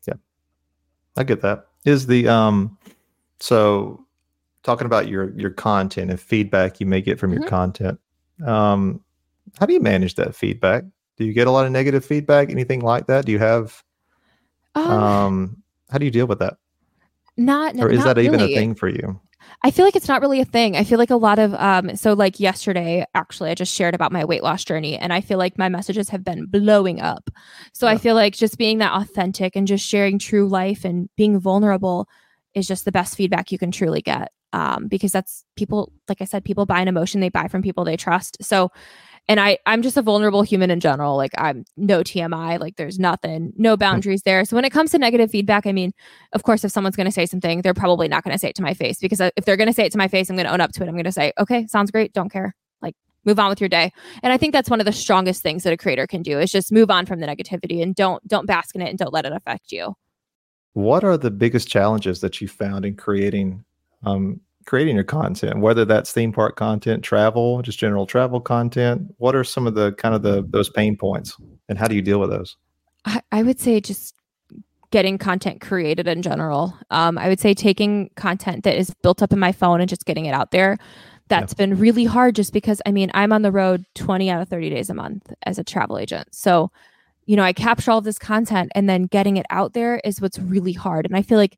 Yeah. 0.08 0.15
I 1.17 1.23
get 1.23 1.41
that. 1.41 1.67
Is 1.86 2.08
the 2.08 2.27
um 2.27 2.77
so 3.39 4.05
talking 4.63 4.86
about 4.86 5.08
your 5.08 5.32
your 5.32 5.49
content 5.49 6.12
and 6.12 6.19
feedback 6.19 6.79
you 6.79 6.86
may 6.86 7.01
get 7.01 7.19
from 7.19 7.32
mm-hmm. 7.32 7.41
your 7.41 7.49
content. 7.49 7.99
Um 8.45 9.03
how 9.60 9.65
do 9.65 9.73
you 9.73 9.79
manage 9.79 10.15
that 10.15 10.36
feedback? 10.36 10.84
Do 11.17 11.25
you 11.25 11.34
get 11.34 11.47
a 11.47 11.51
lot 11.51 11.65
of 11.65 11.71
negative 11.71 12.05
feedback? 12.05 12.49
Anything 12.49 12.82
like 12.82 13.08
that? 13.08 13.25
Do 13.25 13.32
you 13.32 13.39
have 13.39 13.84
um, 14.75 14.91
um 14.91 15.63
how 15.89 15.97
do 15.97 16.05
you 16.05 16.12
deal 16.12 16.27
with 16.27 16.39
that? 16.39 16.58
Not 17.39 17.80
or 17.80 17.89
is 17.89 17.99
not 17.99 18.15
that 18.15 18.21
even 18.21 18.41
a 18.41 18.47
thing 18.47 18.75
for 18.75 18.89
you? 18.89 19.19
I 19.63 19.71
feel 19.71 19.86
like 19.86 19.95
it's 19.95 20.08
not 20.10 20.21
really 20.21 20.41
a 20.41 20.45
thing. 20.45 20.75
I 20.75 20.84
feel 20.84 20.99
like 20.99 21.10
a 21.10 21.15
lot 21.15 21.39
of 21.39 21.54
um 21.56 21.95
so 21.95 22.13
like 22.13 22.39
yesterday 22.39 23.06
actually 23.15 23.49
I 23.49 23.56
just 23.56 23.73
shared 23.73 23.95
about 23.95 24.12
my 24.12 24.25
weight 24.25 24.43
loss 24.43 24.65
journey 24.65 24.97
and 24.97 25.13
I 25.13 25.21
feel 25.21 25.38
like 25.38 25.58
my 25.58 25.69
messages 25.69 26.10
have 26.10 26.23
been 26.23 26.45
blowing 26.45 26.99
up. 26.99 27.30
So 27.73 27.88
yeah. 27.88 27.93
I 27.93 27.97
feel 27.97 28.15
like 28.15 28.36
just 28.36 28.58
being 28.58 28.80
that 28.80 28.91
authentic 28.91 29.56
and 29.56 29.67
just 29.67 29.88
sharing 29.88 30.19
true 30.19 30.47
life 30.47 30.84
and 30.84 31.10
being 31.15 31.39
vulnerable 31.39 32.10
is 32.54 32.67
just 32.67 32.84
the 32.84 32.91
best 32.91 33.15
feedback 33.15 33.52
you 33.52 33.58
can 33.58 33.71
truly 33.71 34.02
get. 34.02 34.34
Um 34.52 34.88
because 34.88 35.13
that's 35.13 35.45
people 35.56 35.93
like 36.10 36.21
I 36.21 36.25
said 36.25 36.43
people 36.43 36.65
buy 36.65 36.82
an 36.82 36.89
emotion 36.89 37.21
they 37.21 37.30
buy 37.30 37.47
from 37.47 37.62
people 37.62 37.86
they 37.86 37.97
trust. 37.97 38.38
So 38.41 38.69
and 39.30 39.39
I 39.39 39.60
I'm 39.68 39.84
just 39.84 39.96
a 39.96 40.02
vulnerable 40.02 40.42
human 40.42 40.72
in 40.72 40.80
general. 40.80 41.15
Like 41.15 41.32
I'm 41.38 41.63
no 41.78 42.02
TMI, 42.02 42.60
like 42.60 42.76
there's 42.76 43.00
nothing, 43.00 43.54
no 43.56 43.76
hmm. 43.76 43.80
boundaries 43.80 44.24
there. 44.24 44.44
So 44.44 44.58
when 44.58 44.65
it 44.65 44.72
comes 44.72 44.92
to 44.92 45.00
negative 45.00 45.32
feedback, 45.32 45.65
I 45.65 45.72
mean, 45.72 45.94
of 46.34 46.44
course, 46.44 46.65
if 46.65 46.72
someone's 46.72 46.98
going 46.98 47.06
to 47.06 47.12
say 47.12 47.26
something, 47.28 47.62
they're 47.62 47.76
probably 47.76 48.10
not 48.10 48.24
going 48.24 48.34
to 48.34 48.39
say 48.39 48.50
it 48.50 48.56
to 48.56 48.63
my 48.63 48.74
face 48.74 49.00
because 49.00 49.22
if 49.22 49.46
they're 49.46 49.56
going 49.56 49.68
to 49.68 49.74
say 49.74 49.86
it 49.86 49.92
to 49.94 49.98
my 49.98 50.10
face, 50.10 50.30
I'm 50.30 50.36
going 50.36 50.48
to 50.48 50.52
own 50.52 50.60
up 50.60 50.72
to 50.74 50.84
it. 50.84 50.88
I'm 50.88 50.96
going 50.96 51.04
to 51.06 51.12
say, 51.12 51.32
okay, 51.39 51.68
sounds 51.68 51.92
great, 51.92 52.12
don't 52.12 52.32
care, 52.32 52.56
like 52.82 52.96
move 53.24 53.39
on 53.39 53.50
with 53.50 53.62
your 53.62 53.70
day. 53.70 53.92
And 54.24 54.34
I 54.34 54.38
think 54.38 54.52
that's 54.52 54.70
one 54.70 54.80
of 54.80 54.88
the 54.88 54.92
strongest 54.92 55.44
things 55.44 55.63
that 55.63 55.72
a 55.72 55.78
creator 55.78 56.08
can 56.08 56.24
do 56.24 56.39
is 56.39 56.52
just 56.52 56.72
move 56.72 56.89
on 56.89 57.06
from 57.06 57.20
the 57.20 57.28
negativity 57.28 57.84
and 57.84 57.94
don't 57.94 58.28
don't 58.28 58.48
bask 58.48 58.76
in 58.76 58.82
it 58.82 58.89
and 58.89 58.98
don't 58.98 59.13
let 59.13 59.26
it 59.26 59.32
affect 59.32 59.72
you. 59.72 59.94
What 60.74 61.04
are 61.04 61.18
the 61.18 61.32
biggest 61.32 61.68
challenges 61.68 62.22
that 62.22 62.42
you 62.42 62.48
found 62.48 62.84
in 62.84 62.96
creating 62.96 63.63
um, 64.04 64.42
creating 64.69 64.93
your 64.93 65.03
content, 65.03 65.62
whether 65.62 65.84
that's 65.84 66.12
theme 66.12 66.32
park 66.32 66.55
content, 66.55 67.03
travel, 67.03 67.60
just 67.63 67.79
general 67.79 68.05
travel 68.05 68.39
content? 68.39 69.01
What 69.17 69.36
are 69.36 69.43
some 69.43 69.65
of 69.65 69.73
the 69.73 69.93
kind 69.93 70.13
of 70.13 70.21
the 70.21 70.45
those 70.47 70.69
pain 70.69 70.95
points, 70.95 71.36
and 71.67 71.77
how 71.79 71.88
do 71.88 71.95
you 71.95 72.03
deal 72.03 72.19
with 72.19 72.29
those? 72.29 72.55
I, 73.03 73.21
I 73.32 73.41
would 73.41 73.60
say 73.60 73.82
just 73.82 74.13
getting 74.91 75.17
content 75.17 75.60
created 75.60 76.08
in 76.08 76.21
general. 76.21 76.77
Um, 76.91 77.17
I 77.17 77.29
would 77.29 77.39
say 77.39 77.55
taking 77.55 78.12
content 78.15 78.63
that 78.63 78.75
is 78.75 78.93
built 79.01 79.23
up 79.23 79.34
in 79.34 79.39
my 79.39 79.51
phone 79.51 79.82
and 79.82 79.89
just 79.89 80.05
getting 80.05 80.27
it 80.27 80.34
out 80.34 80.51
there. 80.51 80.77
That's 81.29 81.53
yeah. 81.53 81.65
been 81.65 81.79
really 81.79 82.05
hard 82.05 82.36
just 82.36 82.53
because 82.53 82.79
I 82.86 82.91
mean, 82.91 83.10
I'm 83.15 83.34
on 83.34 83.41
the 83.41 83.51
road 83.51 83.86
20 83.95 84.29
out 84.29 84.41
of 84.41 84.49
30 84.49 84.69
days 84.69 84.91
a 84.91 84.93
month 84.93 85.34
as 85.47 85.58
a 85.58 85.63
travel 85.63 85.97
agent. 85.97 86.27
So, 86.32 86.71
you 87.25 87.36
know, 87.36 87.43
I 87.43 87.53
capture 87.53 87.89
all 87.89 87.97
of 87.97 88.03
this 88.03 88.19
content 88.19 88.71
and 88.75 88.88
then 88.88 89.03
getting 89.03 89.38
it 89.38 89.47
out 89.49 89.73
there 89.73 89.99
is 90.05 90.21
what's 90.21 90.38
really 90.38 90.73
hard. 90.73 91.08
And 91.08 91.15
I 91.15 91.23
feel 91.23 91.39
like 91.39 91.58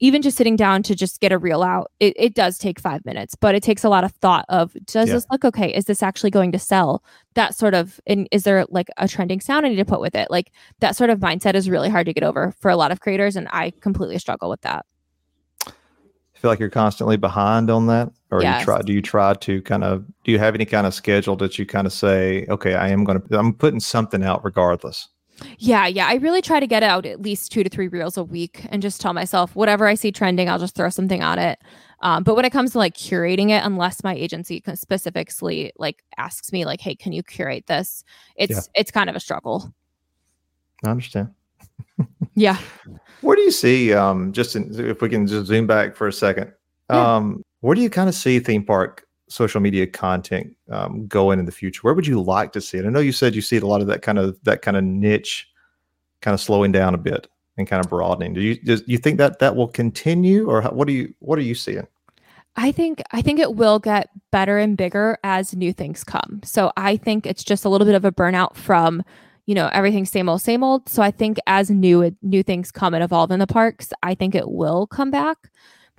even 0.00 0.22
just 0.22 0.36
sitting 0.36 0.56
down 0.56 0.82
to 0.82 0.94
just 0.94 1.20
get 1.20 1.30
a 1.30 1.38
reel 1.38 1.62
out, 1.62 1.92
it, 2.00 2.14
it 2.16 2.34
does 2.34 2.58
take 2.58 2.80
five 2.80 3.04
minutes, 3.04 3.34
but 3.34 3.54
it 3.54 3.62
takes 3.62 3.84
a 3.84 3.88
lot 3.88 4.02
of 4.02 4.12
thought 4.12 4.46
of 4.48 4.74
does 4.86 5.08
yeah. 5.08 5.14
this 5.14 5.26
look 5.30 5.44
okay? 5.44 5.72
Is 5.72 5.84
this 5.84 6.02
actually 6.02 6.30
going 6.30 6.52
to 6.52 6.58
sell? 6.58 7.04
That 7.34 7.54
sort 7.54 7.74
of 7.74 8.00
and 8.06 8.26
is 8.32 8.44
there 8.44 8.64
like 8.70 8.88
a 8.96 9.06
trending 9.06 9.40
sound 9.40 9.66
I 9.66 9.68
need 9.68 9.76
to 9.76 9.84
put 9.84 10.00
with 10.00 10.14
it? 10.14 10.30
Like 10.30 10.52
that 10.80 10.96
sort 10.96 11.10
of 11.10 11.20
mindset 11.20 11.54
is 11.54 11.68
really 11.68 11.90
hard 11.90 12.06
to 12.06 12.14
get 12.14 12.24
over 12.24 12.52
for 12.58 12.70
a 12.70 12.76
lot 12.76 12.90
of 12.90 13.00
creators, 13.00 13.36
and 13.36 13.46
I 13.50 13.72
completely 13.80 14.18
struggle 14.18 14.48
with 14.48 14.62
that. 14.62 14.86
I 15.66 16.38
feel 16.40 16.50
like 16.50 16.58
you're 16.58 16.70
constantly 16.70 17.18
behind 17.18 17.68
on 17.68 17.86
that, 17.88 18.10
or 18.30 18.42
yes. 18.42 18.60
you 18.60 18.64
try? 18.64 18.80
Do 18.80 18.92
you 18.94 19.02
try 19.02 19.34
to 19.34 19.60
kind 19.62 19.84
of? 19.84 20.06
Do 20.24 20.32
you 20.32 20.38
have 20.38 20.54
any 20.54 20.64
kind 20.64 20.86
of 20.86 20.94
schedule 20.94 21.36
that 21.36 21.58
you 21.58 21.66
kind 21.66 21.86
of 21.86 21.92
say, 21.92 22.46
okay, 22.48 22.74
I 22.74 22.88
am 22.88 23.04
going 23.04 23.20
to, 23.20 23.38
I'm 23.38 23.52
putting 23.52 23.80
something 23.80 24.24
out 24.24 24.42
regardless? 24.44 25.08
Yeah, 25.58 25.86
yeah. 25.86 26.06
I 26.06 26.14
really 26.14 26.42
try 26.42 26.60
to 26.60 26.66
get 26.66 26.82
out 26.82 27.06
at 27.06 27.22
least 27.22 27.52
two 27.52 27.62
to 27.62 27.70
three 27.70 27.88
reels 27.88 28.16
a 28.16 28.24
week 28.24 28.66
and 28.70 28.82
just 28.82 29.00
tell 29.00 29.12
myself 29.12 29.54
whatever 29.54 29.86
I 29.86 29.94
see 29.94 30.12
trending, 30.12 30.48
I'll 30.48 30.58
just 30.58 30.74
throw 30.74 30.88
something 30.88 31.22
on 31.22 31.38
it. 31.38 31.58
Um, 32.02 32.22
but 32.22 32.34
when 32.34 32.44
it 32.44 32.50
comes 32.50 32.72
to 32.72 32.78
like 32.78 32.94
curating 32.94 33.50
it, 33.50 33.64
unless 33.64 34.02
my 34.02 34.14
agency 34.14 34.62
specifically 34.74 35.72
like 35.76 36.02
asks 36.16 36.50
me 36.52 36.64
like, 36.64 36.80
"Hey, 36.80 36.94
can 36.94 37.12
you 37.12 37.22
curate 37.22 37.66
this?" 37.66 38.04
It's 38.36 38.52
yeah. 38.52 38.80
it's 38.80 38.90
kind 38.90 39.10
of 39.10 39.16
a 39.16 39.20
struggle. 39.20 39.72
I 40.84 40.90
understand. 40.90 41.28
yeah. 42.34 42.58
Where 43.20 43.36
do 43.36 43.42
you 43.42 43.50
see 43.50 43.92
um 43.92 44.32
just 44.32 44.56
in, 44.56 44.72
if 44.78 45.02
we 45.02 45.10
can 45.10 45.26
just 45.26 45.46
zoom 45.46 45.66
back 45.66 45.94
for 45.94 46.08
a 46.08 46.12
second? 46.12 46.52
Yeah. 46.88 47.16
Um, 47.16 47.42
where 47.60 47.74
do 47.74 47.82
you 47.82 47.90
kind 47.90 48.08
of 48.08 48.14
see 48.14 48.40
theme 48.40 48.64
park 48.64 49.06
social 49.30 49.60
media 49.60 49.86
content 49.86 50.54
um, 50.70 51.06
going 51.06 51.38
in 51.38 51.46
the 51.46 51.52
future? 51.52 51.80
Where 51.82 51.94
would 51.94 52.06
you 52.06 52.20
like 52.20 52.52
to 52.52 52.60
see 52.60 52.78
it? 52.78 52.84
I 52.84 52.90
know 52.90 53.00
you 53.00 53.12
said 53.12 53.34
you 53.34 53.40
see 53.40 53.56
a 53.56 53.66
lot 53.66 53.80
of 53.80 53.86
that 53.86 54.02
kind 54.02 54.18
of 54.18 54.36
that 54.42 54.62
kind 54.62 54.76
of 54.76 54.84
niche, 54.84 55.48
kind 56.20 56.34
of 56.34 56.40
slowing 56.40 56.72
down 56.72 56.94
a 56.94 56.98
bit 56.98 57.28
and 57.56 57.66
kind 57.66 57.82
of 57.82 57.88
broadening. 57.88 58.34
Do 58.34 58.40
you 58.40 58.56
do 58.56 58.82
you 58.86 58.98
think 58.98 59.18
that 59.18 59.38
that 59.38 59.56
will 59.56 59.68
continue, 59.68 60.50
or 60.50 60.60
how, 60.62 60.70
what 60.70 60.86
do 60.86 60.92
you 60.92 61.14
what 61.20 61.38
are 61.38 61.42
you 61.42 61.54
seeing? 61.54 61.86
I 62.56 62.72
think 62.72 63.02
I 63.12 63.22
think 63.22 63.38
it 63.38 63.54
will 63.54 63.78
get 63.78 64.10
better 64.32 64.58
and 64.58 64.76
bigger 64.76 65.16
as 65.24 65.54
new 65.54 65.72
things 65.72 66.04
come. 66.04 66.40
So 66.44 66.72
I 66.76 66.96
think 66.96 67.24
it's 67.24 67.44
just 67.44 67.64
a 67.64 67.68
little 67.68 67.86
bit 67.86 67.94
of 67.94 68.04
a 68.04 68.12
burnout 68.12 68.56
from 68.56 69.02
you 69.46 69.54
know, 69.54 69.68
everything's 69.72 70.10
same 70.10 70.28
old, 70.28 70.40
same 70.40 70.62
old. 70.62 70.88
So 70.88 71.02
I 71.02 71.10
think 71.10 71.38
as 71.48 71.70
new 71.70 72.16
new 72.22 72.42
things 72.42 72.70
come 72.70 72.94
and 72.94 73.02
evolve 73.02 73.32
in 73.32 73.40
the 73.40 73.48
parks, 73.48 73.92
I 74.02 74.14
think 74.14 74.36
it 74.36 74.48
will 74.48 74.86
come 74.86 75.10
back. 75.10 75.50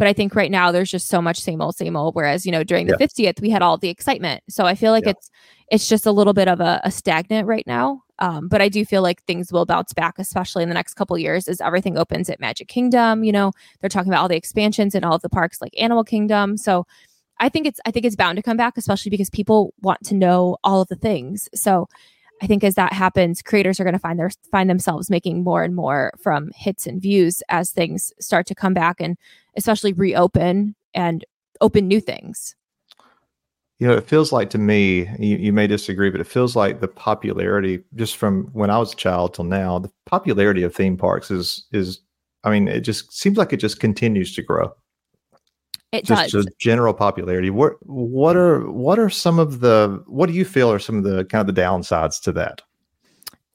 But 0.02 0.08
I 0.08 0.14
think 0.14 0.34
right 0.34 0.50
now 0.50 0.72
there's 0.72 0.90
just 0.90 1.10
so 1.10 1.22
much 1.22 1.40
same 1.40 1.62
old, 1.62 1.76
same 1.76 1.96
old. 1.96 2.16
Whereas, 2.16 2.44
you 2.44 2.52
know, 2.52 2.64
during 2.64 2.88
the 2.88 2.98
yeah. 3.00 3.06
50th, 3.06 3.40
we 3.40 3.52
had 3.52 3.62
all 3.62 3.78
the 3.78 3.90
excitement. 3.90 4.42
So 4.50 4.66
I 4.66 4.74
feel 4.74 4.92
like 4.92 5.04
yeah. 5.04 5.12
it's 5.12 5.30
it's 5.70 5.88
just 5.88 6.08
a 6.08 6.12
little 6.12 6.34
bit 6.34 6.48
of 6.48 6.60
a, 6.60 6.82
a 6.84 6.90
stagnant 6.90 7.48
right 7.48 7.68
now. 7.68 8.02
Um, 8.18 8.48
but 8.48 8.64
I 8.64 8.68
do 8.68 8.84
feel 8.84 9.04
like 9.04 9.22
things 9.26 9.52
will 9.52 9.68
bounce 9.68 9.94
back, 9.94 10.16
especially 10.18 10.64
in 10.64 10.70
the 10.70 10.74
next 10.74 10.96
couple 10.96 11.20
years 11.20 11.48
as 11.48 11.62
everything 11.62 12.00
opens 12.00 12.32
at 12.32 12.40
Magic 12.40 12.68
Kingdom. 12.68 13.24
You 13.24 13.32
know, 13.32 13.52
they're 13.80 13.92
talking 13.92 14.12
about 14.12 14.24
all 14.24 14.28
the 14.28 14.36
expansions 14.36 14.96
in 14.96 15.04
all 15.04 15.14
of 15.14 15.22
the 15.22 15.30
parks 15.30 15.62
like 15.62 15.80
Animal 15.80 16.04
Kingdom. 16.04 16.58
So 16.58 16.88
I 17.40 17.50
think 17.50 17.68
it's 17.68 17.80
I 17.86 17.92
think 17.92 18.08
it's 18.08 18.16
bound 18.16 18.38
to 18.38 18.42
come 18.42 18.58
back, 18.58 18.80
especially 18.80 19.12
because 19.12 19.30
people 19.30 19.72
want 19.84 20.04
to 20.06 20.16
know 20.16 20.58
all 20.64 20.82
of 20.82 20.88
the 20.88 20.96
things. 20.96 21.48
So 21.54 21.88
I 22.42 22.48
think 22.48 22.64
as 22.64 22.76
that 22.76 22.94
happens, 22.94 23.42
creators 23.42 23.80
are 23.80 23.84
going 23.84 23.94
to 23.94 24.00
find 24.00 24.18
their 24.18 24.32
find 24.52 24.70
themselves 24.70 25.10
making 25.10 25.44
more 25.44 25.64
and 25.64 25.76
more 25.76 26.12
from 26.20 26.52
hits 26.56 26.88
and 26.88 27.02
views 27.02 27.44
as 27.50 27.72
things 27.72 28.12
start 28.20 28.48
to 28.48 28.56
come 28.56 28.74
back 28.74 29.00
and 29.00 29.18
especially 29.56 29.94
reopen 29.94 30.76
and 30.94 31.24
open 31.62 31.88
new 31.88 32.02
things. 32.02 32.56
You 33.80 33.88
know, 33.88 33.94
it 33.94 34.08
feels 34.08 34.32
like 34.32 34.50
to 34.52 34.58
me, 34.58 35.10
you, 35.20 35.38
you 35.38 35.54
may 35.54 35.66
disagree, 35.66 36.10
but 36.10 36.22
it 36.22 36.28
feels 36.28 36.56
like 36.56 36.82
the 36.82 36.88
popularity 36.88 37.84
just 37.96 38.16
from 38.18 38.46
when 38.54 38.70
I 38.70 38.78
was 38.78 38.94
a 38.94 38.96
child 38.96 39.34
till 39.34 39.46
now, 39.46 39.80
the 39.80 39.92
popularity 40.06 40.64
of 40.64 40.74
theme 40.74 40.98
parks 40.98 41.30
is 41.32 41.68
is 41.72 42.00
I 42.44 42.50
mean, 42.50 42.68
it 42.68 42.82
just 42.82 43.14
seems 43.14 43.38
like 43.38 43.54
it 43.54 43.58
just 43.58 43.80
continues 43.80 44.34
to 44.36 44.42
grow. 44.42 44.74
It 45.92 46.06
just 46.06 46.32
does. 46.32 46.48
general 46.58 46.94
popularity. 46.94 47.50
What 47.50 47.74
what 47.86 48.38
are 48.38 48.70
what 48.72 48.98
are 48.98 49.10
some 49.10 49.40
of 49.40 49.60
the 49.60 50.02
what 50.08 50.28
do 50.28 50.34
you 50.34 50.46
feel 50.46 50.72
are 50.72 50.80
some 50.80 50.98
of 50.98 51.04
the 51.04 51.26
kind 51.26 51.48
of 51.48 51.54
the 51.54 51.62
downsides 51.62 52.22
to 52.24 52.32
that? 52.34 52.62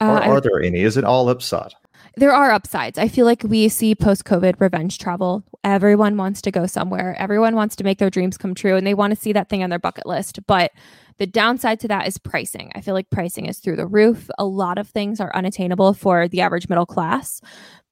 Uh, 0.01 0.05
or 0.05 0.22
are 0.22 0.37
I, 0.37 0.40
there 0.40 0.62
any? 0.62 0.81
Is 0.81 0.99
it 0.99 1.05
all 1.05 1.31
upside? 1.31 1.72
There 2.18 2.33
are 2.33 2.51
upsides. 2.51 2.99
I 2.99 3.09
feel 3.09 3.27
like 3.27 3.42
we 3.42 3.68
see 3.68 3.94
post 3.94 4.25
COVID 4.25 4.61
revenge 4.61 4.99
travel. 4.99 5.44
Everyone 5.64 6.16
wants 6.16 6.40
to 6.42 6.51
go 6.51 6.66
somewhere. 6.66 7.14
Everyone 7.18 7.55
wants 7.57 7.77
to 7.77 7.85
make 7.85 7.99
their 7.99 8.11
dreams 8.11 8.38
come 8.38 8.55
true 8.55 8.77
and 8.77 8.87
they 8.87 8.94
want 8.94 9.14
to 9.14 9.20
see 9.20 9.33
that 9.35 9.49
thing 9.49 9.62
on 9.62 9.68
their 9.68 9.79
bucket 9.79 10.07
list. 10.07 10.38
But 10.46 10.72
the 11.18 11.27
downside 11.27 11.81
to 11.81 11.88
that 11.88 12.07
is 12.07 12.16
pricing. 12.16 12.72
I 12.75 12.81
feel 12.81 12.94
like 12.94 13.11
pricing 13.11 13.46
is 13.46 13.59
through 13.59 13.77
the 13.77 13.87
roof. 13.87 14.31
A 14.38 14.46
lot 14.46 14.79
of 14.79 14.88
things 14.88 15.20
are 15.20 15.35
unattainable 15.35 15.92
for 15.92 16.29
the 16.29 16.40
average 16.40 16.68
middle 16.68 16.87
class. 16.87 17.40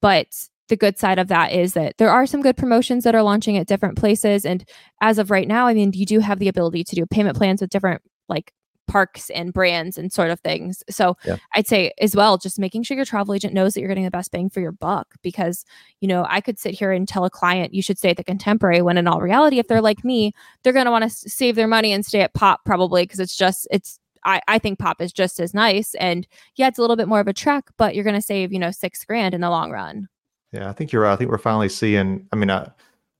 But 0.00 0.48
the 0.68 0.76
good 0.76 0.98
side 0.98 1.18
of 1.18 1.28
that 1.28 1.52
is 1.52 1.74
that 1.74 1.98
there 1.98 2.10
are 2.10 2.26
some 2.26 2.42
good 2.42 2.56
promotions 2.56 3.04
that 3.04 3.14
are 3.14 3.22
launching 3.22 3.56
at 3.56 3.66
different 3.66 3.98
places. 3.98 4.46
And 4.46 4.68
as 5.00 5.18
of 5.18 5.30
right 5.30 5.48
now, 5.48 5.66
I 5.66 5.74
mean, 5.74 5.92
you 5.94 6.06
do 6.06 6.20
have 6.20 6.38
the 6.38 6.48
ability 6.48 6.84
to 6.84 6.96
do 6.96 7.06
payment 7.06 7.36
plans 7.36 7.60
with 7.60 7.70
different 7.70 8.02
like 8.28 8.52
parks 8.86 9.30
and 9.30 9.52
brands 9.52 9.96
and 9.96 10.12
sort 10.12 10.30
of 10.30 10.40
things. 10.40 10.82
So 10.90 11.16
yeah. 11.24 11.36
I'd 11.54 11.66
say 11.66 11.92
as 12.00 12.14
well, 12.14 12.36
just 12.36 12.58
making 12.58 12.82
sure 12.82 12.96
your 12.96 13.06
travel 13.06 13.34
agent 13.34 13.54
knows 13.54 13.74
that 13.74 13.80
you're 13.80 13.88
getting 13.88 14.04
the 14.04 14.10
best 14.10 14.30
bang 14.30 14.50
for 14.50 14.60
your 14.60 14.72
buck. 14.72 15.14
Because, 15.22 15.64
you 16.00 16.08
know, 16.08 16.26
I 16.28 16.40
could 16.40 16.58
sit 16.58 16.74
here 16.74 16.92
and 16.92 17.08
tell 17.08 17.24
a 17.24 17.30
client 17.30 17.74
you 17.74 17.82
should 17.82 17.98
stay 17.98 18.10
at 18.10 18.16
the 18.16 18.24
contemporary 18.24 18.82
when 18.82 18.98
in 18.98 19.06
all 19.06 19.20
reality, 19.20 19.58
if 19.58 19.68
they're 19.68 19.80
like 19.80 20.04
me, 20.04 20.32
they're 20.62 20.72
going 20.72 20.84
to 20.86 20.90
want 20.90 21.04
to 21.04 21.10
save 21.10 21.56
their 21.56 21.68
money 21.68 21.92
and 21.92 22.04
stay 22.04 22.20
at 22.20 22.34
pop 22.34 22.64
probably 22.64 23.04
because 23.04 23.20
it's 23.20 23.36
just, 23.36 23.66
it's, 23.70 23.98
I, 24.24 24.40
I 24.48 24.58
think 24.58 24.78
pop 24.78 25.02
is 25.02 25.12
just 25.12 25.40
as 25.40 25.52
nice. 25.52 25.94
And 25.96 26.26
yeah, 26.56 26.68
it's 26.68 26.78
a 26.78 26.80
little 26.82 26.96
bit 26.96 27.08
more 27.08 27.20
of 27.20 27.28
a 27.28 27.34
trek, 27.34 27.64
but 27.76 27.94
you're 27.94 28.04
going 28.04 28.14
to 28.16 28.22
save, 28.22 28.52
you 28.52 28.58
know, 28.58 28.70
six 28.70 29.04
grand 29.04 29.34
in 29.34 29.40
the 29.42 29.50
long 29.50 29.70
run. 29.70 30.08
Yeah, 30.54 30.68
I 30.68 30.72
think 30.72 30.92
you're 30.92 31.02
right. 31.02 31.12
I 31.12 31.16
think 31.16 31.30
we're 31.30 31.38
finally 31.38 31.68
seeing. 31.68 32.28
I 32.32 32.36
mean, 32.36 32.50
I, 32.50 32.70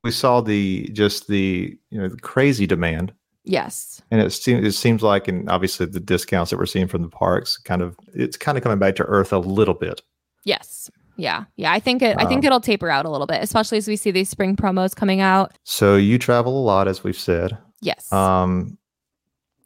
we 0.04 0.12
saw 0.12 0.40
the 0.40 0.88
just 0.92 1.26
the 1.26 1.76
you 1.90 2.00
know 2.00 2.08
the 2.08 2.16
crazy 2.16 2.66
demand. 2.66 3.12
Yes. 3.42 4.00
And 4.10 4.20
it 4.20 4.30
seems 4.30 4.64
it 4.64 4.72
seems 4.72 5.02
like, 5.02 5.26
and 5.26 5.50
obviously 5.50 5.86
the 5.86 6.00
discounts 6.00 6.50
that 6.50 6.58
we're 6.58 6.66
seeing 6.66 6.86
from 6.86 7.02
the 7.02 7.08
parks, 7.08 7.58
kind 7.58 7.82
of 7.82 7.96
it's 8.14 8.36
kind 8.36 8.56
of 8.56 8.62
coming 8.62 8.78
back 8.78 8.94
to 8.96 9.02
earth 9.04 9.32
a 9.32 9.38
little 9.38 9.74
bit. 9.74 10.00
Yes. 10.44 10.90
Yeah. 11.16 11.44
Yeah. 11.56 11.72
I 11.72 11.80
think 11.80 12.02
it. 12.02 12.16
I 12.18 12.26
think 12.26 12.38
um, 12.40 12.44
it'll 12.44 12.60
taper 12.60 12.88
out 12.88 13.04
a 13.04 13.10
little 13.10 13.26
bit, 13.26 13.42
especially 13.42 13.78
as 13.78 13.88
we 13.88 13.96
see 13.96 14.12
these 14.12 14.28
spring 14.28 14.54
promos 14.54 14.94
coming 14.94 15.20
out. 15.20 15.52
So 15.64 15.96
you 15.96 16.18
travel 16.18 16.56
a 16.58 16.64
lot, 16.64 16.86
as 16.86 17.02
we've 17.02 17.18
said. 17.18 17.58
Yes. 17.80 18.12
Um, 18.12 18.78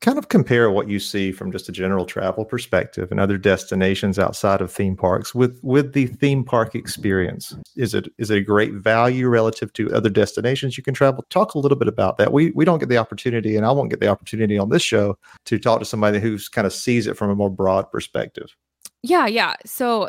kind 0.00 0.16
of 0.18 0.28
compare 0.28 0.70
what 0.70 0.88
you 0.88 1.00
see 1.00 1.32
from 1.32 1.50
just 1.50 1.68
a 1.68 1.72
general 1.72 2.04
travel 2.04 2.44
perspective 2.44 3.10
and 3.10 3.18
other 3.18 3.36
destinations 3.36 4.18
outside 4.18 4.60
of 4.60 4.70
theme 4.70 4.96
parks 4.96 5.34
with 5.34 5.58
with 5.62 5.92
the 5.92 6.06
theme 6.06 6.44
park 6.44 6.74
experience. 6.74 7.54
Is 7.76 7.94
it 7.94 8.08
is 8.18 8.30
it 8.30 8.38
a 8.38 8.42
great 8.42 8.74
value 8.74 9.28
relative 9.28 9.72
to 9.74 9.92
other 9.92 10.10
destinations 10.10 10.76
you 10.76 10.84
can 10.84 10.94
travel? 10.94 11.24
Talk 11.30 11.54
a 11.54 11.58
little 11.58 11.78
bit 11.78 11.88
about 11.88 12.16
that. 12.18 12.32
We 12.32 12.52
we 12.52 12.64
don't 12.64 12.78
get 12.78 12.88
the 12.88 12.98
opportunity 12.98 13.56
and 13.56 13.66
i 13.66 13.72
won't 13.72 13.90
get 13.90 14.00
the 14.00 14.08
opportunity 14.08 14.56
on 14.58 14.68
this 14.68 14.82
show 14.82 15.18
to 15.46 15.58
talk 15.58 15.80
to 15.80 15.84
somebody 15.84 16.20
who's 16.20 16.48
kind 16.48 16.66
of 16.66 16.72
sees 16.72 17.06
it 17.06 17.16
from 17.16 17.30
a 17.30 17.34
more 17.34 17.50
broad 17.50 17.90
perspective. 17.90 18.54
Yeah 19.02 19.26
yeah. 19.26 19.54
So 19.66 20.08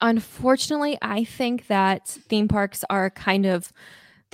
unfortunately 0.00 0.98
i 1.02 1.22
think 1.22 1.68
that 1.68 2.08
theme 2.08 2.48
parks 2.48 2.84
are 2.90 3.10
kind 3.10 3.46
of 3.46 3.72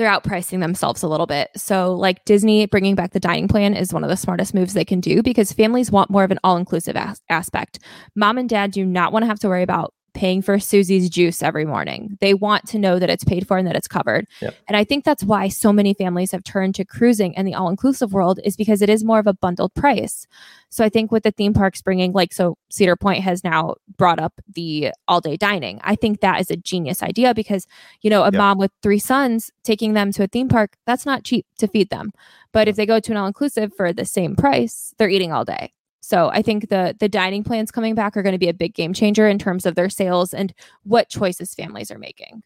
they're 0.00 0.10
outpricing 0.10 0.60
themselves 0.60 1.02
a 1.02 1.08
little 1.08 1.26
bit. 1.26 1.50
So, 1.56 1.92
like 1.92 2.24
Disney 2.24 2.64
bringing 2.64 2.94
back 2.94 3.12
the 3.12 3.20
dining 3.20 3.48
plan 3.48 3.74
is 3.74 3.92
one 3.92 4.02
of 4.02 4.08
the 4.08 4.16
smartest 4.16 4.54
moves 4.54 4.72
they 4.72 4.84
can 4.84 4.98
do 4.98 5.22
because 5.22 5.52
families 5.52 5.90
want 5.90 6.08
more 6.08 6.24
of 6.24 6.30
an 6.30 6.38
all 6.42 6.56
inclusive 6.56 6.96
as- 6.96 7.20
aspect. 7.28 7.80
Mom 8.16 8.38
and 8.38 8.48
dad 8.48 8.70
do 8.70 8.86
not 8.86 9.12
want 9.12 9.24
to 9.24 9.26
have 9.26 9.38
to 9.40 9.48
worry 9.48 9.62
about 9.62 9.92
paying 10.12 10.42
for 10.42 10.58
Susie's 10.58 11.08
juice 11.08 11.42
every 11.42 11.64
morning. 11.64 12.18
They 12.20 12.34
want 12.34 12.66
to 12.68 12.78
know 12.78 12.98
that 12.98 13.10
it's 13.10 13.24
paid 13.24 13.46
for 13.46 13.58
and 13.58 13.66
that 13.66 13.76
it's 13.76 13.88
covered. 13.88 14.26
Yep. 14.40 14.54
And 14.68 14.76
I 14.76 14.84
think 14.84 15.04
that's 15.04 15.24
why 15.24 15.48
so 15.48 15.72
many 15.72 15.94
families 15.94 16.32
have 16.32 16.44
turned 16.44 16.74
to 16.76 16.84
cruising 16.84 17.36
and 17.36 17.46
the 17.46 17.54
all 17.54 17.68
inclusive 17.68 18.12
world 18.12 18.40
is 18.44 18.56
because 18.56 18.82
it 18.82 18.90
is 18.90 19.04
more 19.04 19.18
of 19.18 19.26
a 19.26 19.34
bundled 19.34 19.74
price. 19.74 20.26
So 20.68 20.84
I 20.84 20.88
think 20.88 21.10
with 21.10 21.24
the 21.24 21.32
theme 21.32 21.52
parks 21.52 21.82
bringing, 21.82 22.12
like, 22.12 22.32
so 22.32 22.56
Cedar 22.70 22.96
Point 22.96 23.24
has 23.24 23.42
now 23.42 23.74
brought 23.96 24.20
up 24.20 24.34
the 24.54 24.92
all 25.08 25.20
day 25.20 25.36
dining. 25.36 25.80
I 25.82 25.96
think 25.96 26.20
that 26.20 26.40
is 26.40 26.50
a 26.50 26.56
genius 26.56 27.02
idea 27.02 27.34
because, 27.34 27.66
you 28.02 28.10
know, 28.10 28.22
a 28.22 28.26
yep. 28.26 28.34
mom 28.34 28.58
with 28.58 28.70
three 28.82 29.00
sons 29.00 29.50
taking 29.64 29.94
them 29.94 30.12
to 30.12 30.22
a 30.22 30.28
theme 30.28 30.48
park, 30.48 30.76
that's 30.86 31.06
not 31.06 31.24
cheap 31.24 31.46
to 31.58 31.66
feed 31.66 31.90
them. 31.90 32.12
But 32.52 32.68
if 32.68 32.76
they 32.76 32.86
go 32.86 33.00
to 33.00 33.12
an 33.12 33.16
all 33.16 33.26
inclusive 33.26 33.72
for 33.76 33.92
the 33.92 34.04
same 34.04 34.36
price, 34.36 34.94
they're 34.98 35.08
eating 35.08 35.32
all 35.32 35.44
day. 35.44 35.72
So 36.00 36.30
I 36.32 36.42
think 36.42 36.68
the 36.70 36.96
the 36.98 37.08
dining 37.08 37.44
plans 37.44 37.70
coming 37.70 37.94
back 37.94 38.16
are 38.16 38.22
going 38.22 38.32
to 38.32 38.38
be 38.38 38.48
a 38.48 38.54
big 38.54 38.74
game 38.74 38.92
changer 38.92 39.28
in 39.28 39.38
terms 39.38 39.66
of 39.66 39.74
their 39.74 39.90
sales 39.90 40.34
and 40.34 40.52
what 40.82 41.08
choices 41.08 41.54
families 41.54 41.90
are 41.90 41.98
making. 41.98 42.42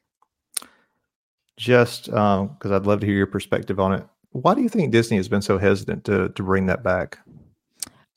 Just 1.56 2.06
because 2.06 2.40
um, 2.40 2.72
I'd 2.72 2.86
love 2.86 3.00
to 3.00 3.06
hear 3.06 3.16
your 3.16 3.28
perspective 3.28 3.78
on 3.78 3.92
it. 3.92 4.04
Why 4.30 4.54
do 4.54 4.62
you 4.62 4.68
think 4.68 4.90
Disney 4.90 5.16
has 5.16 5.28
been 5.28 5.42
so 5.42 5.58
hesitant 5.58 6.04
to 6.04 6.30
to 6.30 6.42
bring 6.42 6.66
that 6.66 6.82
back? 6.82 7.18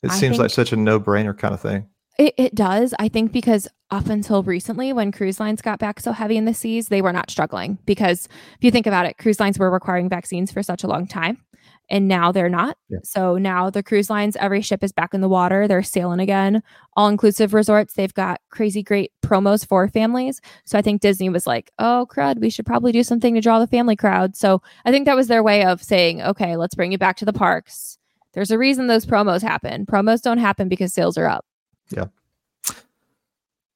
It 0.04 0.12
I 0.12 0.16
seems 0.16 0.40
like 0.40 0.52
such 0.52 0.74
a 0.74 0.76
no 0.76 1.00
brainer 1.00 1.38
kind 1.38 1.54
of 1.54 1.62
thing. 1.62 1.88
It, 2.18 2.34
it 2.38 2.56
does. 2.56 2.96
I 2.98 3.10
think 3.10 3.32
because 3.32 3.68
up 3.92 4.08
until 4.08 4.42
recently, 4.42 4.92
when 4.92 5.12
cruise 5.12 5.40
lines 5.40 5.62
got 5.62 5.78
back 5.78 6.00
so 6.00 6.12
heavy 6.12 6.36
in 6.36 6.46
the 6.46 6.54
seas, 6.54 6.88
they 6.88 7.02
were 7.02 7.14
not 7.14 7.30
struggling. 7.30 7.78
Because 7.86 8.28
if 8.58 8.64
you 8.64 8.72
think 8.72 8.88
about 8.88 9.06
it, 9.06 9.20
cruise 9.20 9.40
lines 9.40 9.60
were 9.60 9.70
requiring 9.70 10.10
vaccines 10.10 10.52
for 10.52 10.64
such 10.64 10.84
a 10.84 10.88
long 10.88 11.06
time 11.08 11.44
and 11.90 12.08
now 12.08 12.32
they're 12.32 12.50
not. 12.50 12.78
Yeah. 12.90 13.00
So 13.04 13.38
now 13.38 13.70
the 13.70 13.84
cruise 13.84 14.10
lines, 14.10 14.36
every 14.38 14.62
ship 14.62 14.84
is 14.84 14.92
back 14.92 15.14
in 15.14 15.22
the 15.22 15.30
water. 15.30 15.68
They're 15.68 15.84
sailing 15.84 16.20
again. 16.20 16.62
All 16.96 17.08
inclusive 17.08 17.54
resorts, 17.54 17.94
they've 17.94 18.14
got 18.14 18.42
crazy 18.50 18.84
great 18.84 19.12
promos 19.24 19.66
for 19.66 19.88
families. 19.88 20.42
So 20.66 20.78
I 20.78 20.82
think 20.82 21.02
Disney 21.02 21.30
was 21.30 21.48
like, 21.48 21.72
oh, 21.80 22.08
crud, 22.10 22.40
we 22.40 22.50
should 22.50 22.66
probably 22.66 22.92
do 22.92 23.04
something 23.04 23.34
to 23.36 23.42
draw 23.42 23.60
the 23.60 23.68
family 23.68 23.96
crowd. 23.96 24.36
So 24.36 24.62
I 24.86 24.92
think 24.92 25.06
that 25.06 25.16
was 25.16 25.28
their 25.28 25.44
way 25.44 25.64
of 25.64 25.82
saying, 25.82 26.22
okay, 26.22 26.58
let's 26.58 26.76
bring 26.76 26.92
you 26.92 26.98
back 26.98 27.18
to 27.18 27.26
the 27.26 27.34
parks. 27.34 27.98
There's 28.34 28.52
a 28.52 28.58
reason 28.58 28.88
those 28.88 29.06
promos 29.06 29.42
happen. 29.42 29.86
Promos 29.86 30.22
don't 30.22 30.38
happen 30.38 30.68
because 30.68 30.94
sales 30.94 31.18
are 31.18 31.28
up. 31.28 31.46
Yeah. 31.90 32.06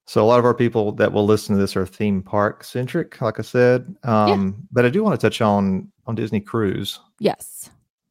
So 0.05 0.21
a 0.21 0.27
lot 0.27 0.39
of 0.39 0.45
our 0.45 0.53
people 0.53 0.91
that 0.93 1.13
will 1.13 1.25
listen 1.25 1.55
to 1.55 1.61
this 1.61 1.77
are 1.77 1.85
theme 1.85 2.21
park 2.21 2.65
centric, 2.65 3.21
like 3.21 3.39
I 3.39 3.43
said. 3.43 3.95
Um, 4.03 4.27
yeah. 4.27 4.65
But 4.71 4.85
I 4.85 4.89
do 4.89 5.03
want 5.03 5.17
to 5.17 5.25
touch 5.25 5.39
on 5.41 5.89
on 6.05 6.15
Disney 6.15 6.41
Cruise. 6.41 6.99
Yes. 7.19 7.69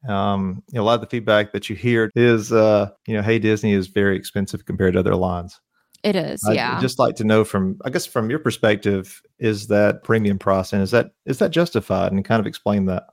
Um, 0.08 0.62
you 0.72 0.76
know, 0.76 0.82
a 0.82 0.86
lot 0.86 0.94
of 0.94 1.00
the 1.00 1.06
feedback 1.06 1.52
that 1.52 1.68
you 1.68 1.76
hear 1.76 2.10
is, 2.14 2.52
uh, 2.52 2.90
you 3.06 3.14
know, 3.14 3.22
hey, 3.22 3.38
Disney 3.38 3.72
is 3.72 3.88
very 3.88 4.16
expensive 4.16 4.64
compared 4.64 4.94
to 4.94 5.00
other 5.00 5.14
lines. 5.14 5.60
It 6.02 6.16
is, 6.16 6.40
yeah. 6.44 6.50
I'd 6.50 6.54
yeah. 6.54 6.80
just 6.80 6.98
like 6.98 7.16
to 7.16 7.24
know 7.24 7.44
from, 7.44 7.78
I 7.84 7.90
guess, 7.90 8.06
from 8.06 8.30
your 8.30 8.38
perspective, 8.38 9.20
is 9.38 9.66
that 9.66 10.02
premium 10.02 10.38
price 10.38 10.72
and 10.72 10.82
is 10.82 10.90
that 10.92 11.10
is 11.26 11.38
that 11.38 11.50
justified? 11.50 12.12
And 12.12 12.24
kind 12.24 12.40
of 12.40 12.46
explain 12.46 12.86
that. 12.86 13.04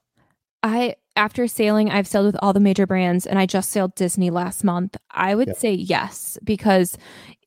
I 0.63 0.95
after 1.17 1.47
sailing, 1.47 1.89
I've 1.89 2.07
sailed 2.07 2.27
with 2.27 2.37
all 2.41 2.53
the 2.53 2.59
major 2.59 2.85
brands 2.85 3.25
and 3.25 3.39
I 3.39 3.47
just 3.47 3.71
sailed 3.71 3.95
Disney 3.95 4.29
last 4.29 4.63
month. 4.63 4.95
I 5.11 5.33
would 5.33 5.57
say 5.57 5.73
yes 5.73 6.37
because 6.43 6.95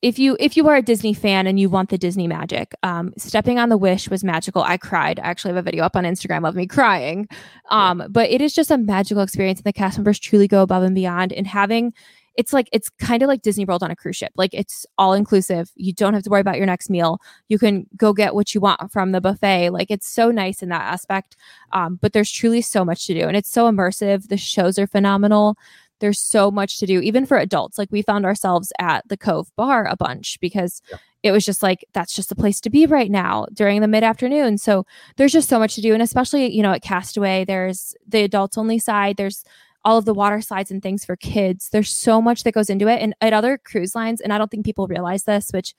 if 0.01 0.19
you 0.19 0.35
if 0.39 0.57
you 0.57 0.67
are 0.67 0.75
a 0.75 0.81
Disney 0.81 1.13
fan 1.13 1.47
and 1.47 1.59
you 1.59 1.69
want 1.69 1.89
the 1.89 1.97
Disney 1.97 2.27
magic, 2.27 2.73
um, 2.83 3.13
stepping 3.17 3.59
on 3.59 3.69
the 3.69 3.77
Wish 3.77 4.09
was 4.09 4.23
magical. 4.23 4.61
I 4.61 4.77
cried. 4.77 5.19
I 5.19 5.27
actually 5.27 5.53
have 5.53 5.57
a 5.57 5.61
video 5.61 5.83
up 5.85 5.95
on 5.95 6.03
Instagram 6.03 6.47
of 6.47 6.55
me 6.55 6.67
crying. 6.67 7.27
Um, 7.69 8.01
yeah. 8.01 8.07
but 8.09 8.29
it 8.29 8.41
is 8.41 8.53
just 8.53 8.71
a 8.71 8.77
magical 8.77 9.23
experience 9.23 9.59
and 9.59 9.65
the 9.65 9.73
cast 9.73 9.97
members 9.97 10.19
truly 10.19 10.47
go 10.47 10.61
above 10.61 10.83
and 10.83 10.95
beyond 10.95 11.31
and 11.31 11.47
having 11.47 11.93
it's 12.35 12.53
like 12.53 12.69
it's 12.71 12.89
kind 12.89 13.21
of 13.23 13.27
like 13.27 13.41
Disney 13.41 13.65
World 13.65 13.83
on 13.83 13.91
a 13.91 13.95
cruise 13.95 14.15
ship. 14.15 14.31
Like 14.35 14.53
it's 14.53 14.85
all 14.97 15.13
inclusive. 15.13 15.71
You 15.75 15.93
don't 15.93 16.13
have 16.13 16.23
to 16.23 16.29
worry 16.29 16.41
about 16.41 16.57
your 16.57 16.65
next 16.65 16.89
meal. 16.89 17.19
You 17.49 17.59
can 17.59 17.87
go 17.97 18.13
get 18.13 18.35
what 18.35 18.55
you 18.55 18.61
want 18.61 18.91
from 18.91 19.11
the 19.11 19.21
buffet. 19.21 19.69
Like 19.71 19.91
it's 19.91 20.07
so 20.07 20.31
nice 20.31 20.63
in 20.63 20.69
that 20.69 20.81
aspect. 20.81 21.35
Um, 21.73 21.99
but 22.01 22.13
there's 22.13 22.31
truly 22.31 22.61
so 22.61 22.85
much 22.85 23.05
to 23.07 23.13
do, 23.13 23.27
and 23.27 23.35
it's 23.35 23.51
so 23.51 23.69
immersive. 23.69 24.29
The 24.29 24.37
shows 24.37 24.79
are 24.79 24.87
phenomenal. 24.87 25.57
there's 26.01 26.19
so 26.19 26.51
much 26.51 26.79
to 26.79 26.85
do, 26.85 26.99
even 26.99 27.25
for 27.25 27.37
adults. 27.37 27.77
Like 27.77 27.91
we 27.91 28.01
found 28.01 28.25
ourselves 28.25 28.73
at 28.79 29.07
the 29.07 29.15
Cove 29.15 29.49
Bar 29.55 29.85
a 29.85 29.95
bunch 29.95 30.39
because 30.41 30.81
yeah. 30.89 30.97
it 31.23 31.31
was 31.31 31.45
just 31.45 31.63
like, 31.63 31.85
that's 31.93 32.13
just 32.13 32.29
the 32.29 32.35
place 32.35 32.59
to 32.61 32.69
be 32.69 32.85
right 32.85 33.09
now 33.09 33.45
during 33.53 33.79
the 33.81 33.87
mid 33.87 34.03
afternoon. 34.03 34.57
So 34.57 34.85
there's 35.15 35.31
just 35.31 35.47
so 35.47 35.59
much 35.59 35.75
to 35.75 35.81
do. 35.81 35.93
And 35.93 36.01
especially, 36.01 36.53
you 36.53 36.63
know, 36.63 36.73
at 36.73 36.81
Castaway, 36.81 37.45
there's 37.45 37.95
the 38.05 38.23
adults 38.23 38.57
only 38.57 38.79
side, 38.79 39.15
there's 39.15 39.45
all 39.83 39.97
of 39.97 40.05
the 40.05 40.13
water 40.13 40.41
slides 40.41 40.71
and 40.71 40.81
things 40.81 41.05
for 41.05 41.15
kids. 41.15 41.69
There's 41.71 41.89
so 41.89 42.21
much 42.21 42.43
that 42.43 42.53
goes 42.53 42.69
into 42.69 42.87
it. 42.87 43.01
And 43.01 43.15
at 43.21 43.33
other 43.33 43.57
cruise 43.57 43.95
lines, 43.95 44.21
and 44.21 44.31
I 44.31 44.37
don't 44.37 44.51
think 44.51 44.65
people 44.65 44.87
realize 44.87 45.23
this, 45.23 45.49
which 45.51 45.73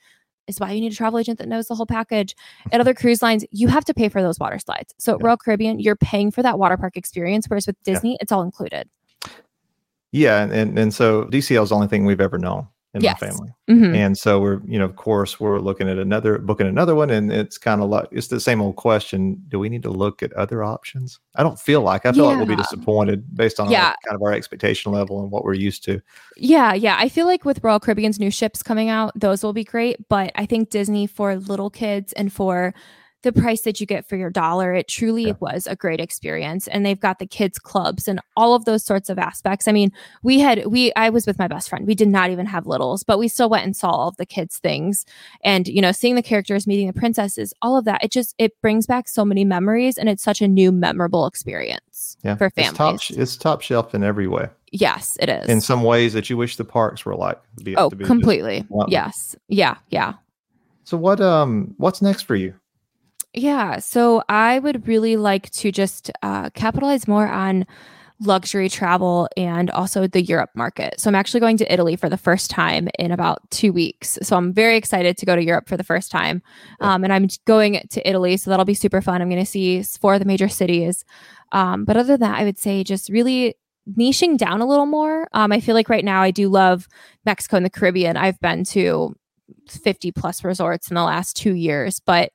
is 0.48 0.58
why 0.58 0.72
you 0.72 0.80
need 0.80 0.92
a 0.92 0.96
travel 0.96 1.18
agent 1.18 1.38
that 1.38 1.48
knows 1.48 1.68
the 1.68 1.74
whole 1.74 1.86
package. 1.86 2.34
At 2.72 2.80
other 2.80 2.94
cruise 3.02 3.22
lines, 3.22 3.44
you 3.50 3.68
have 3.68 3.84
to 3.84 3.94
pay 3.94 4.08
for 4.08 4.22
those 4.22 4.38
water 4.38 4.58
slides. 4.58 4.94
So 4.98 5.14
at 5.14 5.20
yeah. 5.20 5.26
Royal 5.26 5.36
Caribbean, 5.36 5.78
you're 5.78 5.96
paying 5.96 6.30
for 6.30 6.42
that 6.42 6.58
water 6.58 6.76
park 6.76 6.96
experience, 6.96 7.46
whereas 7.48 7.66
with 7.66 7.80
Disney, 7.84 8.12
yeah. 8.12 8.18
it's 8.20 8.32
all 8.32 8.42
included. 8.42 8.88
Yeah, 10.10 10.42
and 10.42 10.78
and 10.78 10.92
so 10.92 11.24
DCL 11.24 11.62
is 11.62 11.68
the 11.70 11.74
only 11.74 11.88
thing 11.88 12.04
we've 12.04 12.20
ever 12.20 12.38
known 12.38 12.68
in 12.94 13.00
yes. 13.00 13.20
my 13.20 13.28
family. 13.28 13.48
Mm-hmm. 13.70 13.94
And 13.94 14.18
so 14.18 14.40
we're, 14.40 14.60
you 14.66 14.78
know, 14.78 14.84
of 14.84 14.96
course, 14.96 15.40
we're 15.40 15.60
looking 15.60 15.88
at 15.88 15.98
another, 15.98 16.38
booking 16.38 16.66
another 16.66 16.94
one. 16.94 17.10
And 17.10 17.32
it's 17.32 17.56
kind 17.56 17.82
of 17.82 17.88
like, 17.88 18.08
it's 18.10 18.26
the 18.26 18.38
same 18.38 18.60
old 18.60 18.76
question. 18.76 19.42
Do 19.48 19.58
we 19.58 19.68
need 19.68 19.82
to 19.84 19.90
look 19.90 20.22
at 20.22 20.32
other 20.34 20.62
options? 20.62 21.18
I 21.36 21.42
don't 21.42 21.58
feel 21.58 21.80
like, 21.80 22.04
I 22.04 22.12
feel 22.12 22.24
yeah. 22.24 22.30
like 22.30 22.38
we'll 22.38 22.56
be 22.56 22.62
disappointed 22.62 23.34
based 23.34 23.58
on 23.60 23.70
yeah. 23.70 23.88
our, 23.88 23.94
kind 24.06 24.14
of 24.14 24.22
our 24.22 24.32
expectation 24.32 24.92
level 24.92 25.22
and 25.22 25.30
what 25.30 25.44
we're 25.44 25.54
used 25.54 25.84
to. 25.84 26.02
Yeah. 26.36 26.74
Yeah. 26.74 26.96
I 26.98 27.08
feel 27.08 27.26
like 27.26 27.44
with 27.44 27.64
Royal 27.64 27.80
Caribbean's 27.80 28.20
new 28.20 28.30
ships 28.30 28.62
coming 28.62 28.90
out, 28.90 29.12
those 29.18 29.42
will 29.42 29.54
be 29.54 29.64
great. 29.64 30.08
But 30.08 30.32
I 30.34 30.44
think 30.44 30.68
Disney 30.68 31.06
for 31.06 31.36
little 31.36 31.70
kids 31.70 32.12
and 32.12 32.32
for, 32.32 32.74
the 33.22 33.32
price 33.32 33.62
that 33.62 33.80
you 33.80 33.86
get 33.86 34.08
for 34.08 34.16
your 34.16 34.30
dollar. 34.30 34.74
It 34.74 34.88
truly 34.88 35.26
yeah. 35.26 35.34
was 35.40 35.66
a 35.66 35.76
great 35.76 36.00
experience. 36.00 36.68
And 36.68 36.84
they've 36.84 36.98
got 36.98 37.18
the 37.18 37.26
kids 37.26 37.58
clubs 37.58 38.08
and 38.08 38.20
all 38.36 38.54
of 38.54 38.64
those 38.64 38.84
sorts 38.84 39.08
of 39.08 39.18
aspects. 39.18 39.68
I 39.68 39.72
mean, 39.72 39.92
we 40.22 40.40
had 40.40 40.66
we 40.66 40.92
I 40.94 41.10
was 41.10 41.26
with 41.26 41.38
my 41.38 41.48
best 41.48 41.68
friend. 41.68 41.86
We 41.86 41.94
did 41.94 42.08
not 42.08 42.30
even 42.30 42.46
have 42.46 42.66
littles, 42.66 43.02
but 43.02 43.18
we 43.18 43.28
still 43.28 43.48
went 43.48 43.64
and 43.64 43.76
saw 43.76 43.90
all 43.90 44.08
of 44.08 44.16
the 44.16 44.26
kids 44.26 44.58
things. 44.58 45.04
And 45.42 45.68
you 45.68 45.80
know, 45.80 45.92
seeing 45.92 46.14
the 46.14 46.22
characters, 46.22 46.66
meeting 46.66 46.86
the 46.86 46.92
princesses, 46.92 47.54
all 47.62 47.76
of 47.76 47.84
that. 47.84 48.02
It 48.04 48.10
just 48.10 48.34
it 48.38 48.60
brings 48.60 48.86
back 48.86 49.08
so 49.08 49.24
many 49.24 49.44
memories 49.44 49.98
and 49.98 50.08
it's 50.08 50.22
such 50.22 50.42
a 50.42 50.48
new 50.48 50.72
memorable 50.72 51.26
experience 51.26 52.16
yeah. 52.22 52.36
for 52.36 52.50
families. 52.50 52.70
It's 52.70 53.08
top, 53.08 53.18
it's 53.18 53.36
top 53.36 53.60
shelf 53.62 53.94
in 53.94 54.02
every 54.02 54.26
way. 54.26 54.48
Yes, 54.72 55.16
it 55.20 55.28
is. 55.28 55.48
In 55.48 55.60
some 55.60 55.82
ways 55.82 56.14
that 56.14 56.30
you 56.30 56.36
wish 56.36 56.56
the 56.56 56.64
parks 56.64 57.04
were 57.04 57.14
like. 57.14 57.38
Be, 57.62 57.76
oh, 57.76 57.90
completely. 57.90 58.66
Yes. 58.88 59.36
Yeah. 59.48 59.76
Yeah. 59.90 60.14
So 60.84 60.96
what 60.96 61.20
um 61.20 61.74
what's 61.76 62.02
next 62.02 62.22
for 62.22 62.34
you? 62.34 62.54
Yeah. 63.34 63.78
So 63.78 64.22
I 64.28 64.58
would 64.58 64.86
really 64.86 65.16
like 65.16 65.50
to 65.50 65.72
just 65.72 66.10
uh, 66.22 66.50
capitalize 66.50 67.08
more 67.08 67.26
on 67.26 67.66
luxury 68.20 68.68
travel 68.68 69.28
and 69.36 69.70
also 69.70 70.06
the 70.06 70.22
Europe 70.22 70.50
market. 70.54 71.00
So 71.00 71.08
I'm 71.08 71.14
actually 71.14 71.40
going 71.40 71.56
to 71.56 71.72
Italy 71.72 71.96
for 71.96 72.08
the 72.08 72.16
first 72.16 72.50
time 72.50 72.88
in 72.98 73.10
about 73.10 73.50
two 73.50 73.72
weeks. 73.72 74.18
So 74.22 74.36
I'm 74.36 74.52
very 74.52 74.76
excited 74.76 75.16
to 75.18 75.26
go 75.26 75.34
to 75.34 75.42
Europe 75.42 75.68
for 75.68 75.76
the 75.76 75.84
first 75.84 76.10
time. 76.10 76.42
Um, 76.80 77.04
and 77.04 77.12
I'm 77.12 77.28
going 77.46 77.84
to 77.90 78.08
Italy. 78.08 78.36
So 78.36 78.50
that'll 78.50 78.64
be 78.64 78.74
super 78.74 79.00
fun. 79.00 79.20
I'm 79.20 79.28
going 79.28 79.44
to 79.44 79.50
see 79.50 79.82
four 79.82 80.14
of 80.14 80.20
the 80.20 80.26
major 80.26 80.48
cities. 80.48 81.04
Um, 81.52 81.84
but 81.84 81.96
other 81.96 82.16
than 82.16 82.20
that, 82.20 82.38
I 82.38 82.44
would 82.44 82.58
say 82.58 82.84
just 82.84 83.08
really 83.08 83.56
niching 83.98 84.36
down 84.38 84.60
a 84.60 84.66
little 84.66 84.86
more. 84.86 85.28
Um, 85.32 85.50
I 85.52 85.60
feel 85.60 85.74
like 85.74 85.88
right 85.88 86.04
now 86.04 86.22
I 86.22 86.30
do 86.30 86.48
love 86.48 86.86
Mexico 87.26 87.56
and 87.56 87.66
the 87.66 87.70
Caribbean. 87.70 88.16
I've 88.16 88.40
been 88.40 88.64
to 88.66 89.16
50 89.68 90.12
plus 90.12 90.44
resorts 90.44 90.90
in 90.90 90.94
the 90.94 91.02
last 91.02 91.36
two 91.36 91.54
years, 91.54 92.00
but 92.00 92.32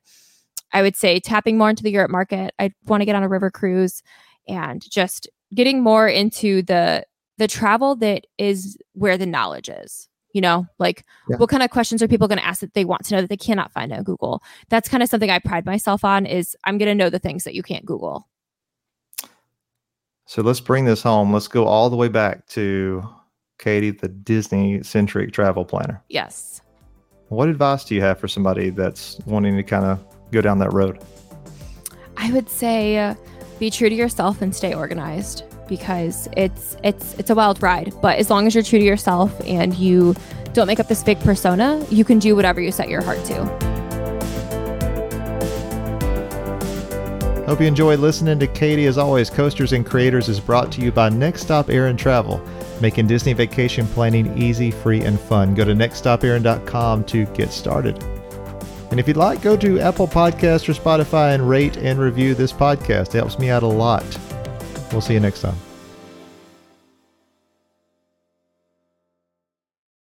I 0.74 0.82
would 0.82 0.96
say 0.96 1.20
tapping 1.20 1.58
more 1.58 1.70
into 1.70 1.84
the 1.84 1.92
Europe 1.92 2.12
market. 2.12 2.54
I 2.60 2.72
want 2.86 3.02
to 3.02 3.06
get 3.06 3.16
on 3.16 3.24
a 3.24 3.30
river 3.30 3.50
cruise 3.50 4.04
and 4.48 4.84
just 4.90 5.28
getting 5.54 5.82
more 5.82 6.08
into 6.08 6.62
the 6.62 7.06
the 7.38 7.48
travel 7.48 7.96
that 7.98 8.26
is 8.38 8.78
where 8.94 9.18
the 9.18 9.26
knowledge 9.26 9.70
is. 9.70 10.10
You 10.34 10.42
know, 10.42 10.68
like 10.78 11.04
yeah. 11.30 11.38
what 11.38 11.50
kind 11.50 11.64
of 11.64 11.72
questions 11.72 12.04
are 12.04 12.08
people 12.08 12.28
going 12.28 12.38
to 12.38 12.46
ask 12.46 12.60
that 12.62 12.74
they 12.74 12.86
want 12.86 13.06
to 13.06 13.16
know 13.16 13.22
that 13.22 13.30
they 13.30 13.38
cannot 13.38 13.72
find 13.72 13.92
on 13.92 14.04
Google? 14.04 14.44
That's 14.70 14.90
kind 14.90 15.02
of 15.02 15.10
something 15.10 15.32
I 15.32 15.40
pride 15.40 15.66
myself 15.66 16.04
on 16.04 16.26
is 16.26 16.56
I'm 16.64 16.78
going 16.78 16.90
to 16.90 16.96
know 16.96 17.10
the 17.10 17.18
things 17.18 17.44
that 17.46 17.56
you 17.56 17.64
can't 17.64 17.86
Google. 17.86 18.28
So 20.26 20.42
let's 20.42 20.60
bring 20.60 20.86
this 20.86 21.02
home. 21.02 21.34
Let's 21.34 21.48
go 21.48 21.66
all 21.66 21.90
the 21.90 21.96
way 21.96 22.10
back 22.10 22.46
to 22.50 23.08
Katie, 23.58 23.92
the 23.92 24.10
Disney 24.10 24.84
centric 24.84 25.32
travel 25.32 25.66
planner. 25.66 26.04
Yes. 26.10 26.62
What 27.30 27.50
advice 27.50 27.84
do 27.86 27.96
you 27.96 28.02
have 28.02 28.20
for 28.20 28.28
somebody 28.28 28.70
that's 28.70 29.20
wanting 29.26 29.56
to 29.56 29.64
kind 29.64 29.86
of 29.86 30.07
go 30.32 30.42
down 30.42 30.60
that 30.60 30.74
road? 30.74 31.00
I 32.18 32.32
would 32.32 32.50
say 32.50 32.98
uh, 32.98 33.16
be 33.60 33.70
true 33.70 33.90
to 33.90 33.96
yourself 33.96 34.42
and 34.42 34.56
stay 34.56 34.74
organized 34.74 35.44
because 35.68 36.28
it's 36.36 36.78
it's 36.84 37.14
it's 37.16 37.30
a 37.30 37.36
wild 37.36 37.62
ride. 37.62 37.94
But 38.02 38.18
as 38.18 38.30
long 38.30 38.48
as 38.48 38.56
you're 38.56 38.64
true 38.64 38.80
to 38.80 38.86
yourself 38.86 39.34
and 39.46 39.76
you 39.76 40.16
don't 40.54 40.68
make 40.68 40.80
up 40.80 40.88
this 40.88 41.04
fake 41.04 41.20
persona, 41.20 41.86
you 41.90 42.04
can 42.04 42.20
do 42.20 42.36
whatever 42.36 42.60
you 42.62 42.72
set 42.72 42.90
your 42.90 43.02
heart 43.02 43.24
to. 43.26 43.78
Hope 47.46 47.62
you 47.62 47.68
enjoyed 47.68 48.00
listening 48.00 48.40
to 48.40 48.48
Katie. 48.48 48.88
As 48.88 48.98
always, 48.98 49.30
Coasters 49.30 49.72
and 49.72 49.86
Creators 49.86 50.28
is 50.28 50.38
brought 50.38 50.70
to 50.74 50.82
you 50.82 50.92
by 50.92 51.08
Next 51.08 51.44
Stop 51.44 51.70
Aaron 51.70 51.96
Travel, 51.96 52.46
making 52.82 53.08
Disney 53.08 53.32
vacation 53.32 53.88
planning 53.88 54.38
easy, 54.38 54.70
free, 54.70 55.02
and 55.02 55.18
fun. 55.18 55.54
Go 55.54 55.64
to 55.64 55.74
nextstopaaron.com 55.74 57.06
to 57.06 57.26
get 57.28 57.52
started. 57.52 58.04
And 58.90 59.00
if 59.00 59.08
you'd 59.08 59.18
like, 59.18 59.42
go 59.42 59.58
to 59.58 59.80
Apple 59.80 60.08
Podcast 60.08 60.70
or 60.70 60.74
Spotify 60.74 61.34
and 61.34 61.48
rate 61.48 61.78
and 61.78 62.00
review 62.00 62.34
this 62.36 62.54
podcast. 62.54 63.10
It 63.10 63.16
helps 63.16 63.38
me 63.38 63.50
out 63.50 63.64
a 63.64 63.68
lot. 63.68 64.06
We'll 64.92 65.02
see 65.02 65.14
you 65.14 65.20
next 65.20 65.42
time. 65.42 65.67